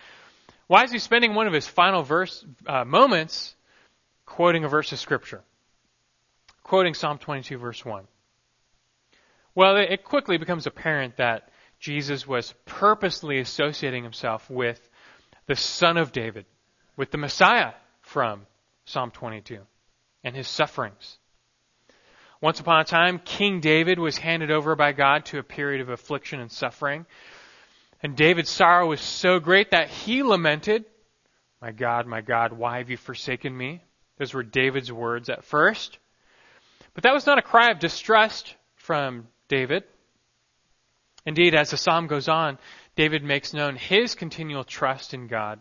Why 0.68 0.84
is 0.84 0.92
he 0.92 0.98
spending 0.98 1.34
one 1.34 1.46
of 1.46 1.52
his 1.52 1.66
final 1.66 2.02
verse 2.02 2.44
uh, 2.66 2.84
moments 2.84 3.54
quoting 4.24 4.64
a 4.64 4.68
verse 4.68 4.92
of 4.92 4.98
scripture? 4.98 5.42
Quoting 6.62 6.94
Psalm 6.94 7.18
22 7.18 7.58
verse 7.58 7.84
1. 7.84 8.04
Well, 9.54 9.76
it 9.76 10.04
quickly 10.04 10.36
becomes 10.36 10.66
apparent 10.66 11.16
that 11.16 11.48
Jesus 11.86 12.26
was 12.26 12.52
purposely 12.64 13.38
associating 13.38 14.02
himself 14.02 14.50
with 14.50 14.90
the 15.46 15.54
Son 15.54 15.96
of 15.96 16.10
David, 16.10 16.44
with 16.96 17.12
the 17.12 17.16
Messiah 17.16 17.74
from 18.00 18.44
Psalm 18.86 19.12
22 19.12 19.60
and 20.24 20.34
his 20.34 20.48
sufferings. 20.48 21.18
Once 22.40 22.58
upon 22.58 22.80
a 22.80 22.84
time, 22.84 23.20
King 23.24 23.60
David 23.60 24.00
was 24.00 24.18
handed 24.18 24.50
over 24.50 24.74
by 24.74 24.90
God 24.90 25.26
to 25.26 25.38
a 25.38 25.44
period 25.44 25.80
of 25.80 25.88
affliction 25.88 26.40
and 26.40 26.50
suffering. 26.50 27.06
And 28.02 28.16
David's 28.16 28.50
sorrow 28.50 28.88
was 28.88 29.00
so 29.00 29.38
great 29.38 29.70
that 29.70 29.88
he 29.88 30.24
lamented, 30.24 30.86
My 31.62 31.70
God, 31.70 32.08
my 32.08 32.20
God, 32.20 32.52
why 32.52 32.78
have 32.78 32.90
you 32.90 32.96
forsaken 32.96 33.56
me? 33.56 33.80
Those 34.18 34.34
were 34.34 34.42
David's 34.42 34.90
words 34.90 35.28
at 35.28 35.44
first. 35.44 36.00
But 36.94 37.04
that 37.04 37.14
was 37.14 37.26
not 37.26 37.38
a 37.38 37.42
cry 37.42 37.70
of 37.70 37.78
distrust 37.78 38.56
from 38.74 39.28
David. 39.46 39.84
Indeed, 41.26 41.56
as 41.56 41.70
the 41.70 41.76
psalm 41.76 42.06
goes 42.06 42.28
on, 42.28 42.56
David 42.94 43.24
makes 43.24 43.52
known 43.52 43.74
his 43.76 44.14
continual 44.14 44.64
trust 44.64 45.12
in 45.12 45.26
God. 45.26 45.60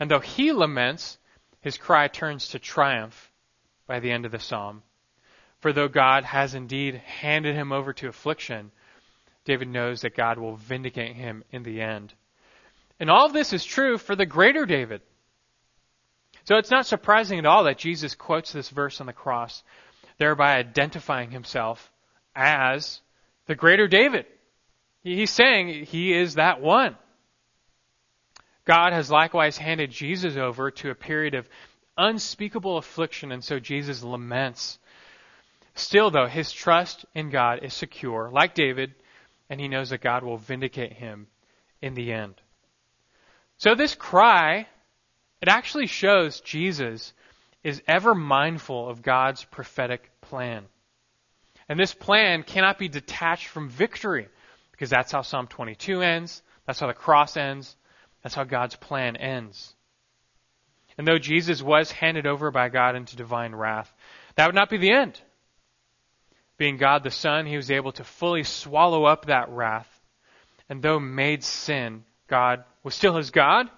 And 0.00 0.10
though 0.10 0.20
he 0.20 0.52
laments, 0.52 1.18
his 1.60 1.76
cry 1.76 2.08
turns 2.08 2.48
to 2.48 2.58
triumph 2.58 3.30
by 3.86 4.00
the 4.00 4.10
end 4.10 4.24
of 4.24 4.32
the 4.32 4.38
psalm. 4.38 4.82
For 5.60 5.74
though 5.74 5.88
God 5.88 6.24
has 6.24 6.54
indeed 6.54 6.94
handed 6.94 7.54
him 7.54 7.70
over 7.70 7.92
to 7.92 8.08
affliction, 8.08 8.72
David 9.44 9.68
knows 9.68 10.00
that 10.00 10.16
God 10.16 10.38
will 10.38 10.56
vindicate 10.56 11.14
him 11.14 11.44
in 11.52 11.62
the 11.62 11.82
end. 11.82 12.14
And 12.98 13.10
all 13.10 13.26
of 13.26 13.34
this 13.34 13.52
is 13.52 13.64
true 13.64 13.98
for 13.98 14.16
the 14.16 14.26
greater 14.26 14.64
David. 14.64 15.02
So 16.44 16.56
it's 16.56 16.70
not 16.70 16.86
surprising 16.86 17.38
at 17.38 17.46
all 17.46 17.64
that 17.64 17.78
Jesus 17.78 18.14
quotes 18.14 18.52
this 18.52 18.70
verse 18.70 19.00
on 19.00 19.06
the 19.06 19.12
cross, 19.12 19.62
thereby 20.16 20.56
identifying 20.56 21.30
himself 21.30 21.92
as 22.34 23.02
the 23.46 23.54
greater 23.54 23.86
David. 23.86 24.24
He's 25.02 25.30
saying 25.30 25.86
he 25.86 26.12
is 26.12 26.34
that 26.34 26.60
one. 26.60 26.96
God 28.64 28.92
has 28.92 29.10
likewise 29.10 29.56
handed 29.56 29.90
Jesus 29.90 30.36
over 30.36 30.70
to 30.70 30.90
a 30.90 30.94
period 30.94 31.34
of 31.34 31.48
unspeakable 31.96 32.76
affliction, 32.76 33.32
and 33.32 33.42
so 33.42 33.58
Jesus 33.58 34.02
laments. 34.02 34.78
Still, 35.74 36.10
though, 36.10 36.26
his 36.26 36.52
trust 36.52 37.06
in 37.14 37.30
God 37.30 37.60
is 37.62 37.72
secure, 37.72 38.30
like 38.32 38.54
David, 38.54 38.94
and 39.48 39.60
he 39.60 39.68
knows 39.68 39.90
that 39.90 40.02
God 40.02 40.22
will 40.22 40.36
vindicate 40.36 40.92
him 40.92 41.26
in 41.80 41.94
the 41.94 42.12
end. 42.12 42.34
So, 43.56 43.74
this 43.74 43.94
cry, 43.94 44.66
it 45.40 45.48
actually 45.48 45.86
shows 45.86 46.40
Jesus 46.40 47.12
is 47.62 47.82
ever 47.86 48.14
mindful 48.14 48.88
of 48.88 49.02
God's 49.02 49.44
prophetic 49.44 50.10
plan. 50.20 50.64
And 51.68 51.78
this 51.78 51.94
plan 51.94 52.42
cannot 52.42 52.78
be 52.78 52.88
detached 52.88 53.46
from 53.46 53.68
victory, 53.68 54.28
because 54.80 54.88
that's 54.88 55.12
how 55.12 55.20
Psalm 55.20 55.46
22 55.46 56.00
ends, 56.00 56.42
that's 56.66 56.80
how 56.80 56.86
the 56.86 56.94
cross 56.94 57.36
ends, 57.36 57.76
that's 58.22 58.34
how 58.34 58.44
God's 58.44 58.76
plan 58.76 59.14
ends. 59.14 59.74
And 60.96 61.06
though 61.06 61.18
Jesus 61.18 61.60
was 61.60 61.92
handed 61.92 62.26
over 62.26 62.50
by 62.50 62.70
God 62.70 62.96
into 62.96 63.14
divine 63.14 63.54
wrath, 63.54 63.92
that 64.36 64.46
would 64.46 64.54
not 64.54 64.70
be 64.70 64.78
the 64.78 64.90
end. 64.90 65.20
Being 66.56 66.78
God 66.78 67.04
the 67.04 67.10
Son, 67.10 67.44
he 67.44 67.56
was 67.56 67.70
able 67.70 67.92
to 67.92 68.04
fully 68.04 68.42
swallow 68.42 69.04
up 69.04 69.26
that 69.26 69.50
wrath. 69.50 69.86
And 70.70 70.80
though 70.80 70.98
made 70.98 71.44
sin, 71.44 72.04
God 72.26 72.64
was 72.82 72.94
still 72.94 73.16
his 73.16 73.30
God. 73.30 73.68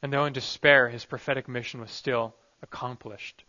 And 0.00 0.10
though 0.10 0.24
in 0.24 0.32
despair, 0.32 0.88
his 0.88 1.04
prophetic 1.04 1.48
mission 1.48 1.82
was 1.82 1.90
still 1.90 2.34
accomplished. 2.62 3.44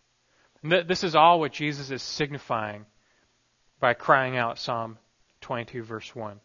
And 0.62 0.74
th- 0.74 0.88
this 0.88 1.06
is 1.06 1.16
all 1.16 1.40
what 1.40 1.54
Jesus 1.54 1.90
is 1.90 2.04
signifying 2.04 2.86
by 3.80 3.94
crying 3.94 4.36
out 4.36 4.60
Psalm 4.60 4.98
22, 5.40 5.84
verse 5.84 6.14
1. 6.14 6.42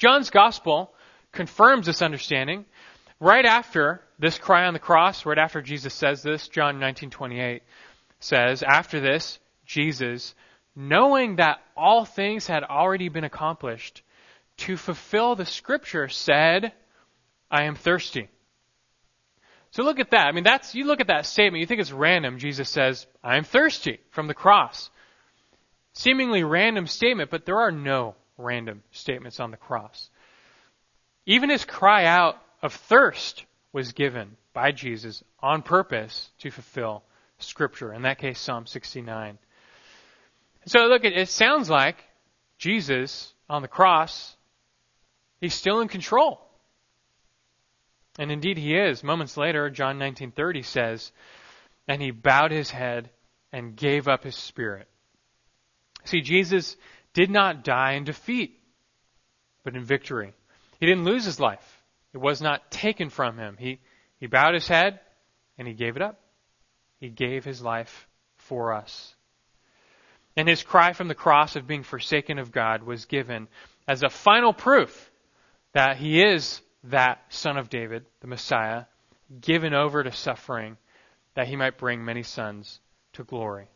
John's 0.00 0.30
Gospel 0.30 0.92
confirms 1.30 1.86
this 1.86 2.02
understanding. 2.02 2.64
Right 3.20 3.44
after 3.44 4.00
this 4.18 4.38
cry 4.38 4.64
on 4.66 4.72
the 4.72 4.80
cross, 4.80 5.26
right 5.26 5.38
after 5.38 5.60
Jesus 5.60 5.92
says 5.92 6.22
this, 6.22 6.48
John 6.48 6.80
19:28 6.80 7.60
says, 8.18 8.62
after 8.62 9.00
this, 9.00 9.38
Jesus, 9.66 10.34
knowing 10.74 11.36
that 11.36 11.58
all 11.76 12.06
things 12.06 12.46
had 12.46 12.64
already 12.64 13.10
been 13.10 13.24
accomplished, 13.24 14.02
to 14.56 14.76
fulfill 14.76 15.36
the 15.36 15.46
scripture 15.46 16.08
said, 16.08 16.72
I 17.50 17.64
am 17.64 17.74
thirsty. 17.74 18.28
So 19.70 19.82
look 19.82 20.00
at 20.00 20.10
that. 20.10 20.26
I 20.26 20.32
mean, 20.32 20.44
that's, 20.44 20.74
you 20.74 20.84
look 20.84 21.00
at 21.00 21.06
that 21.08 21.26
statement, 21.26 21.60
you 21.60 21.66
think 21.66 21.80
it's 21.80 21.92
random. 21.92 22.38
Jesus 22.38 22.68
says, 22.68 23.06
I 23.22 23.36
am 23.36 23.44
thirsty 23.44 24.00
from 24.10 24.26
the 24.26 24.34
cross. 24.34 24.90
Seemingly 25.92 26.42
random 26.42 26.86
statement, 26.86 27.30
but 27.30 27.44
there 27.46 27.58
are 27.58 27.70
no 27.70 28.16
random 28.40 28.82
statements 28.90 29.40
on 29.40 29.50
the 29.50 29.56
cross. 29.56 30.10
Even 31.26 31.50
his 31.50 31.64
cry 31.64 32.04
out 32.04 32.40
of 32.62 32.74
thirst 32.74 33.44
was 33.72 33.92
given 33.92 34.36
by 34.52 34.72
Jesus 34.72 35.22
on 35.40 35.62
purpose 35.62 36.30
to 36.38 36.50
fulfill 36.50 37.02
Scripture, 37.38 37.92
in 37.92 38.02
that 38.02 38.18
case, 38.18 38.38
Psalm 38.38 38.66
69. 38.66 39.38
So 40.66 40.86
look, 40.86 41.04
it, 41.04 41.16
it 41.16 41.28
sounds 41.28 41.70
like 41.70 41.96
Jesus 42.58 43.32
on 43.48 43.62
the 43.62 43.68
cross, 43.68 44.36
he's 45.40 45.54
still 45.54 45.80
in 45.80 45.88
control. 45.88 46.40
And 48.18 48.30
indeed 48.30 48.58
he 48.58 48.76
is. 48.76 49.02
Moments 49.02 49.36
later, 49.36 49.70
John 49.70 49.98
19:30 49.98 50.62
says, 50.62 51.12
"And 51.88 52.02
he 52.02 52.10
bowed 52.10 52.50
his 52.50 52.70
head 52.70 53.10
and 53.52 53.76
gave 53.76 54.08
up 54.08 54.24
his 54.24 54.36
spirit." 54.36 54.88
See, 56.04 56.20
Jesus 56.20 56.76
did 57.20 57.30
not 57.30 57.64
die 57.64 57.92
in 57.92 58.04
defeat, 58.04 58.58
but 59.62 59.76
in 59.76 59.84
victory. 59.84 60.32
He 60.78 60.86
didn't 60.86 61.04
lose 61.04 61.26
his 61.26 61.38
life. 61.38 61.82
It 62.14 62.18
was 62.18 62.40
not 62.40 62.70
taken 62.70 63.10
from 63.10 63.36
him. 63.36 63.58
He, 63.58 63.78
he 64.18 64.26
bowed 64.26 64.54
his 64.54 64.66
head 64.66 65.00
and 65.58 65.68
he 65.68 65.74
gave 65.74 65.96
it 65.96 66.02
up. 66.02 66.18
He 66.98 67.10
gave 67.10 67.44
his 67.44 67.60
life 67.60 68.08
for 68.38 68.72
us. 68.72 69.14
And 70.34 70.48
his 70.48 70.62
cry 70.62 70.94
from 70.94 71.08
the 71.08 71.14
cross 71.14 71.56
of 71.56 71.66
being 71.66 71.82
forsaken 71.82 72.38
of 72.38 72.52
God 72.52 72.84
was 72.84 73.04
given 73.04 73.48
as 73.86 74.02
a 74.02 74.08
final 74.08 74.54
proof 74.54 75.10
that 75.74 75.98
he 75.98 76.22
is 76.22 76.62
that 76.84 77.22
son 77.28 77.58
of 77.58 77.68
David, 77.68 78.06
the 78.20 78.28
Messiah, 78.28 78.84
given 79.42 79.74
over 79.74 80.02
to 80.02 80.10
suffering 80.10 80.78
that 81.34 81.48
he 81.48 81.56
might 81.56 81.76
bring 81.76 82.02
many 82.02 82.22
sons 82.22 82.80
to 83.12 83.24
glory. 83.24 83.68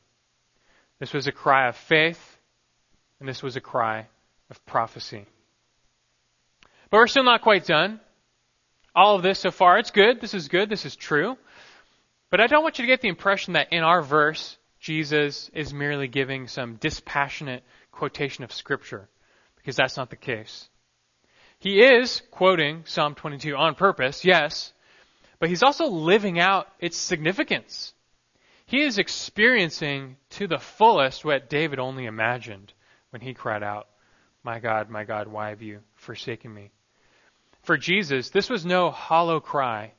This 0.99 1.13
was 1.13 1.27
a 1.27 1.33
cry 1.33 1.69
of 1.69 1.77
faith, 1.77 2.34
and 3.21 3.29
this 3.29 3.43
was 3.43 3.57
a 3.57 3.61
cry 3.61 4.07
of 4.51 4.65
prophecy. 4.67 5.27
But 6.91 6.99
we're 6.99 7.07
still 7.07 7.25
not 7.25 7.43
quite 7.43 7.65
done. 7.65 8.01
All 8.95 9.17
of 9.17 9.23
this 9.23 9.41
so 9.41 9.51
far, 9.51 9.79
it's 9.79 9.91
good. 9.91 10.21
This 10.21 10.35
is 10.35 10.49
good. 10.49 10.69
This 10.69 10.87
is 10.87 10.95
true. 10.95 11.37
But 12.31 12.41
I 12.41 12.47
don't 12.47 12.63
want 12.63 12.79
you 12.79 12.85
to 12.85 12.93
get 12.93 13.01
the 13.01 13.09
impression 13.09 13.55
that 13.55 13.73
in 13.73 13.83
our 13.83 14.03
verse, 14.03 14.57
Jesus 14.81 15.51
is 15.55 15.73
merely 15.73 16.09
giving 16.09 16.47
some 16.47 16.77
dispassionate 16.77 17.65
quotation 17.91 18.45
of 18.45 18.53
Scripture, 18.53 19.09
because 19.57 19.77
that's 19.77 19.97
not 19.97 20.11
the 20.11 20.17
case. 20.17 20.69
He 21.59 21.83
is 21.83 22.23
quoting 22.31 22.83
Psalm 22.87 23.15
22 23.15 23.57
on 23.57 23.75
purpose, 23.75 24.25
yes, 24.25 24.73
but 25.39 25.49
he's 25.49 25.63
also 25.63 25.87
living 25.87 26.39
out 26.39 26.69
its 26.81 26.99
significance. 26.99 27.95
He 28.67 28.83
is 28.83 28.99
experiencing 28.99 30.17
to 30.31 30.47
the 30.47 30.59
fullest 30.59 31.25
what 31.25 31.49
David 31.49 31.79
only 31.79 32.07
imagined 32.07 32.73
when 33.15 33.21
he 33.21 33.33
cried 33.33 33.63
out, 33.63 33.87
My 34.43 34.59
God, 34.59 34.91
my 34.91 35.05
God, 35.05 35.29
why 35.29 35.51
have 35.51 35.63
you 35.63 35.79
forsaken 35.95 36.53
me? 36.53 36.73
For 37.63 37.77
Jesus, 37.79 38.31
this 38.31 38.51
was 38.51 38.67
no 38.67 38.91
hollow 38.91 39.39
cry. 39.39 39.93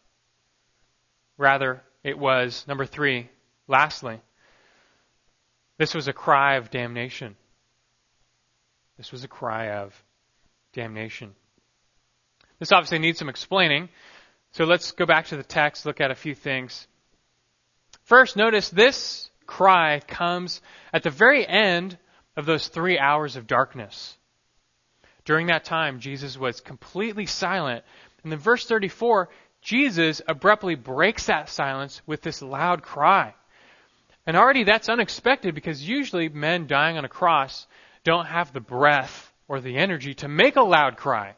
Rather, 1.38 1.82
it 2.04 2.20
was, 2.20 2.66
number 2.68 2.86
three, 2.86 3.30
lastly, 3.70 4.20
this 5.78 5.96
was 5.96 6.10
a 6.10 6.14
cry 6.14 6.56
of 6.56 6.70
damnation. 6.70 7.38
This 8.98 9.14
was 9.14 9.24
a 9.24 9.30
cry 9.30 9.70
of 9.70 9.94
damnation. 10.74 11.36
This 12.60 12.74
obviously 12.74 13.00
needs 13.00 13.18
some 13.18 13.30
explaining. 13.30 13.88
So 14.52 14.66
let's 14.66 14.92
go 14.92 15.06
back 15.06 15.28
to 15.28 15.38
the 15.38 15.44
text, 15.44 15.86
look 15.86 16.02
at 16.02 16.12
a 16.12 16.16
few 16.16 16.36
things. 16.36 16.86
First, 18.04 18.36
notice 18.36 18.68
this 18.68 19.30
cry 19.48 20.02
comes 20.06 20.60
at 20.92 21.04
the 21.04 21.10
very 21.10 21.48
end 21.48 21.98
of 22.36 22.46
those 22.46 22.68
three 22.68 23.00
hours 23.00 23.36
of 23.36 23.48
darkness. 23.48 24.18
During 25.24 25.48
that 25.48 25.66
time, 25.66 26.00
Jesus 26.00 26.38
was 26.38 26.62
completely 26.62 27.26
silent. 27.26 27.84
And 28.24 28.32
in 28.32 28.40
verse 28.40 28.66
34, 28.66 29.30
Jesus 29.62 30.22
abruptly 30.28 30.76
breaks 30.76 31.26
that 31.26 31.50
silence 31.50 32.02
with 32.06 32.22
this 32.22 32.42
loud 32.42 32.84
cry. 32.84 33.34
And 34.28 34.38
already 34.38 34.64
that's 34.64 34.90
unexpected 34.90 35.56
because 35.56 35.88
usually 35.88 36.30
men 36.30 36.68
dying 36.68 36.98
on 36.98 37.06
a 37.06 37.10
cross 37.10 37.68
don't 38.04 38.26
have 38.26 38.54
the 38.54 38.60
breath 38.60 39.32
or 39.48 39.60
the 39.60 39.78
energy 39.78 40.14
to 40.16 40.28
make 40.28 40.56
a 40.56 40.64
loud 40.64 40.98
cry. 40.98 41.36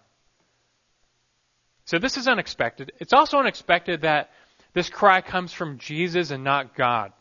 So 1.86 2.00
this 2.00 2.18
is 2.18 2.28
unexpected. 2.28 2.92
It's 3.00 3.14
also 3.14 3.38
unexpected 3.40 4.02
that 4.02 4.30
this 4.74 4.90
cry 4.90 5.22
comes 5.22 5.54
from 5.54 5.78
Jesus 5.78 6.32
and 6.32 6.44
not 6.44 6.76
God. 6.76 7.14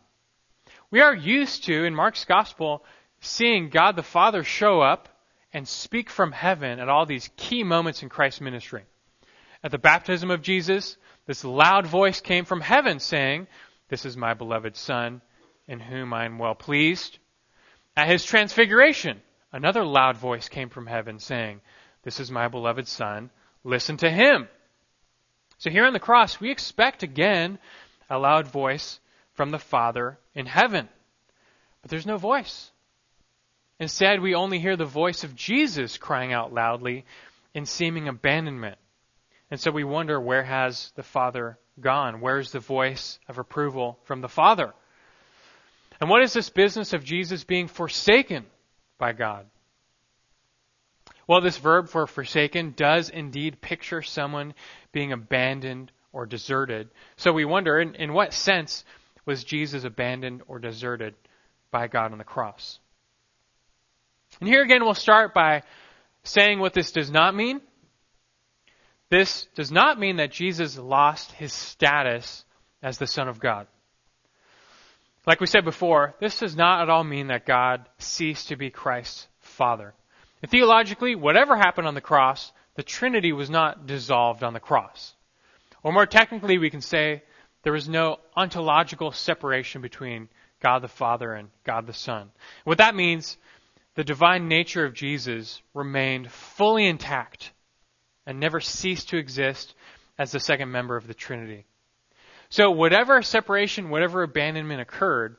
We 0.91 1.01
are 1.01 1.15
used 1.15 1.65
to, 1.65 1.85
in 1.85 1.95
Mark's 1.95 2.25
gospel, 2.25 2.85
seeing 3.21 3.69
God 3.71 3.97
the 3.97 4.03
Father 4.03 4.45
show 4.45 4.81
up 4.81 5.09
and 5.53 5.67
speak 5.67 6.11
from 6.11 6.33
heaven 6.33 6.81
at 6.81 6.89
all 6.89 7.07
these 7.07 7.31
key 7.37 7.65
moments 7.65 8.03
in 8.03 8.09
Christ's 8.09 8.41
ministry. 8.41 8.85
At 9.63 9.71
the 9.71 9.79
baptism 9.79 10.31
of 10.31 10.43
Jesus, 10.43 10.97
this 11.27 11.45
loud 11.45 11.87
voice 11.87 12.21
came 12.21 12.45
from 12.45 12.61
heaven 12.61 13.01
saying, 13.01 13.47
This 13.89 14.05
is 14.05 14.17
my 14.17 14.35
beloved 14.35 14.77
Son, 14.77 15.23
in 15.67 15.81
whom 15.81 16.13
I 16.13 16.25
am 16.25 16.39
well 16.39 16.55
pleased. 16.55 17.19
At 17.97 18.09
his 18.09 18.25
transfiguration, 18.25 19.23
another 19.53 19.85
loud 19.85 20.17
voice 20.17 20.49
came 20.49 20.69
from 20.69 20.87
heaven 20.87 21.19
saying, 21.19 21.61
This 22.03 22.21
is 22.21 22.31
my 22.31 22.49
beloved 22.49 22.87
Son, 22.87 23.31
listen 23.65 23.97
to 23.99 24.11
him. 24.11 24.49
So 25.59 25.71
here 25.71 25.87
on 25.87 25.95
the 25.95 26.01
cross, 26.01 26.39
we 26.39 26.51
expect 26.51 27.03
again 27.03 27.59
a 28.11 28.19
loud 28.19 28.47
voice 28.47 29.01
from 29.33 29.51
the 29.51 29.59
Father 29.59 30.19
in 30.35 30.47
heaven. 30.47 30.89
But 31.81 31.91
there's 31.91 32.07
no 32.07 32.19
voice. 32.19 32.71
Instead, 33.79 34.21
we 34.21 34.35
only 34.35 34.59
hear 34.59 34.77
the 34.77 34.85
voice 34.85 35.25
of 35.25 35.37
Jesus 35.37 35.99
crying 35.99 36.33
out 36.33 36.53
loudly 36.53 37.05
in 37.55 37.67
seeming 37.67 38.09
abandonment. 38.09 38.79
And 39.51 39.61
so 39.61 39.71
we 39.71 39.85
wonder 39.85 40.21
where 40.21 40.43
has 40.43 40.93
the 40.97 41.03
Father 41.03 41.59
gone? 41.79 42.21
Where's 42.21 42.53
the 42.53 42.61
voice 42.61 43.19
of 43.29 43.39
approval 43.39 43.99
from 44.05 44.21
the 44.21 44.29
Father? 44.29 44.73
And 46.01 46.11
what 46.11 46.23
is 46.23 46.33
this 46.33 46.51
business 46.51 46.93
of 46.93 47.05
Jesus 47.05 47.45
being 47.45 47.69
forsaken 47.69 48.45
by 48.99 49.13
God? 49.13 49.47
Well, 51.27 51.41
this 51.41 51.57
verb 51.57 51.89
for 51.89 52.07
forsaken 52.07 52.75
does 52.77 53.11
indeed 53.11 53.61
picture 53.61 54.03
someone 54.03 54.55
being 54.93 55.13
abandoned 55.13 55.91
or 56.13 56.25
deserted. 56.25 56.89
So 57.17 57.33
we 57.33 57.45
wonder, 57.45 57.81
in, 57.81 57.95
in 57.97 58.13
what 58.13 58.33
sense 58.33 58.85
was 59.25 59.45
Jesus 59.45 59.85
abandoned 59.85 60.43
or 60.47 60.59
deserted 60.59 61.15
by 61.71 61.89
God 61.89 62.13
on 62.13 62.19
the 62.19 62.25
cross? 62.25 62.79
And 64.41 64.49
here 64.49 64.63
again, 64.63 64.85
we'll 64.85 64.95
start 64.95 65.35
by 65.35 65.63
saying 66.25 66.59
what 66.59 66.75
this 66.75 66.93
does 66.93 67.11
not 67.11 67.35
mean. 67.35 67.61
This 69.09 69.47
does 69.55 69.71
not 69.71 69.99
mean 69.99 70.17
that 70.17 70.33
Jesus 70.33 70.77
lost 70.77 71.33
his 71.33 71.53
status 71.53 72.45
as 72.83 72.99
the 72.99 73.07
Son 73.07 73.29
of 73.29 73.39
God. 73.39 73.67
Like 75.27 75.41
we 75.41 75.47
said 75.47 75.65
before, 75.65 76.15
this 76.21 76.39
does 76.39 76.57
not 76.57 76.83
at 76.83 76.91
all 76.91 77.05
mean 77.05 77.29
that 77.29 77.47
God 77.47 77.89
ceased 77.99 78.49
to 78.49 78.57
be 78.57 78.71
Christ's 78.71 79.27
Father. 79.41 79.95
And 80.43 80.51
theologically, 80.51 81.15
whatever 81.15 81.57
happened 81.57 81.89
on 81.89 81.95
the 81.95 82.01
cross, 82.01 82.53
the 82.75 82.83
Trinity 82.83 83.33
was 83.33 83.51
not 83.51 83.87
dissolved 83.87 84.45
on 84.45 84.53
the 84.53 84.61
cross. 84.61 85.15
Or 85.83 85.93
more 85.93 86.07
technically, 86.07 86.59
we 86.59 86.71
can 86.71 86.81
say 86.81 87.23
there 87.63 87.73
was 87.73 87.89
no 87.89 88.19
ontological 88.37 89.13
separation 89.13 89.83
between 89.83 90.29
God 90.61 90.83
the 90.83 90.89
Father 90.89 91.33
and 91.33 91.49
God 91.65 91.87
the 91.87 91.93
Son. 91.93 92.31
What 92.65 92.79
that 92.79 92.95
means 92.95 93.37
the 93.97 94.05
divine 94.05 94.47
nature 94.47 94.85
of 94.85 94.95
Jesus 94.95 95.61
remained 95.75 96.31
fully 96.31 96.87
intact 96.87 97.53
and 98.27 98.39
never 98.39 98.61
ceased 98.61 99.09
to 99.09 99.17
exist 99.17 99.75
as 100.19 100.31
the 100.31 100.41
second 100.41 100.71
member 100.71 100.97
of 100.97 101.07
the 101.07 101.15
Trinity. 101.15 101.65
So 102.51 102.71
whatever 102.71 103.21
separation, 103.23 103.91
whatever 103.91 104.23
abandonment 104.23 104.81
occurred, 104.81 105.37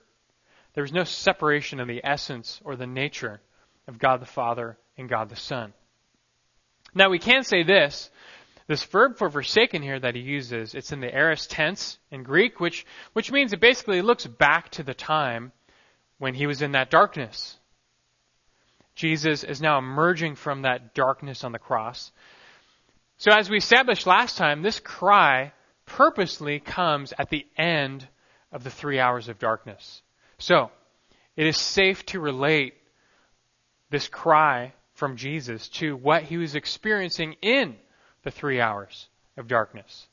there 0.74 0.84
was 0.84 0.92
no 0.92 1.04
separation 1.04 1.80
of 1.80 1.88
the 1.88 2.02
essence 2.04 2.60
or 2.66 2.76
the 2.76 2.88
nature 2.88 3.42
of 3.88 4.00
God 4.00 4.22
the 4.22 4.26
Father 4.26 4.78
and 4.98 5.08
God 5.08 5.30
the 5.30 5.36
Son. 5.36 5.74
Now 6.94 7.10
we 7.10 7.20
can 7.20 7.44
say 7.44 7.64
this, 7.64 8.10
this 8.68 8.84
verb 8.84 9.18
for 9.18 9.30
forsaken 9.30 9.82
here 9.82 10.00
that 10.00 10.16
he 10.16 10.22
uses, 10.22 10.74
it's 10.74 10.92
in 10.92 11.00
the 11.00 11.14
aorist 11.14 11.52
tense 11.52 12.00
in 12.12 12.24
Greek, 12.24 12.60
which, 12.60 12.86
which 13.14 13.32
means 13.32 13.54
it 13.54 13.62
basically 13.62 14.02
looks 14.02 14.26
back 14.26 14.70
to 14.72 14.84
the 14.84 14.94
time 14.94 15.52
when 16.18 16.34
he 16.34 16.48
was 16.48 16.62
in 16.62 16.72
that 16.72 16.90
darkness. 16.90 17.58
Jesus 18.98 19.44
is 19.44 19.62
now 19.62 19.78
emerging 19.78 20.36
from 20.36 20.64
that 20.64 20.96
darkness 20.96 21.44
on 21.44 21.52
the 21.52 21.60
cross. 21.60 22.12
So 23.18 23.32
as 23.32 23.48
we 23.48 23.58
established 23.58 24.08
last 24.08 24.38
time, 24.38 24.64
this 24.64 24.80
cry 24.80 25.54
purposely 25.86 26.60
comes 26.60 27.14
at 27.18 27.30
the 27.30 27.46
end 27.58 28.08
of 28.52 28.64
the 28.64 28.72
three 28.72 29.00
hours 29.00 29.30
of 29.30 29.38
darkness. 29.38 30.02
So, 30.40 30.72
it 31.36 31.46
is 31.46 31.58
safe 31.58 32.06
to 32.08 32.20
relate 32.20 32.74
this 33.92 34.08
cry 34.08 34.74
from 34.96 35.16
Jesus 35.16 35.70
to 35.70 35.96
what 35.96 36.24
he 36.24 36.38
was 36.38 36.56
experiencing 36.56 37.36
in 37.44 37.76
the 38.24 38.32
three 38.32 38.60
hours 38.60 39.08
of 39.38 39.48
darkness. 39.48 40.08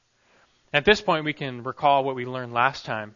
At 0.74 0.84
this 0.84 1.00
point, 1.00 1.24
we 1.24 1.32
can 1.32 1.62
recall 1.62 2.04
what 2.04 2.16
we 2.16 2.26
learned 2.26 2.52
last 2.52 2.84
time. 2.84 3.14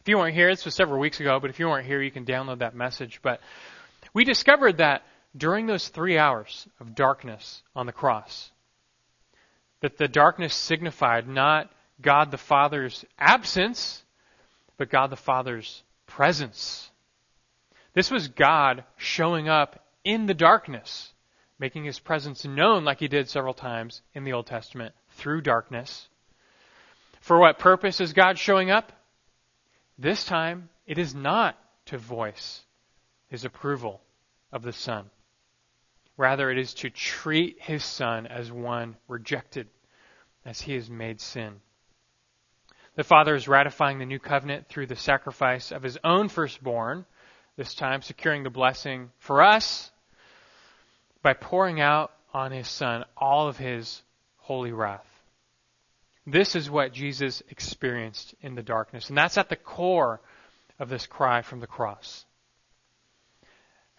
If 0.00 0.08
you 0.08 0.16
weren't 0.16 0.34
here, 0.34 0.50
this 0.50 0.64
was 0.64 0.74
several 0.74 1.00
weeks 1.00 1.20
ago, 1.20 1.38
but 1.38 1.50
if 1.50 1.58
you 1.58 1.68
weren't 1.68 1.86
here, 1.86 2.00
you 2.00 2.10
can 2.10 2.24
download 2.24 2.60
that 2.60 2.74
message. 2.74 3.20
But 3.22 3.40
we 4.12 4.24
discovered 4.24 4.78
that 4.78 5.02
during 5.36 5.66
those 5.66 5.88
three 5.88 6.18
hours 6.18 6.66
of 6.80 6.94
darkness 6.94 7.62
on 7.74 7.86
the 7.86 7.92
cross, 7.92 8.50
that 9.80 9.96
the 9.96 10.08
darkness 10.08 10.54
signified 10.54 11.28
not 11.28 11.70
God 12.00 12.30
the 12.30 12.38
Father's 12.38 13.04
absence, 13.18 14.02
but 14.76 14.90
God 14.90 15.10
the 15.10 15.16
Father's 15.16 15.82
presence. 16.06 16.90
This 17.92 18.10
was 18.10 18.28
God 18.28 18.84
showing 18.96 19.48
up 19.48 19.84
in 20.04 20.26
the 20.26 20.34
darkness, 20.34 21.12
making 21.58 21.84
his 21.84 21.98
presence 21.98 22.44
known 22.44 22.84
like 22.84 22.98
he 22.98 23.08
did 23.08 23.28
several 23.28 23.54
times 23.54 24.02
in 24.14 24.24
the 24.24 24.32
Old 24.32 24.46
Testament 24.46 24.94
through 25.10 25.42
darkness. 25.42 26.08
For 27.20 27.38
what 27.38 27.58
purpose 27.58 28.00
is 28.00 28.12
God 28.12 28.38
showing 28.38 28.70
up? 28.70 28.92
This 29.98 30.24
time, 30.24 30.70
it 30.86 30.98
is 30.98 31.14
not 31.14 31.58
to 31.86 31.98
voice 31.98 32.62
his 33.30 33.44
approval 33.44 34.00
of 34.52 34.62
the 34.62 34.72
Son. 34.72 35.08
Rather, 36.16 36.50
it 36.50 36.58
is 36.58 36.74
to 36.74 36.90
treat 36.90 37.56
his 37.60 37.82
Son 37.82 38.26
as 38.26 38.52
one 38.52 38.96
rejected, 39.08 39.68
as 40.44 40.60
he 40.60 40.74
has 40.74 40.90
made 40.90 41.20
sin. 41.20 41.60
The 42.96 43.04
Father 43.04 43.34
is 43.34 43.48
ratifying 43.48 43.98
the 43.98 44.04
new 44.04 44.18
covenant 44.18 44.68
through 44.68 44.88
the 44.88 44.96
sacrifice 44.96 45.70
of 45.70 45.82
his 45.82 45.96
own 46.04 46.28
firstborn, 46.28 47.06
this 47.56 47.74
time 47.74 48.02
securing 48.02 48.42
the 48.42 48.50
blessing 48.50 49.10
for 49.18 49.42
us 49.42 49.90
by 51.22 51.32
pouring 51.32 51.80
out 51.80 52.12
on 52.34 52.50
his 52.50 52.68
Son 52.68 53.04
all 53.16 53.48
of 53.48 53.56
his 53.56 54.02
holy 54.38 54.72
wrath. 54.72 55.06
This 56.26 56.54
is 56.54 56.70
what 56.70 56.92
Jesus 56.92 57.42
experienced 57.48 58.34
in 58.42 58.54
the 58.54 58.62
darkness, 58.62 59.08
and 59.08 59.16
that's 59.16 59.38
at 59.38 59.48
the 59.48 59.56
core 59.56 60.20
of 60.78 60.88
this 60.88 61.06
cry 61.06 61.42
from 61.42 61.60
the 61.60 61.66
cross. 61.66 62.24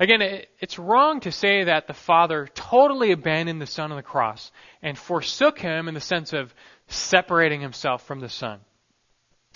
Again, 0.02 0.24
it's 0.60 0.80
wrong 0.80 1.20
to 1.20 1.32
say 1.32 1.66
that 1.66 1.86
the 1.86 1.94
Father 1.94 2.48
totally 2.56 3.12
abandoned 3.12 3.62
the 3.62 3.68
Son 3.68 3.92
on 3.92 3.98
the 3.98 4.02
cross 4.02 4.52
and 4.82 4.98
forsook 4.98 5.60
him 5.60 5.88
in 5.88 5.94
the 5.94 6.02
sense 6.02 6.34
of 6.34 6.52
separating 6.88 7.62
himself 7.62 8.04
from 8.08 8.20
the 8.20 8.28
Son. 8.28 8.62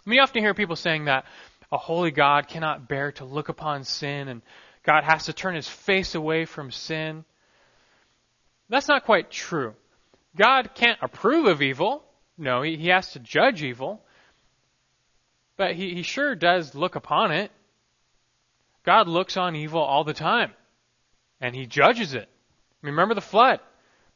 We 0.06 0.20
often 0.20 0.44
hear 0.44 0.54
people 0.54 0.76
saying 0.76 1.06
that 1.06 1.26
a 1.72 1.80
holy 1.80 2.12
God 2.12 2.48
cannot 2.48 2.88
bear 2.88 3.12
to 3.14 3.26
look 3.26 3.50
upon 3.50 3.86
sin 3.86 4.28
and 4.28 4.44
God 4.84 5.04
has 5.04 5.26
to 5.26 5.34
turn 5.34 5.56
his 5.56 5.68
face 5.68 6.14
away 6.14 6.46
from 6.46 6.70
sin. 6.70 7.26
That's 8.70 8.88
not 8.88 9.06
quite 9.06 9.32
true. 9.32 9.74
God 10.38 10.76
can't 10.76 11.00
approve 11.02 11.48
of 11.48 11.64
evil. 11.64 12.04
No, 12.38 12.62
he, 12.62 12.78
he 12.78 12.90
has 12.90 13.14
to 13.14 13.20
judge 13.20 13.64
evil. 13.64 14.00
But 15.58 15.74
he, 15.74 15.96
he 15.96 16.04
sure 16.04 16.36
does 16.36 16.76
look 16.76 16.96
upon 16.96 17.32
it. 17.32 17.52
God 18.86 19.08
looks 19.08 19.36
on 19.36 19.56
evil 19.56 19.82
all 19.82 20.04
the 20.04 20.14
time, 20.14 20.52
and 21.42 21.56
he 21.56 21.66
judges 21.66 22.14
it. 22.14 22.30
Remember 22.82 23.16
the 23.16 23.22
flood. 23.22 23.60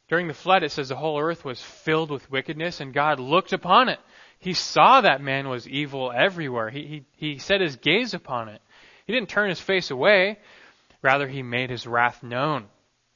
During 0.07 0.27
the 0.27 0.33
flood, 0.33 0.63
it 0.63 0.71
says 0.71 0.89
the 0.89 0.95
whole 0.95 1.19
earth 1.19 1.43
was 1.43 1.61
filled 1.61 2.11
with 2.11 2.31
wickedness, 2.31 2.79
and 2.79 2.93
God 2.93 3.19
looked 3.19 3.51
upon 3.51 3.89
it. 3.89 3.99
He 4.39 4.53
saw 4.53 5.01
that 5.01 5.21
man 5.21 5.49
was 5.49 5.67
evil 5.67 6.11
everywhere. 6.15 6.69
He, 6.69 7.05
he, 7.17 7.31
he 7.31 7.37
set 7.39 7.61
his 7.61 7.75
gaze 7.75 8.13
upon 8.13 8.49
it. 8.49 8.61
He 9.05 9.13
didn't 9.13 9.29
turn 9.29 9.49
his 9.49 9.59
face 9.59 9.91
away. 9.91 10.37
Rather, 11.01 11.27
he 11.27 11.41
made 11.41 11.69
his 11.69 11.87
wrath 11.87 12.21
known, 12.21 12.67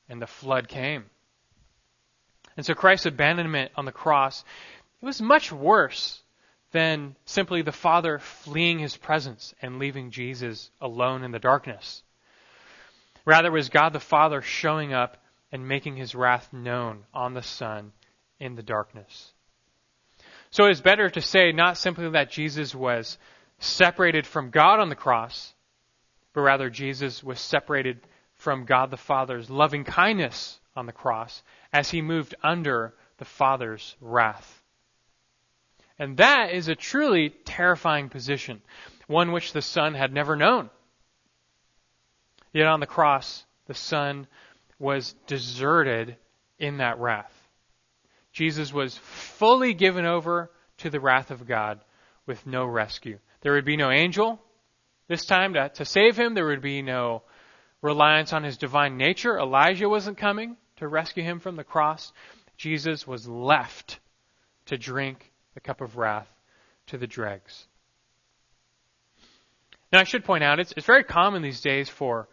and 0.10 0.22
the 0.22 0.28
flood 0.28 0.68
came. 0.68 1.06
And 2.58 2.66
so 2.66 2.74
Christ's 2.74 3.06
abandonment 3.06 3.72
on 3.76 3.86
the 3.86 3.92
cross, 3.92 4.44
it 5.02 5.06
was 5.06 5.22
much 5.22 5.52
worse 5.52 6.23
than 6.74 7.16
simply 7.26 7.62
the 7.62 7.72
Father 7.72 8.20
fleeing 8.20 8.80
his 8.80 8.98
presence 8.98 9.54
and 9.62 9.80
leaving 9.80 10.12
Jesus 10.12 10.72
alone 10.82 11.24
in 11.24 11.32
the 11.32 11.40
darkness. 11.40 12.04
Rather, 13.26 13.52
was 13.52 13.70
God 13.70 13.94
the 13.94 14.00
Father 14.00 14.42
showing 14.42 14.92
up 14.92 15.24
and 15.52 15.68
making 15.68 15.96
his 15.96 16.16
wrath 16.16 16.52
known 16.52 17.04
on 17.14 17.36
the 17.36 17.44
Son 17.44 17.94
in 18.40 18.56
the 18.56 18.64
darkness. 18.64 19.32
So 20.50 20.66
it 20.66 20.72
is 20.72 20.82
better 20.82 21.10
to 21.10 21.22
say 21.22 21.52
not 21.52 21.78
simply 21.78 22.10
that 22.10 22.32
Jesus 22.32 22.74
was 22.74 23.18
separated 23.60 24.26
from 24.26 24.50
God 24.50 24.80
on 24.80 24.90
the 24.90 24.96
cross, 24.96 25.54
but 26.34 26.42
rather 26.42 26.72
Jesus 26.72 27.24
was 27.24 27.40
separated 27.40 28.00
from 28.34 28.66
God 28.66 28.90
the 28.90 28.98
Father's 28.98 29.50
loving 29.50 29.84
kindness 29.84 30.60
on 30.76 30.88
the 30.88 30.92
cross 30.92 31.44
as 31.72 31.92
he 31.92 32.02
moved 32.02 32.34
under 32.44 32.96
the 33.20 33.26
Father's 33.26 33.96
wrath. 34.02 34.63
And 36.00 36.18
that 36.18 36.52
is 36.52 36.68
a 36.68 36.76
truly 36.76 37.30
terrifying 37.30 38.10
position, 38.10 38.62
one 39.08 39.32
which 39.32 39.54
the 39.54 39.62
Son 39.62 39.94
had 39.94 40.14
never 40.14 40.36
known. 40.36 40.70
Yet 42.52 42.68
on 42.68 42.80
the 42.80 42.88
cross, 42.88 43.46
the 43.68 43.74
Son 43.74 44.28
was 44.80 45.14
deserted 45.28 46.18
in 46.60 46.78
that 46.78 47.00
wrath. 47.00 47.34
Jesus 48.32 48.74
was 48.74 48.98
fully 48.98 49.74
given 49.74 50.06
over 50.06 50.52
to 50.78 50.90
the 50.90 51.00
wrath 51.00 51.32
of 51.32 51.48
God 51.48 51.80
with 52.26 52.46
no 52.48 52.66
rescue. 52.66 53.20
There 53.42 53.54
would 53.54 53.66
be 53.66 53.78
no 53.78 53.92
angel 53.92 54.42
this 55.08 55.26
time 55.26 55.54
to, 55.54 55.70
to 55.70 55.86
save 55.86 56.18
him. 56.18 56.34
There 56.34 56.48
would 56.48 56.62
be 56.62 56.82
no 56.82 57.24
reliance 57.82 58.34
on 58.34 58.44
his 58.44 58.58
divine 58.58 58.98
nature. 58.98 59.38
Elijah 59.38 59.90
wasn't 59.90 60.18
coming 60.18 60.58
to 60.78 60.88
rescue 60.88 61.24
him 61.24 61.40
from 61.40 61.56
the 61.56 61.64
cross. 61.64 62.12
Jesus 62.58 63.06
was 63.06 63.28
left 63.28 64.00
to 64.66 64.78
drink 64.78 65.33
the 65.54 65.60
cup 65.60 65.82
of 65.82 65.98
wrath 65.98 66.28
to 66.88 66.98
the 66.98 67.08
dregs. 67.08 67.68
Now, 69.92 70.00
I 70.00 70.04
should 70.06 70.26
point 70.26 70.44
out, 70.44 70.60
it's, 70.60 70.74
it's 70.76 70.88
very 70.88 71.04
common 71.04 71.42
these 71.42 71.62
days 71.62 71.88
for 71.88 72.28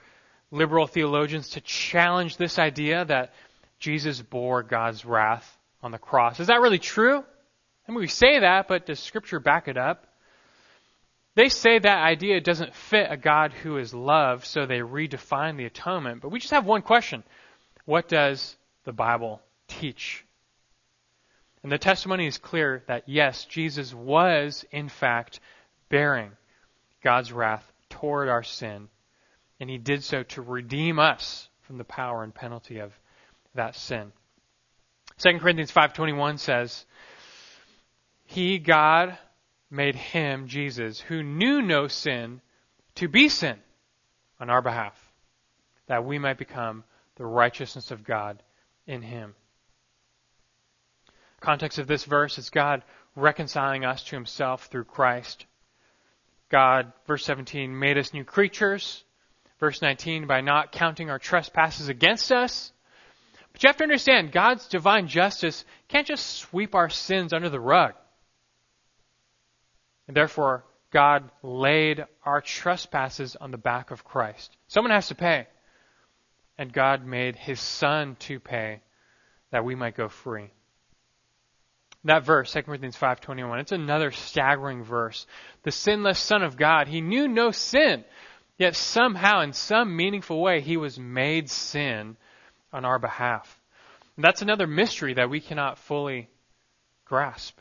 liberal 0.50 0.86
theologians 0.86 1.50
to 1.50 1.60
challenge 1.60 2.36
this 2.36 2.58
idea 2.58 3.04
that 3.04 3.32
Jesus 3.78 4.20
bore 4.20 4.62
God's 4.62 5.04
wrath 5.04 5.58
on 5.82 5.90
the 5.90 5.98
cross. 5.98 6.40
Is 6.40 6.48
that 6.48 6.60
really 6.60 6.78
true? 6.78 7.18
I 7.88 7.92
mean, 7.92 8.00
we 8.00 8.06
say 8.06 8.40
that, 8.40 8.68
but 8.68 8.86
does 8.86 9.00
Scripture 9.00 9.40
back 9.40 9.68
it 9.68 9.76
up? 9.76 10.06
They 11.34 11.48
say 11.48 11.78
that 11.78 12.02
idea 12.02 12.40
doesn't 12.40 12.74
fit 12.74 13.06
a 13.10 13.16
God 13.16 13.52
who 13.52 13.78
is 13.78 13.94
love, 13.94 14.44
so 14.44 14.66
they 14.66 14.78
redefine 14.78 15.56
the 15.56 15.64
atonement. 15.64 16.22
But 16.22 16.30
we 16.30 16.40
just 16.40 16.52
have 16.52 16.66
one 16.66 16.82
question 16.82 17.22
What 17.84 18.08
does 18.08 18.56
the 18.84 18.92
Bible 18.92 19.40
teach 19.68 20.24
and 21.62 21.70
the 21.70 21.78
testimony 21.78 22.26
is 22.26 22.38
clear 22.38 22.82
that 22.86 23.08
yes, 23.08 23.44
Jesus 23.44 23.92
was, 23.92 24.64
in 24.70 24.88
fact, 24.88 25.40
bearing 25.88 26.32
God's 27.02 27.32
wrath 27.32 27.70
toward 27.90 28.28
our 28.28 28.42
sin, 28.42 28.88
and 29.58 29.68
he 29.68 29.76
did 29.76 30.02
so 30.02 30.22
to 30.22 30.42
redeem 30.42 30.98
us 30.98 31.48
from 31.62 31.76
the 31.76 31.84
power 31.84 32.22
and 32.22 32.34
penalty 32.34 32.78
of 32.78 32.92
that 33.54 33.74
sin. 33.74 34.12
2 35.18 35.38
Corinthians 35.38 35.70
5:21 35.70 36.38
says, 36.38 36.86
"He 38.24 38.58
God 38.58 39.18
made 39.68 39.94
him 39.94 40.48
Jesus 40.48 41.00
who 41.00 41.22
knew 41.22 41.60
no 41.60 41.88
sin 41.88 42.40
to 42.94 43.06
be 43.06 43.28
sin 43.28 43.62
on 44.38 44.48
our 44.48 44.62
behalf, 44.62 45.12
that 45.86 46.04
we 46.04 46.18
might 46.18 46.38
become 46.38 46.84
the 47.16 47.26
righteousness 47.26 47.90
of 47.90 48.02
God 48.02 48.42
in 48.86 49.02
him." 49.02 49.34
Context 51.40 51.78
of 51.78 51.86
this 51.86 52.04
verse 52.04 52.38
is 52.38 52.50
God 52.50 52.82
reconciling 53.16 53.84
us 53.84 54.04
to 54.04 54.16
himself 54.16 54.66
through 54.66 54.84
Christ. 54.84 55.46
God, 56.50 56.92
verse 57.06 57.24
17, 57.24 57.78
made 57.78 57.98
us 57.98 58.12
new 58.12 58.24
creatures. 58.24 59.04
Verse 59.58 59.82
19, 59.82 60.26
by 60.26 60.40
not 60.40 60.72
counting 60.72 61.10
our 61.10 61.18
trespasses 61.18 61.88
against 61.88 62.32
us. 62.32 62.72
But 63.52 63.62
you 63.62 63.68
have 63.68 63.76
to 63.78 63.84
understand, 63.84 64.32
God's 64.32 64.66
divine 64.68 65.06
justice 65.06 65.64
can't 65.88 66.06
just 66.06 66.26
sweep 66.36 66.74
our 66.74 66.88
sins 66.88 67.32
under 67.32 67.48
the 67.48 67.60
rug. 67.60 67.94
And 70.08 70.16
therefore, 70.16 70.64
God 70.90 71.30
laid 71.42 72.04
our 72.24 72.40
trespasses 72.40 73.36
on 73.36 73.50
the 73.50 73.58
back 73.58 73.90
of 73.90 74.04
Christ. 74.04 74.56
Someone 74.68 74.92
has 74.92 75.08
to 75.08 75.14
pay. 75.14 75.46
And 76.58 76.72
God 76.72 77.06
made 77.06 77.36
his 77.36 77.60
son 77.60 78.16
to 78.20 78.40
pay 78.40 78.80
that 79.50 79.64
we 79.64 79.74
might 79.74 79.96
go 79.96 80.08
free. 80.08 80.50
That 82.04 82.24
verse, 82.24 82.52
2 82.52 82.62
Corinthians 82.62 82.96
5:21, 82.96 83.60
it's 83.60 83.72
another 83.72 84.10
staggering 84.10 84.82
verse. 84.82 85.26
The 85.64 85.70
sinless 85.70 86.18
son 86.18 86.42
of 86.42 86.56
God, 86.56 86.88
he 86.88 87.00
knew 87.00 87.28
no 87.28 87.50
sin, 87.50 88.04
yet 88.56 88.74
somehow 88.74 89.40
in 89.40 89.52
some 89.52 89.96
meaningful 89.96 90.40
way 90.40 90.60
he 90.60 90.76
was 90.76 90.98
made 90.98 91.50
sin 91.50 92.16
on 92.72 92.84
our 92.84 92.98
behalf. 92.98 93.60
And 94.16 94.24
that's 94.24 94.42
another 94.42 94.66
mystery 94.66 95.14
that 95.14 95.30
we 95.30 95.40
cannot 95.40 95.78
fully 95.78 96.28
grasp. 97.04 97.58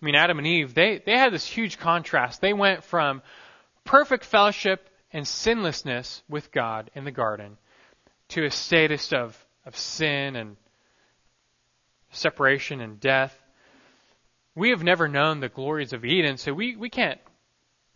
I 0.00 0.04
mean, 0.04 0.14
Adam 0.14 0.38
and 0.38 0.46
Eve, 0.46 0.74
they, 0.74 0.98
they 1.04 1.16
had 1.16 1.32
this 1.32 1.46
huge 1.46 1.78
contrast. 1.78 2.40
They 2.40 2.52
went 2.52 2.84
from 2.84 3.22
perfect 3.84 4.24
fellowship 4.24 4.88
and 5.12 5.26
sinlessness 5.26 6.22
with 6.28 6.52
God 6.52 6.90
in 6.94 7.04
the 7.04 7.10
garden 7.10 7.56
to 8.28 8.44
a 8.44 8.50
status 8.50 9.12
of, 9.12 9.42
of 9.64 9.76
sin 9.76 10.36
and 10.36 10.56
separation 12.10 12.80
and 12.80 13.00
death. 13.00 13.36
We 14.54 14.70
have 14.70 14.82
never 14.82 15.08
known 15.08 15.40
the 15.40 15.48
glories 15.48 15.92
of 15.92 16.04
Eden, 16.04 16.36
so 16.36 16.52
we, 16.52 16.76
we 16.76 16.90
can't 16.90 17.20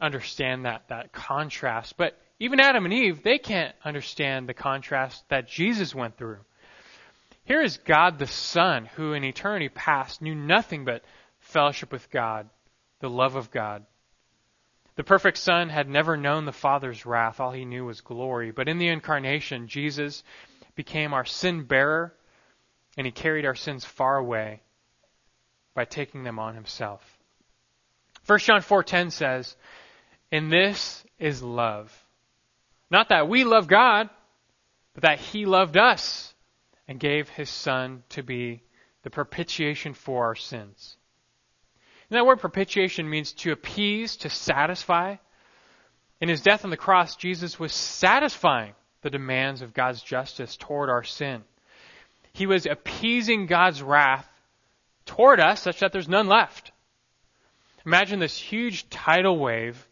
understand 0.01 0.65
that, 0.65 0.89
that 0.89 1.13
contrast. 1.13 1.97
But 1.97 2.17
even 2.39 2.61
Adam 2.61 2.85
and 2.85 2.95
Eve, 2.95 3.23
they 3.23 3.39
can't 3.39 3.75
understand 3.85 4.49
the 4.49 4.55
contrast 4.55 5.25
that 5.29 5.49
Jesus 5.49 5.95
went 5.95 6.17
through. 6.17 6.39
Here 7.45 7.61
is 7.61 7.79
God 7.79 8.19
the 8.19 8.27
Son, 8.27 8.85
who 8.85 9.13
in 9.13 9.25
eternity 9.25 9.69
past 9.69 10.23
knew 10.23 10.35
nothing 10.35 10.85
but 10.85 11.05
fellowship 11.41 11.91
with 11.91 12.11
God, 12.11 12.49
the 13.01 13.11
love 13.11 13.35
of 13.35 13.51
God. 13.51 13.85
The 14.95 15.05
perfect 15.05 15.39
Son 15.39 15.69
had 15.69 15.89
never 15.89 16.17
known 16.17 16.45
the 16.45 16.53
Father's 16.53 17.07
wrath. 17.07 17.41
All 17.41 17.51
he 17.51 17.65
knew 17.65 17.85
was 17.85 18.01
glory. 18.01 18.51
But 18.51 18.69
in 18.69 18.79
the 18.79 18.89
incarnation, 18.89 19.67
Jesus 19.67 20.23
became 20.75 21.15
our 21.15 21.25
sin 21.25 21.65
bearer, 21.65 22.15
and 22.97 23.07
he 23.07 23.13
carried 23.13 23.47
our 23.47 23.55
sins 23.55 23.85
far 23.85 24.17
away 24.17 24.61
by 25.75 25.85
taking 25.85 26.25
them 26.25 26.39
on 26.39 26.55
himself. 26.55 27.19
1 28.27 28.39
John 28.41 28.61
4:10 28.61 29.11
says, 29.11 29.57
"In 30.31 30.49
this 30.49 31.05
is 31.19 31.43
love. 31.43 32.07
Not 32.91 33.09
that 33.09 33.29
we 33.29 33.45
love 33.45 33.67
God, 33.67 34.11
but 34.95 35.03
that 35.03 35.19
he 35.19 35.47
loved 35.47 35.77
us 35.77 36.35
and 36.87 37.01
gave 37.01 37.29
his 37.31 37.49
son 37.49 38.05
to 38.11 38.23
be 38.23 38.63
the 39.03 39.11
propitiation 39.11 39.95
for 39.95 40.27
our 40.27 40.37
sins." 40.37 40.97
And 42.11 42.19
that 42.19 42.27
word 42.27 42.41
propitiation 42.41 43.09
means 43.09 43.33
to 43.33 43.53
appease, 43.53 44.17
to 44.19 44.29
satisfy. 44.29 45.17
In 46.21 46.29
his 46.29 46.43
death 46.43 46.63
on 46.65 46.71
the 46.71 46.77
cross, 46.77 47.17
Jesus 47.17 47.59
was 47.59 47.73
satisfying 47.73 48.75
the 49.01 49.11
demands 49.11 49.63
of 49.63 49.73
God's 49.73 50.03
justice 50.03 50.57
toward 50.57 50.91
our 50.91 51.03
sin. 51.03 51.45
He 52.33 52.47
was 52.47 52.67
appeasing 52.67 53.47
God's 53.47 53.83
wrath 53.83 54.29
toward 55.07 55.41
us 55.41 55.63
such 55.63 55.81
that 55.81 55.93
there's 55.93 56.09
none 56.09 56.29
left. 56.29 56.73
Imagine 57.85 58.21
this 58.21 58.37
huge 58.37 58.89
tidal 58.89 59.39
wave 59.39 59.89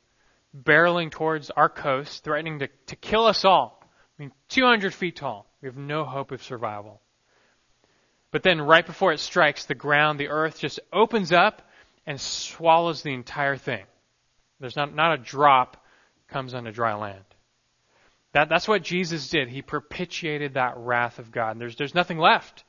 barreling 0.57 1.11
towards 1.11 1.51
our 1.51 1.68
coast, 1.68 2.24
threatening 2.24 2.61
to, 2.61 2.68
to 2.86 2.97
kill 2.97 3.26
us 3.26 3.45
all. 3.45 3.82
I 4.18 4.22
mean, 4.22 4.32
200 4.49 4.95
feet 4.95 5.16
tall. 5.16 5.47
We 5.61 5.68
have 5.68 5.76
no 5.76 6.05
hope 6.05 6.32
of 6.32 6.43
survival. 6.43 7.01
But 8.30 8.43
then, 8.43 8.61
right 8.61 8.86
before 8.86 9.12
it 9.12 9.18
strikes 9.18 9.66
the 9.66 9.74
ground, 9.74 10.18
the 10.18 10.28
earth 10.28 10.61
just 10.61 10.80
opens 10.93 11.32
up 11.32 11.62
and 12.07 12.20
swallows 12.20 13.03
the 13.03 13.12
entire 13.12 13.57
thing. 13.57 13.84
There's 14.61 14.76
not, 14.76 14.95
not 14.95 15.14
a 15.14 15.22
drop 15.22 15.84
comes 16.28 16.55
onto 16.55 16.70
dry 16.70 16.95
land. 16.95 17.24
That, 18.33 18.49
that's 18.49 18.68
what 18.68 18.83
Jesus 18.83 19.28
did. 19.28 19.49
He 19.49 19.62
propitiated 19.62 20.55
that 20.55 20.76
wrath 20.76 21.18
of 21.18 21.33
God. 21.33 21.53
And 21.53 21.61
there's, 21.61 21.76
there's 21.76 21.95
nothing 21.95 22.18
left. 22.18 22.64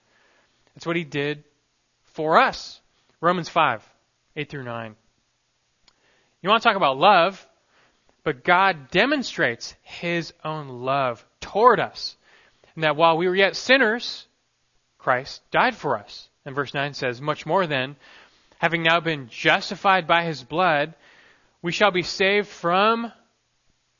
That's 0.73 0.85
what 0.85 0.95
he 0.95 1.03
did 1.03 1.43
for 2.03 2.39
us. 2.39 2.81
Romans 3.19 3.49
5, 3.49 3.87
8 4.35 4.49
through 4.49 4.63
9. 4.63 4.95
You 6.41 6.49
want 6.49 6.63
to 6.63 6.67
talk 6.67 6.77
about 6.77 6.97
love, 6.97 7.47
but 8.23 8.43
God 8.43 8.89
demonstrates 8.89 9.75
his 9.83 10.33
own 10.43 10.67
love 10.67 11.23
toward 11.39 11.79
us. 11.79 12.17
And 12.75 12.83
that 12.83 12.95
while 12.95 13.17
we 13.17 13.27
were 13.27 13.35
yet 13.35 13.55
sinners, 13.55 14.27
Christ 14.97 15.41
died 15.51 15.75
for 15.75 15.97
us. 15.97 16.29
And 16.45 16.55
verse 16.55 16.73
9 16.73 16.95
says, 16.95 17.21
Much 17.21 17.45
more 17.45 17.67
then, 17.67 17.95
having 18.57 18.81
now 18.81 18.99
been 18.99 19.27
justified 19.29 20.07
by 20.07 20.23
his 20.23 20.43
blood, 20.43 20.95
we 21.61 21.71
shall 21.71 21.91
be 21.91 22.03
saved 22.03 22.47
from 22.47 23.11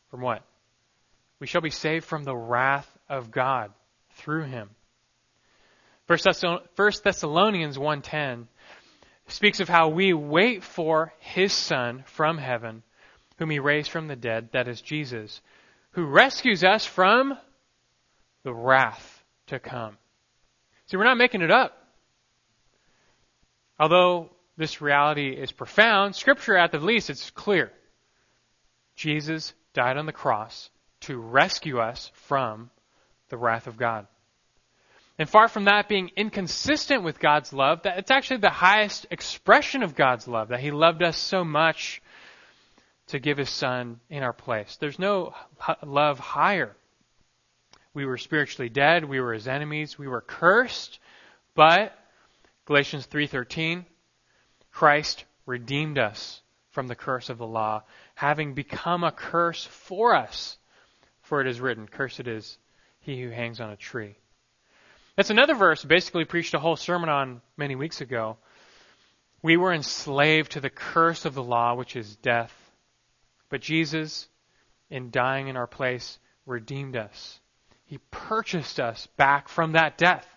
from 0.10 0.22
what? 0.22 0.44
We 1.42 1.48
shall 1.48 1.62
be 1.62 1.72
saved 1.72 2.06
from 2.06 2.24
the 2.24 2.38
wrath 2.38 2.88
of 3.10 3.32
God 3.32 3.74
through 4.12 4.44
him. 4.44 4.70
1 6.06 6.20
Thessalonians 7.04 7.80
1:10 7.80 8.48
speaks 9.26 9.60
of 9.60 9.68
how 9.68 9.90
we 9.90 10.14
wait 10.14 10.64
for 10.64 11.12
his 11.18 11.52
son 11.52 12.04
from 12.04 12.38
heaven 12.38 12.84
whom 13.38 13.50
he 13.50 13.58
raised 13.58 13.90
from 13.90 14.08
the 14.08 14.16
dead 14.16 14.52
that 14.52 14.68
is 14.68 14.82
Jesus 14.82 15.42
who 15.94 16.06
rescues 16.06 16.64
us 16.64 16.86
from 16.86 17.36
the 18.44 18.54
wrath 18.54 19.24
to 19.48 19.60
come. 19.60 19.98
See, 20.86 20.98
we're 20.98 21.06
not 21.06 21.18
making 21.18 21.42
it 21.42 21.50
up. 21.50 21.76
Although 23.80 24.30
this 24.58 24.80
reality 24.80 25.32
is 25.32 25.52
profound, 25.52 26.16
Scripture, 26.16 26.56
at 26.56 26.72
the 26.72 26.78
least, 26.78 27.10
it's 27.10 27.32
clear. 27.32 27.74
Jesus 28.96 29.56
died 29.74 29.98
on 29.98 30.06
the 30.06 30.14
cross 30.14 30.70
to 31.02 31.18
rescue 31.18 31.80
us 31.80 32.12
from 32.14 32.70
the 33.30 33.38
wrath 33.38 33.68
of 33.68 33.78
God. 33.78 34.08
And 35.18 35.30
far 35.30 35.48
from 35.48 35.66
that 35.66 35.88
being 35.88 36.12
inconsistent 36.16 37.04
with 37.04 37.20
God's 37.20 37.54
love, 37.54 37.84
that 37.84 38.00
it's 38.00 38.12
actually 38.12 38.38
the 38.38 38.50
highest 38.50 39.06
expression 39.12 39.84
of 39.84 39.96
God's 39.96 40.28
love, 40.28 40.50
that 40.50 40.62
He 40.62 40.72
loved 40.72 41.04
us 41.04 41.18
so 41.18 41.44
much 41.44 42.02
to 43.08 43.20
give 43.20 43.38
His 43.38 43.50
Son 43.50 44.00
in 44.10 44.24
our 44.24 44.34
place. 44.34 44.78
There's 44.78 45.00
no 45.00 45.34
love 45.84 46.18
higher. 46.18 46.76
We 47.94 48.06
were 48.06 48.18
spiritually 48.18 48.70
dead, 48.70 49.06
we 49.06 49.20
were 49.20 49.34
His 49.34 49.48
enemies, 49.48 50.00
we 50.00 50.08
were 50.08 50.22
cursed, 50.22 51.00
but 51.56 51.98
Galatians 52.66 53.06
3:13 53.08 53.86
Christ 54.72 55.26
redeemed 55.46 56.00
us 56.00 56.42
from 56.70 56.88
the 56.88 56.96
curse 56.96 57.30
of 57.30 57.38
the 57.38 57.46
law, 57.46 57.84
having 58.16 58.54
become 58.54 59.04
a 59.04 59.12
curse 59.12 59.66
for 59.66 60.16
us. 60.16 60.58
For 61.32 61.40
it 61.40 61.48
is 61.48 61.62
written, 61.62 61.88
Cursed 61.88 62.28
is 62.28 62.58
he 63.00 63.22
who 63.22 63.30
hangs 63.30 63.62
on 63.62 63.70
a 63.70 63.78
tree. 63.78 64.18
That's 65.16 65.30
another 65.30 65.56
verse, 65.56 65.82
basically 65.82 66.26
preached 66.26 66.54
a 66.54 66.60
whole 66.60 66.76
sermon 66.76 67.08
on 67.08 67.42
many 67.56 67.78
weeks 67.78 68.02
ago. 68.02 68.36
We 69.42 69.56
were 69.56 69.72
enslaved 69.72 70.52
to 70.52 70.60
the 70.60 70.70
curse 70.70 71.24
of 71.24 71.34
the 71.34 71.42
law, 71.42 71.76
which 71.76 71.96
is 71.96 72.18
death. 72.18 72.54
But 73.48 73.62
Jesus, 73.62 74.28
in 74.90 75.10
dying 75.10 75.48
in 75.48 75.56
our 75.56 75.68
place, 75.68 76.20
redeemed 76.46 76.98
us. 76.98 77.40
He 77.86 78.00
purchased 78.12 78.82
us 78.82 79.08
back 79.16 79.48
from 79.48 79.72
that 79.72 79.98
death. 79.98 80.28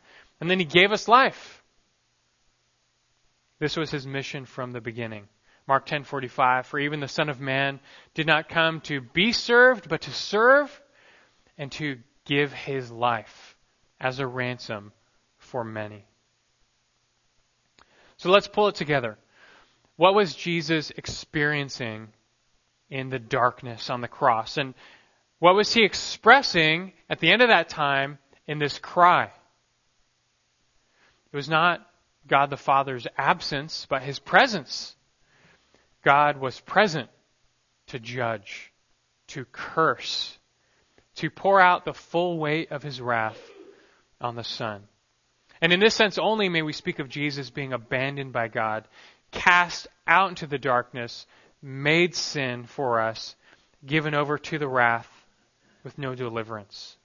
And 0.40 0.48
then 0.48 0.60
He 0.60 0.64
gave 0.64 0.92
us 0.92 1.08
life. 1.08 1.64
This 3.58 3.76
was 3.76 3.90
his 3.90 4.06
mission 4.06 4.44
from 4.44 4.70
the 4.70 4.80
beginning. 4.80 5.26
Mark 5.66 5.86
10:45 5.86 6.66
For 6.66 6.78
even 6.78 7.00
the 7.00 7.08
son 7.08 7.28
of 7.28 7.40
man 7.40 7.80
did 8.14 8.28
not 8.28 8.48
come 8.48 8.80
to 8.82 9.00
be 9.00 9.32
served 9.32 9.88
but 9.88 10.02
to 10.02 10.12
serve 10.12 10.80
and 11.58 11.70
to 11.72 11.98
give 12.24 12.52
his 12.52 12.90
life 12.90 13.56
as 14.00 14.18
a 14.18 14.26
ransom 14.26 14.92
for 15.38 15.64
many. 15.64 16.04
So 18.16 18.30
let's 18.30 18.48
pull 18.48 18.68
it 18.68 18.74
together. 18.74 19.18
What 19.96 20.14
was 20.14 20.34
Jesus 20.34 20.90
experiencing 20.90 22.08
in 22.90 23.10
the 23.10 23.18
darkness 23.18 23.90
on 23.90 24.00
the 24.00 24.08
cross 24.08 24.56
and 24.56 24.74
what 25.38 25.54
was 25.54 25.72
he 25.72 25.84
expressing 25.84 26.92
at 27.10 27.20
the 27.20 27.30
end 27.30 27.42
of 27.42 27.48
that 27.48 27.68
time 27.68 28.18
in 28.46 28.58
this 28.58 28.78
cry? 28.78 29.24
It 29.24 31.36
was 31.36 31.48
not 31.48 31.86
God 32.26 32.50
the 32.50 32.56
Father's 32.56 33.06
absence, 33.18 33.86
but 33.88 34.02
his 34.02 34.18
presence. 34.18 34.96
God 36.02 36.38
was 36.38 36.60
present 36.60 37.10
to 37.88 37.98
judge, 37.98 38.72
to 39.28 39.44
curse, 39.44 40.38
to 41.16 41.30
pour 41.30 41.60
out 41.60 41.84
the 41.84 41.94
full 41.94 42.38
weight 42.38 42.70
of 42.70 42.82
his 42.82 43.00
wrath 43.00 43.40
on 44.20 44.36
the 44.36 44.44
Son. 44.44 44.82
And 45.60 45.72
in 45.72 45.80
this 45.80 45.94
sense 45.94 46.18
only 46.18 46.48
may 46.48 46.62
we 46.62 46.72
speak 46.72 46.98
of 46.98 47.08
Jesus 47.08 47.50
being 47.50 47.72
abandoned 47.72 48.32
by 48.32 48.48
God, 48.48 48.86
cast 49.30 49.86
out 50.06 50.30
into 50.30 50.46
the 50.46 50.58
darkness, 50.58 51.26
made 51.62 52.14
sin 52.14 52.64
for 52.64 53.00
us, 53.00 53.36
given 53.86 54.14
over 54.14 54.38
to 54.38 54.58
the 54.58 54.68
wrath 54.68 55.08
with 55.82 55.98
no 55.98 56.14
deliverance. 56.14 56.96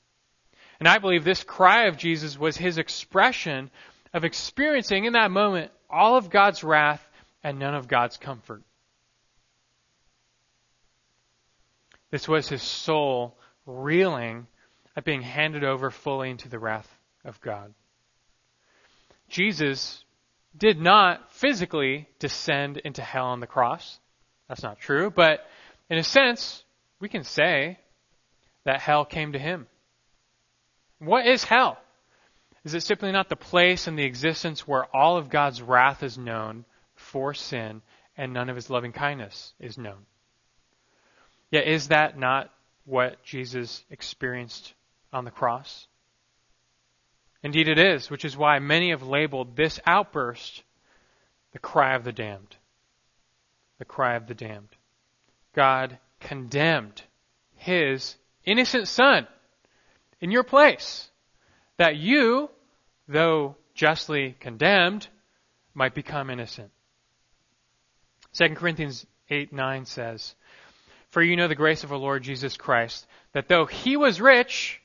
And 0.79 0.87
I 0.87 0.97
believe 0.97 1.23
this 1.23 1.43
cry 1.43 1.87
of 1.87 1.97
Jesus 1.97 2.39
was 2.39 2.57
his 2.57 2.77
expression 2.77 3.69
of 4.13 4.23
experiencing 4.23 5.05
in 5.05 5.13
that 5.13 5.31
moment 5.31 5.71
all 5.89 6.17
of 6.17 6.29
God's 6.29 6.63
wrath 6.63 7.05
and 7.43 7.59
none 7.59 7.75
of 7.75 7.87
God's 7.87 8.17
comfort. 8.17 8.61
This 12.11 12.27
was 12.27 12.49
his 12.49 12.63
soul 12.63 13.37
reeling 13.69 14.47
at 14.95 15.05
being 15.05 15.21
handed 15.21 15.63
over 15.63 15.91
fully 15.91 16.29
into 16.29 16.49
the 16.49 16.59
wrath 16.59 16.87
of 17.23 17.39
God. 17.41 17.73
Jesus 19.29 20.03
did 20.57 20.79
not 20.79 21.31
physically 21.33 22.07
descend 22.17 22.77
into 22.77 23.01
hell 23.01 23.27
on 23.27 23.39
the 23.39 23.47
cross. 23.47 23.99
That's 24.47 24.63
not 24.63 24.79
true, 24.79 25.11
but 25.11 25.45
in 25.89 25.97
a 25.97 26.03
sense, 26.03 26.63
we 26.99 27.07
can 27.07 27.23
say 27.23 27.77
that 28.65 28.81
hell 28.81 29.05
came 29.05 29.33
to 29.33 29.39
him. 29.39 29.67
What 30.97 31.27
is 31.27 31.43
hell? 31.43 31.77
Is 32.65 32.73
it 32.73 32.81
simply 32.81 33.11
not 33.11 33.29
the 33.29 33.35
place 33.35 33.87
and 33.87 33.97
the 33.97 34.03
existence 34.03 34.67
where 34.67 34.85
all 34.95 35.17
of 35.17 35.29
God's 35.29 35.61
wrath 35.61 36.03
is 36.03 36.17
known 36.17 36.65
for 36.95 37.33
sin 37.33 37.81
and 38.17 38.33
none 38.33 38.49
of 38.49 38.55
his 38.55 38.69
loving 38.69 38.91
kindness 38.91 39.53
is 39.59 39.77
known? 39.77 40.05
Yet 41.51 41.67
is 41.67 41.87
that 41.87 42.17
not 42.17 42.51
what 42.85 43.23
Jesus 43.23 43.83
experienced 43.89 44.73
on 45.11 45.25
the 45.25 45.31
cross? 45.31 45.87
Indeed 47.43 47.67
it 47.67 47.79
is, 47.79 48.09
which 48.09 48.25
is 48.25 48.35
why 48.35 48.59
many 48.59 48.89
have 48.89 49.03
labeled 49.03 49.55
this 49.55 49.79
outburst 49.85 50.63
the 51.53 51.59
cry 51.59 51.95
of 51.95 52.03
the 52.03 52.11
damned. 52.11 52.55
The 53.77 53.85
cry 53.85 54.15
of 54.15 54.27
the 54.27 54.33
damned. 54.33 54.69
God 55.53 55.97
condemned 56.19 57.01
his 57.55 58.15
innocent 58.43 58.87
son 58.87 59.27
in 60.19 60.31
your 60.31 60.43
place 60.43 61.09
that 61.77 61.95
you, 61.95 62.49
though 63.07 63.55
justly 63.73 64.35
condemned, 64.39 65.07
might 65.73 65.95
become 65.95 66.29
innocent. 66.29 66.71
2 68.33 68.49
Corinthians 68.49 69.05
8 69.29 69.53
9 69.53 69.85
says, 69.85 70.35
For 71.09 71.23
you 71.23 71.35
know 71.35 71.47
the 71.47 71.55
grace 71.55 71.83
of 71.83 71.91
our 71.91 71.97
Lord 71.97 72.23
Jesus 72.23 72.55
Christ, 72.55 73.07
that 73.33 73.47
though 73.47 73.65
he 73.65 73.97
was 73.97 74.21
rich, 74.21 74.81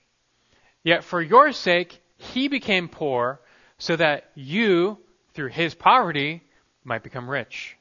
yet 0.83 1.05
for 1.05 1.21
your 1.21 1.53
sake 1.53 2.01
he 2.17 2.49
became 2.49 2.89
poor, 2.89 3.41
so 3.79 3.97
that 3.97 4.31
you, 4.35 4.99
through 5.35 5.49
his 5.49 5.75
poverty, 5.75 6.43
might 6.83 7.03
become 7.03 7.29
rich. 7.29 7.77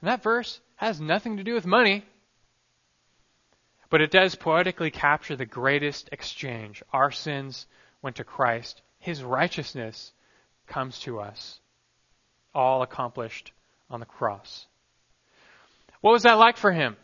And 0.00 0.08
that 0.08 0.22
verse 0.22 0.60
has 0.76 1.00
nothing 1.00 1.38
to 1.38 1.44
do 1.44 1.54
with 1.54 1.66
money, 1.66 2.04
but 3.90 4.00
it 4.00 4.10
does 4.10 4.34
poetically 4.34 4.90
capture 4.90 5.36
the 5.36 5.46
greatest 5.46 6.08
exchange. 6.12 6.82
Our 6.92 7.10
sins 7.10 7.66
went 8.02 8.16
to 8.16 8.24
Christ, 8.24 8.82
his 8.98 9.22
righteousness 9.22 10.12
comes 10.66 10.98
to 11.00 11.20
us, 11.20 11.60
all 12.54 12.82
accomplished 12.82 13.52
on 13.90 14.00
the 14.00 14.06
cross. 14.06 14.66
What 16.00 16.12
was 16.12 16.24
that 16.24 16.34
like 16.34 16.56
for 16.56 16.72
him? 16.72 16.96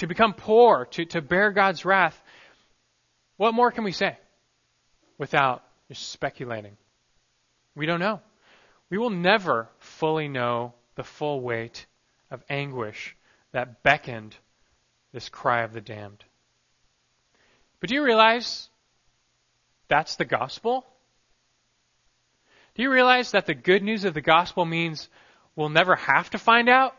To 0.00 0.06
become 0.06 0.32
poor, 0.32 0.86
to, 0.92 1.04
to 1.04 1.20
bear 1.20 1.52
God's 1.52 1.84
wrath. 1.84 2.18
What 3.36 3.52
more 3.52 3.70
can 3.70 3.84
we 3.84 3.92
say 3.92 4.16
without 5.18 5.62
just 5.88 6.08
speculating? 6.08 6.78
We 7.74 7.84
don't 7.84 8.00
know. 8.00 8.20
We 8.88 8.96
will 8.96 9.10
never 9.10 9.68
fully 9.78 10.26
know 10.26 10.72
the 10.94 11.04
full 11.04 11.42
weight 11.42 11.84
of 12.30 12.42
anguish 12.48 13.14
that 13.52 13.82
beckoned 13.82 14.34
this 15.12 15.28
cry 15.28 15.64
of 15.64 15.74
the 15.74 15.82
damned. 15.82 16.24
But 17.80 17.90
do 17.90 17.94
you 17.94 18.02
realize 18.02 18.70
that's 19.88 20.16
the 20.16 20.24
gospel? 20.24 20.86
Do 22.74 22.82
you 22.82 22.90
realize 22.90 23.32
that 23.32 23.44
the 23.44 23.54
good 23.54 23.82
news 23.82 24.04
of 24.06 24.14
the 24.14 24.22
gospel 24.22 24.64
means 24.64 25.10
we'll 25.56 25.68
never 25.68 25.94
have 25.94 26.30
to 26.30 26.38
find 26.38 26.70
out? 26.70 26.94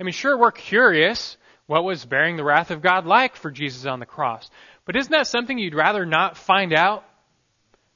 I 0.00 0.04
mean, 0.04 0.12
sure, 0.12 0.36
we're 0.36 0.52
curious 0.52 1.36
what 1.66 1.84
was 1.84 2.04
bearing 2.04 2.36
the 2.36 2.44
wrath 2.44 2.70
of 2.70 2.82
God 2.82 3.06
like 3.06 3.36
for 3.36 3.50
Jesus 3.50 3.86
on 3.86 4.00
the 4.00 4.06
cross. 4.06 4.50
But 4.84 4.96
isn't 4.96 5.12
that 5.12 5.26
something 5.26 5.58
you'd 5.58 5.74
rather 5.74 6.04
not 6.04 6.36
find 6.36 6.72
out? 6.72 7.04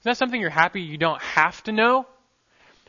Isn't 0.01 0.11
that 0.11 0.17
something 0.17 0.41
you're 0.41 0.51
happy 0.51 0.83
you 0.83 0.99
don't 0.99 1.21
have 1.21 1.63
to 1.65 1.73
know? 1.73 2.07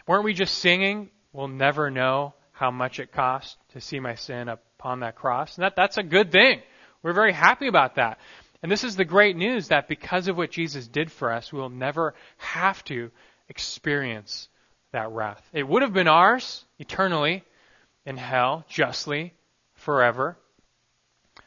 Weren't 0.08 0.24
we 0.24 0.34
just 0.34 0.60
singing, 0.60 1.10
we'll 1.34 1.47
never 1.47 1.91
know 1.91 2.34
how 2.51 2.72
much 2.72 2.99
it 2.99 3.12
cost 3.12 3.58
to 3.74 3.82
see 3.82 3.99
my 3.99 4.16
sin 4.16 4.47
upon 4.49 5.01
that 5.01 5.16
cross? 5.16 5.55
And 5.55 5.64
that, 5.64 5.76
that's 5.76 5.97
a 5.97 6.03
good 6.03 6.32
thing. 6.32 6.62
We're 7.03 7.14
very 7.14 7.34
happy 7.34 7.68
about 7.68 7.95
that. 7.95 8.20
And 8.64 8.72
this 8.72 8.84
is 8.84 8.95
the 8.95 9.05
great 9.05 9.36
news 9.36 9.68
that 9.68 9.88
because 9.88 10.28
of 10.28 10.38
what 10.38 10.51
Jesus 10.51 10.88
did 10.88 11.12
for 11.12 11.32
us, 11.32 11.51
we 11.51 11.60
will 11.60 11.70
never 11.70 12.16
have 12.38 12.84
to 12.86 13.12
experience 13.49 14.49
that 14.93 15.12
wrath. 15.12 15.41
It 15.53 15.68
would 15.68 15.82
have 15.82 15.93
been 15.93 16.08
ours 16.08 16.66
eternally 16.80 17.43
in 18.08 18.16
hell, 18.16 18.64
justly, 18.70 19.34
forever. 19.74 20.38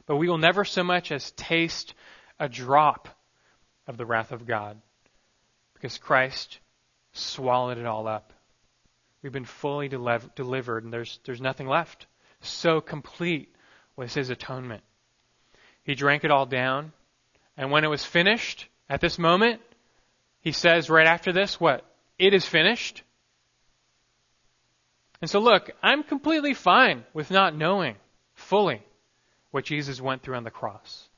But 0.04 0.16
we 0.16 0.28
will 0.28 0.38
never 0.38 0.64
so 0.64 0.84
much 0.84 1.10
as 1.10 1.30
taste 1.32 1.94
a 2.38 2.50
drop 2.50 3.08
of 3.86 3.96
the 3.96 4.04
wrath 4.04 4.30
of 4.30 4.46
God 4.46 4.78
because 5.72 5.96
Christ 5.96 6.58
swallowed 7.12 7.78
it 7.78 7.86
all 7.86 8.06
up. 8.06 8.34
We've 9.22 9.32
been 9.32 9.46
fully 9.46 9.88
delivered 9.88 10.84
and 10.84 10.92
there's, 10.92 11.18
there's 11.24 11.40
nothing 11.40 11.66
left. 11.66 12.06
So 12.42 12.82
complete 12.82 13.54
was 13.96 14.12
his 14.12 14.28
atonement. 14.28 14.82
He 15.82 15.94
drank 15.94 16.24
it 16.24 16.30
all 16.30 16.44
down 16.44 16.92
and 17.56 17.70
when 17.70 17.84
it 17.84 17.90
was 17.90 18.04
finished, 18.04 18.68
at 18.88 19.00
this 19.00 19.18
moment, 19.18 19.62
he 20.40 20.52
says 20.52 20.90
right 20.90 21.06
after 21.06 21.32
this, 21.32 21.58
what? 21.58 21.84
It 22.18 22.34
is 22.34 22.44
finished. 22.44 23.02
And 25.20 25.28
so 25.28 25.40
look, 25.40 25.70
I'm 25.82 26.02
completely 26.02 26.54
fine 26.54 27.04
with 27.12 27.30
not 27.30 27.54
knowing 27.54 27.96
fully 28.34 28.82
what 29.50 29.64
Jesus 29.64 30.00
went 30.00 30.22
through 30.22 30.36
on 30.36 30.44
the 30.44 30.50
cross. 30.50 31.08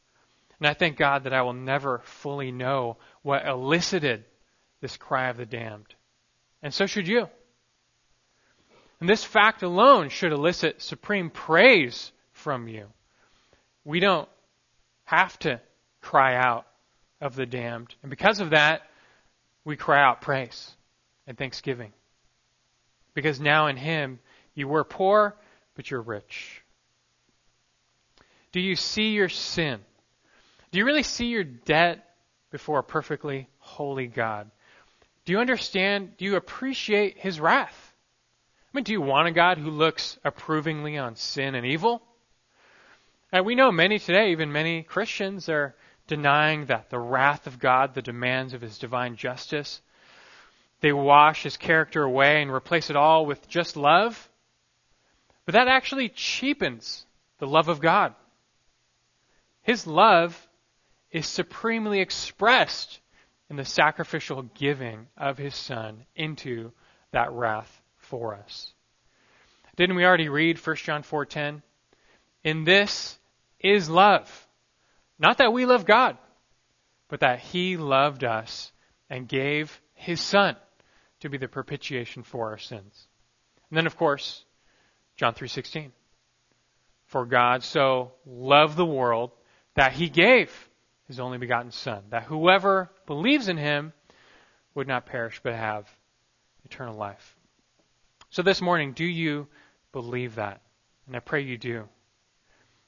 And 0.59 0.66
I 0.66 0.74
thank 0.74 0.96
God 0.96 1.24
that 1.24 1.32
I 1.32 1.42
will 1.42 1.53
never 1.53 2.00
fully 2.05 2.53
know 2.53 2.96
what 3.22 3.46
elicited 3.46 4.24
this 4.80 4.96
cry 4.96 5.28
of 5.28 5.36
the 5.36 5.46
damned. 5.46 5.94
And 6.62 6.72
so 6.72 6.86
should 6.86 7.09
you. 7.09 7.28
And 9.00 9.09
this 9.09 9.24
fact 9.24 9.62
alone 9.62 10.09
should 10.09 10.32
elicit 10.32 10.80
supreme 10.80 11.30
praise 11.30 12.12
from 12.32 12.68
you. 12.68 12.86
We 13.84 13.98
don't 13.98 14.28
have 15.05 15.36
to 15.40 15.61
cry 16.00 16.36
out 16.36 16.66
of 17.20 17.34
the 17.34 17.46
damned. 17.46 17.94
And 18.03 18.11
because 18.11 18.40
of 18.40 18.50
that, 18.50 18.82
we 19.64 19.76
cry 19.76 20.03
out 20.03 20.20
praise 20.20 20.70
and 21.26 21.36
thanksgiving. 21.36 21.92
Because 23.14 23.40
now 23.40 23.66
in 23.66 23.76
Him, 23.76 24.18
you 24.54 24.68
were 24.68 24.84
poor, 24.84 25.36
but 25.74 25.90
you're 25.90 26.02
rich. 26.02 26.62
Do 28.52 28.60
you 28.60 28.76
see 28.76 29.10
your 29.10 29.28
sin? 29.28 29.80
Do 30.70 30.78
you 30.78 30.84
really 30.84 31.02
see 31.02 31.26
your 31.26 31.44
debt 31.44 32.06
before 32.50 32.80
a 32.80 32.84
perfectly 32.84 33.48
holy 33.58 34.06
God? 34.06 34.50
Do 35.24 35.32
you 35.32 35.40
understand? 35.40 36.16
Do 36.16 36.24
you 36.24 36.36
appreciate 36.36 37.18
His 37.18 37.40
wrath? 37.40 37.92
I 38.72 38.76
mean, 38.76 38.84
do 38.84 38.92
you 38.92 39.00
want 39.00 39.28
a 39.28 39.32
God 39.32 39.58
who 39.58 39.70
looks 39.70 40.18
approvingly 40.24 40.96
on 40.96 41.16
sin 41.16 41.54
and 41.54 41.66
evil? 41.66 42.02
And 43.30 43.44
we 43.44 43.54
know 43.54 43.70
many 43.70 43.98
today, 43.98 44.32
even 44.32 44.52
many 44.52 44.82
Christians, 44.82 45.48
are 45.48 45.74
denying 46.06 46.66
that 46.66 46.90
the 46.90 46.98
wrath 46.98 47.46
of 47.46 47.58
God, 47.58 47.94
the 47.94 48.02
demands 48.02 48.54
of 48.54 48.60
his 48.60 48.78
divine 48.78 49.16
justice. 49.16 49.80
They 50.82 50.92
wash 50.92 51.44
his 51.44 51.56
character 51.56 52.02
away 52.02 52.42
and 52.42 52.50
replace 52.50 52.90
it 52.90 52.96
all 52.96 53.24
with 53.24 53.48
just 53.48 53.76
love. 53.76 54.28
But 55.46 55.52
that 55.54 55.68
actually 55.68 56.10
cheapens 56.10 57.06
the 57.38 57.46
love 57.46 57.68
of 57.68 57.80
God. 57.80 58.14
His 59.62 59.86
love 59.86 60.36
is 61.10 61.26
supremely 61.26 62.00
expressed 62.00 63.00
in 63.48 63.56
the 63.56 63.64
sacrificial 63.64 64.42
giving 64.42 65.06
of 65.16 65.38
his 65.38 65.54
son 65.54 66.04
into 66.14 66.72
that 67.12 67.32
wrath 67.32 67.80
for 67.96 68.34
us. 68.34 68.74
Didn't 69.76 69.96
we 69.96 70.04
already 70.04 70.28
read 70.28 70.58
1 70.58 70.76
John 70.76 71.02
4:10? 71.02 71.62
In 72.44 72.64
this 72.64 73.18
is 73.60 73.88
love 73.88 74.48
not 75.22 75.38
that 75.38 75.52
we 75.52 75.66
love 75.66 75.86
God, 75.86 76.18
but 77.08 77.20
that 77.20 77.38
He 77.38 77.76
loved 77.76 78.24
us 78.24 78.72
and 79.08 79.28
gave 79.28 79.80
His 79.94 80.20
Son 80.20 80.56
to 81.22 81.28
be 81.28 81.38
the 81.38 81.48
propitiation 81.48 82.24
for 82.24 82.50
our 82.50 82.58
sins. 82.58 83.06
And 83.70 83.76
then, 83.76 83.86
of 83.86 83.96
course, 83.96 84.44
John 85.16 85.34
3:16. 85.34 85.92
For 87.06 87.24
God 87.24 87.62
so 87.62 88.12
loved 88.26 88.76
the 88.76 88.84
world 88.84 89.30
that 89.74 89.92
He 89.92 90.08
gave 90.08 90.68
His 91.06 91.20
only 91.20 91.38
begotten 91.38 91.70
Son, 91.70 92.02
that 92.10 92.24
whoever 92.24 92.90
believes 93.06 93.48
in 93.48 93.56
Him 93.56 93.92
would 94.74 94.88
not 94.88 95.06
perish 95.06 95.40
but 95.42 95.54
have 95.54 95.88
eternal 96.64 96.96
life. 96.96 97.36
So 98.30 98.42
this 98.42 98.60
morning, 98.60 98.92
do 98.92 99.04
you 99.04 99.46
believe 99.92 100.36
that? 100.36 100.60
And 101.06 101.14
I 101.14 101.20
pray 101.20 101.42
you 101.42 101.56
do. 101.56 101.88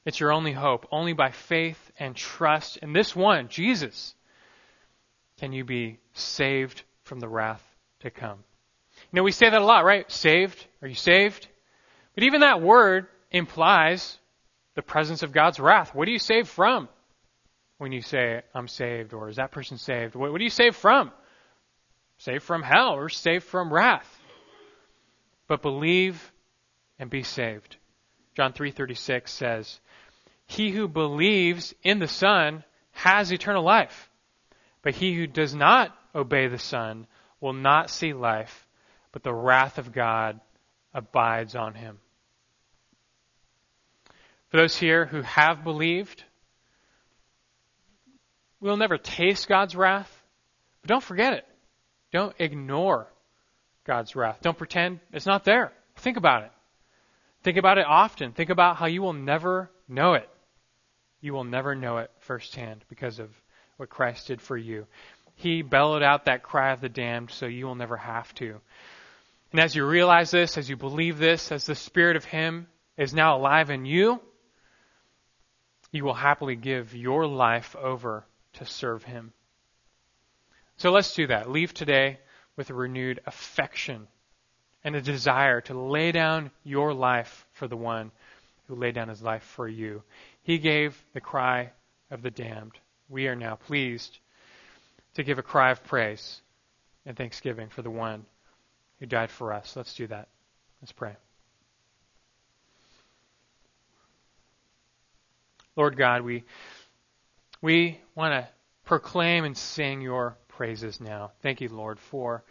It's 0.04 0.18
your 0.18 0.32
only 0.32 0.52
hope. 0.52 0.88
Only 0.90 1.12
by 1.12 1.30
faith 1.30 1.92
and 1.98 2.16
trust 2.16 2.78
in 2.78 2.92
this 2.92 3.14
one, 3.14 3.48
Jesus, 3.48 4.14
can 5.38 5.52
you 5.52 5.64
be 5.64 5.98
saved 6.14 6.82
from 7.04 7.20
the 7.20 7.28
wrath 7.28 7.73
to 8.04 8.10
come. 8.10 8.38
You 9.12 9.16
know, 9.16 9.22
we 9.22 9.32
say 9.32 9.50
that 9.50 9.60
a 9.60 9.64
lot, 9.64 9.84
right? 9.84 10.10
Saved? 10.10 10.64
Are 10.80 10.88
you 10.88 10.94
saved? 10.94 11.48
But 12.14 12.24
even 12.24 12.40
that 12.40 12.62
word 12.62 13.06
implies 13.30 14.18
the 14.74 14.82
presence 14.82 15.22
of 15.22 15.32
God's 15.32 15.58
wrath. 15.58 15.94
What 15.94 16.08
are 16.08 16.12
you 16.12 16.18
saved 16.18 16.48
from? 16.48 16.88
When 17.78 17.92
you 17.92 18.02
say, 18.02 18.42
I'm 18.54 18.68
saved, 18.68 19.12
or 19.12 19.28
is 19.28 19.36
that 19.36 19.50
person 19.50 19.78
saved? 19.78 20.14
What, 20.14 20.30
what 20.30 20.40
are 20.40 20.44
you 20.44 20.50
saved 20.50 20.76
from? 20.76 21.10
Saved 22.18 22.44
from 22.44 22.62
hell, 22.62 22.94
or 22.94 23.08
saved 23.08 23.44
from 23.44 23.72
wrath. 23.72 24.08
But 25.48 25.60
believe 25.60 26.32
and 26.98 27.10
be 27.10 27.24
saved. 27.24 27.76
John 28.36 28.52
3:36 28.52 29.28
says, 29.28 29.80
he 30.46 30.70
who 30.70 30.88
believes 30.88 31.74
in 31.82 31.98
the 31.98 32.08
Son 32.08 32.64
has 32.92 33.32
eternal 33.32 33.64
life. 33.64 34.10
But 34.82 34.94
he 34.94 35.14
who 35.14 35.26
does 35.26 35.54
not 35.54 35.96
obey 36.14 36.48
the 36.48 36.58
Son 36.58 37.06
will 37.44 37.52
not 37.52 37.90
see 37.90 38.14
life, 38.14 38.66
but 39.12 39.22
the 39.22 39.34
wrath 39.34 39.76
of 39.76 39.92
God 39.92 40.40
abides 40.94 41.54
on 41.54 41.74
him. 41.74 41.98
For 44.48 44.56
those 44.56 44.74
here 44.74 45.04
who 45.04 45.20
have 45.20 45.62
believed, 45.62 46.24
we'll 48.60 48.78
never 48.78 48.96
taste 48.96 49.46
God's 49.46 49.76
wrath, 49.76 50.10
but 50.80 50.88
don't 50.88 51.02
forget 51.02 51.34
it. 51.34 51.44
Don't 52.12 52.34
ignore 52.38 53.08
God's 53.84 54.16
wrath. 54.16 54.38
Don't 54.40 54.56
pretend 54.56 55.00
it's 55.12 55.26
not 55.26 55.44
there. 55.44 55.70
Think 55.96 56.16
about 56.16 56.44
it. 56.44 56.52
Think 57.42 57.58
about 57.58 57.76
it 57.76 57.84
often. 57.86 58.32
Think 58.32 58.48
about 58.48 58.76
how 58.76 58.86
you 58.86 59.02
will 59.02 59.12
never 59.12 59.70
know 59.86 60.14
it 60.14 60.30
you 61.24 61.32
will 61.32 61.44
never 61.44 61.74
know 61.74 61.96
it 61.96 62.10
firsthand 62.18 62.84
because 62.90 63.18
of 63.18 63.30
what 63.78 63.88
Christ 63.88 64.26
did 64.26 64.42
for 64.42 64.58
you. 64.58 64.86
He 65.34 65.62
bellowed 65.62 66.02
out 66.02 66.24
that 66.24 66.42
cry 66.42 66.72
of 66.72 66.80
the 66.80 66.88
damned 66.88 67.30
so 67.30 67.46
you 67.46 67.66
will 67.66 67.74
never 67.74 67.96
have 67.96 68.34
to. 68.36 68.60
And 69.52 69.60
as 69.60 69.74
you 69.74 69.86
realize 69.86 70.30
this, 70.30 70.58
as 70.58 70.68
you 70.68 70.76
believe 70.76 71.18
this, 71.18 71.52
as 71.52 71.64
the 71.64 71.74
Spirit 71.74 72.16
of 72.16 72.24
Him 72.24 72.66
is 72.96 73.14
now 73.14 73.36
alive 73.36 73.70
in 73.70 73.84
you, 73.84 74.20
you 75.94 76.04
will 76.04 76.14
happily 76.14 76.56
give 76.56 76.94
your 76.94 77.24
life 77.24 77.76
over 77.76 78.24
to 78.54 78.66
serve 78.66 79.04
him. 79.04 79.32
So 80.76 80.90
let's 80.90 81.14
do 81.14 81.28
that. 81.28 81.48
Leave 81.48 81.72
today 81.72 82.18
with 82.56 82.70
a 82.70 82.74
renewed 82.74 83.20
affection 83.26 84.08
and 84.82 84.96
a 84.96 85.00
desire 85.00 85.60
to 85.62 85.78
lay 85.78 86.10
down 86.10 86.50
your 86.64 86.92
life 86.92 87.46
for 87.52 87.68
the 87.68 87.76
one 87.76 88.10
who 88.66 88.74
laid 88.74 88.96
down 88.96 89.08
his 89.08 89.22
life 89.22 89.44
for 89.44 89.68
you. 89.68 90.02
He 90.42 90.58
gave 90.58 91.00
the 91.12 91.20
cry 91.20 91.70
of 92.10 92.22
the 92.22 92.30
damned. 92.30 92.72
We 93.08 93.28
are 93.28 93.36
now 93.36 93.54
pleased 93.54 94.18
to 95.14 95.22
give 95.22 95.38
a 95.38 95.42
cry 95.42 95.70
of 95.70 95.84
praise 95.84 96.40
and 97.06 97.16
thanksgiving 97.16 97.68
for 97.68 97.82
the 97.82 97.90
one 97.90 98.24
who 98.98 99.06
died 99.06 99.30
for 99.30 99.52
us. 99.52 99.76
Let's 99.76 99.94
do 99.94 100.06
that. 100.08 100.28
Let's 100.80 100.92
pray. 100.92 101.16
Lord 105.76 105.96
God, 105.96 106.22
we 106.22 106.44
we 107.60 107.98
want 108.14 108.32
to 108.32 108.48
proclaim 108.84 109.44
and 109.44 109.56
sing 109.56 110.00
your 110.00 110.36
praises 110.48 111.00
now. 111.00 111.32
Thank 111.42 111.60
you, 111.60 111.68
Lord, 111.68 111.98
for 111.98 112.44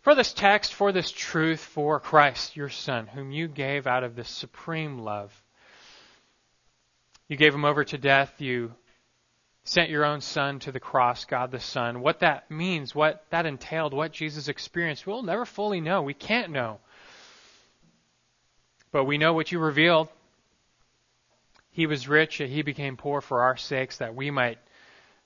for 0.00 0.14
this 0.16 0.32
text, 0.32 0.74
for 0.74 0.90
this 0.90 1.12
truth, 1.12 1.60
for 1.60 2.00
Christ, 2.00 2.56
your 2.56 2.68
Son, 2.68 3.06
whom 3.06 3.30
you 3.30 3.46
gave 3.46 3.86
out 3.86 4.02
of 4.02 4.16
this 4.16 4.28
supreme 4.28 4.98
love. 4.98 5.32
You 7.28 7.36
gave 7.36 7.54
him 7.54 7.64
over 7.64 7.84
to 7.84 7.98
death. 7.98 8.40
You 8.40 8.74
sent 9.64 9.90
your 9.90 10.04
own 10.04 10.20
Son 10.20 10.58
to 10.60 10.72
the 10.72 10.80
cross, 10.80 11.24
God 11.24 11.50
the 11.50 11.60
Son. 11.60 12.00
What 12.00 12.20
that 12.20 12.50
means, 12.50 12.94
what 12.94 13.24
that 13.30 13.46
entailed, 13.46 13.94
what 13.94 14.12
Jesus 14.12 14.48
experienced, 14.48 15.06
we'll 15.06 15.22
never 15.22 15.44
fully 15.44 15.80
know. 15.80 16.02
We 16.02 16.14
can't 16.14 16.50
know. 16.50 16.80
But 18.90 19.04
we 19.04 19.18
know 19.18 19.32
what 19.32 19.52
you 19.52 19.58
revealed. 19.58 20.08
He 21.70 21.86
was 21.86 22.08
rich, 22.08 22.40
and 22.40 22.50
he 22.50 22.62
became 22.62 22.96
poor 22.96 23.20
for 23.20 23.42
our 23.42 23.56
sakes, 23.56 23.98
that 23.98 24.14
we 24.14 24.30
might 24.30 24.58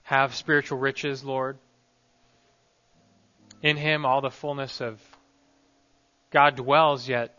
have 0.03 0.35
spiritual 0.35 0.79
riches, 0.79 1.25
Lord. 1.25 1.59
In 3.63 3.77
him 3.77 4.05
all 4.05 4.21
the 4.21 4.31
fullness 4.31 4.81
of 4.81 5.01
God 6.31 6.57
dwells, 6.57 7.09
yet 7.09 7.37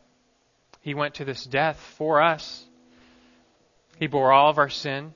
he 0.82 0.94
went 0.94 1.16
to 1.16 1.26
this 1.26 1.44
death 1.44 1.80
for 1.98 2.22
us. 2.22 2.66
He 4.00 4.08
bore 4.08 4.34
all 4.34 4.50
of 4.50 4.58
our 4.58 4.70
sin. 4.70 5.14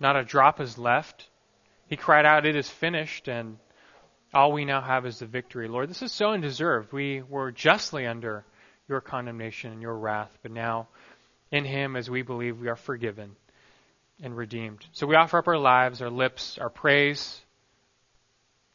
Not 0.00 0.16
a 0.16 0.24
drop 0.24 0.60
is 0.60 0.78
left. 0.78 1.28
He 1.88 1.96
cried 1.96 2.24
out, 2.24 2.46
It 2.46 2.56
is 2.56 2.68
finished, 2.68 3.28
and 3.28 3.58
all 4.32 4.52
we 4.52 4.64
now 4.64 4.80
have 4.80 5.06
is 5.06 5.18
the 5.18 5.26
victory. 5.26 5.68
Lord, 5.68 5.90
this 5.90 6.02
is 6.02 6.10
so 6.10 6.30
undeserved. 6.30 6.92
We 6.92 7.22
were 7.22 7.52
justly 7.52 8.06
under 8.06 8.44
your 8.88 9.00
condemnation 9.00 9.72
and 9.72 9.82
your 9.82 9.96
wrath, 9.96 10.36
but 10.42 10.52
now 10.52 10.88
in 11.52 11.64
him, 11.64 11.96
as 11.96 12.08
we 12.08 12.22
believe, 12.22 12.60
we 12.60 12.68
are 12.68 12.76
forgiven 12.76 13.36
and 14.22 14.36
redeemed. 14.36 14.84
So 14.92 15.06
we 15.06 15.16
offer 15.16 15.38
up 15.38 15.48
our 15.48 15.58
lives, 15.58 16.00
our 16.00 16.10
lips, 16.10 16.58
our 16.58 16.70
praise. 16.70 17.40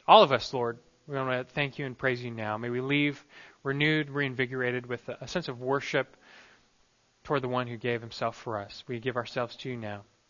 All 0.06 0.22
of 0.22 0.32
us, 0.32 0.52
Lord, 0.54 0.78
we 1.06 1.16
want 1.16 1.48
to 1.48 1.54
thank 1.54 1.78
you 1.78 1.86
and 1.86 1.96
praise 1.96 2.22
you 2.22 2.30
now. 2.30 2.58
May 2.58 2.70
we 2.70 2.80
leave 2.80 3.24
renewed, 3.62 4.10
reinvigorated 4.10 4.86
with 4.86 5.08
a 5.08 5.26
sense 5.26 5.48
of 5.48 5.60
worship 5.60 6.16
toward 7.24 7.42
the 7.42 7.48
one 7.48 7.66
who 7.66 7.76
gave 7.76 8.00
himself 8.00 8.36
for 8.36 8.58
us. 8.58 8.84
We 8.86 9.00
give 9.00 9.16
ourselves 9.16 9.56
to 9.56 9.68
you 9.68 9.76
now. 9.76 10.02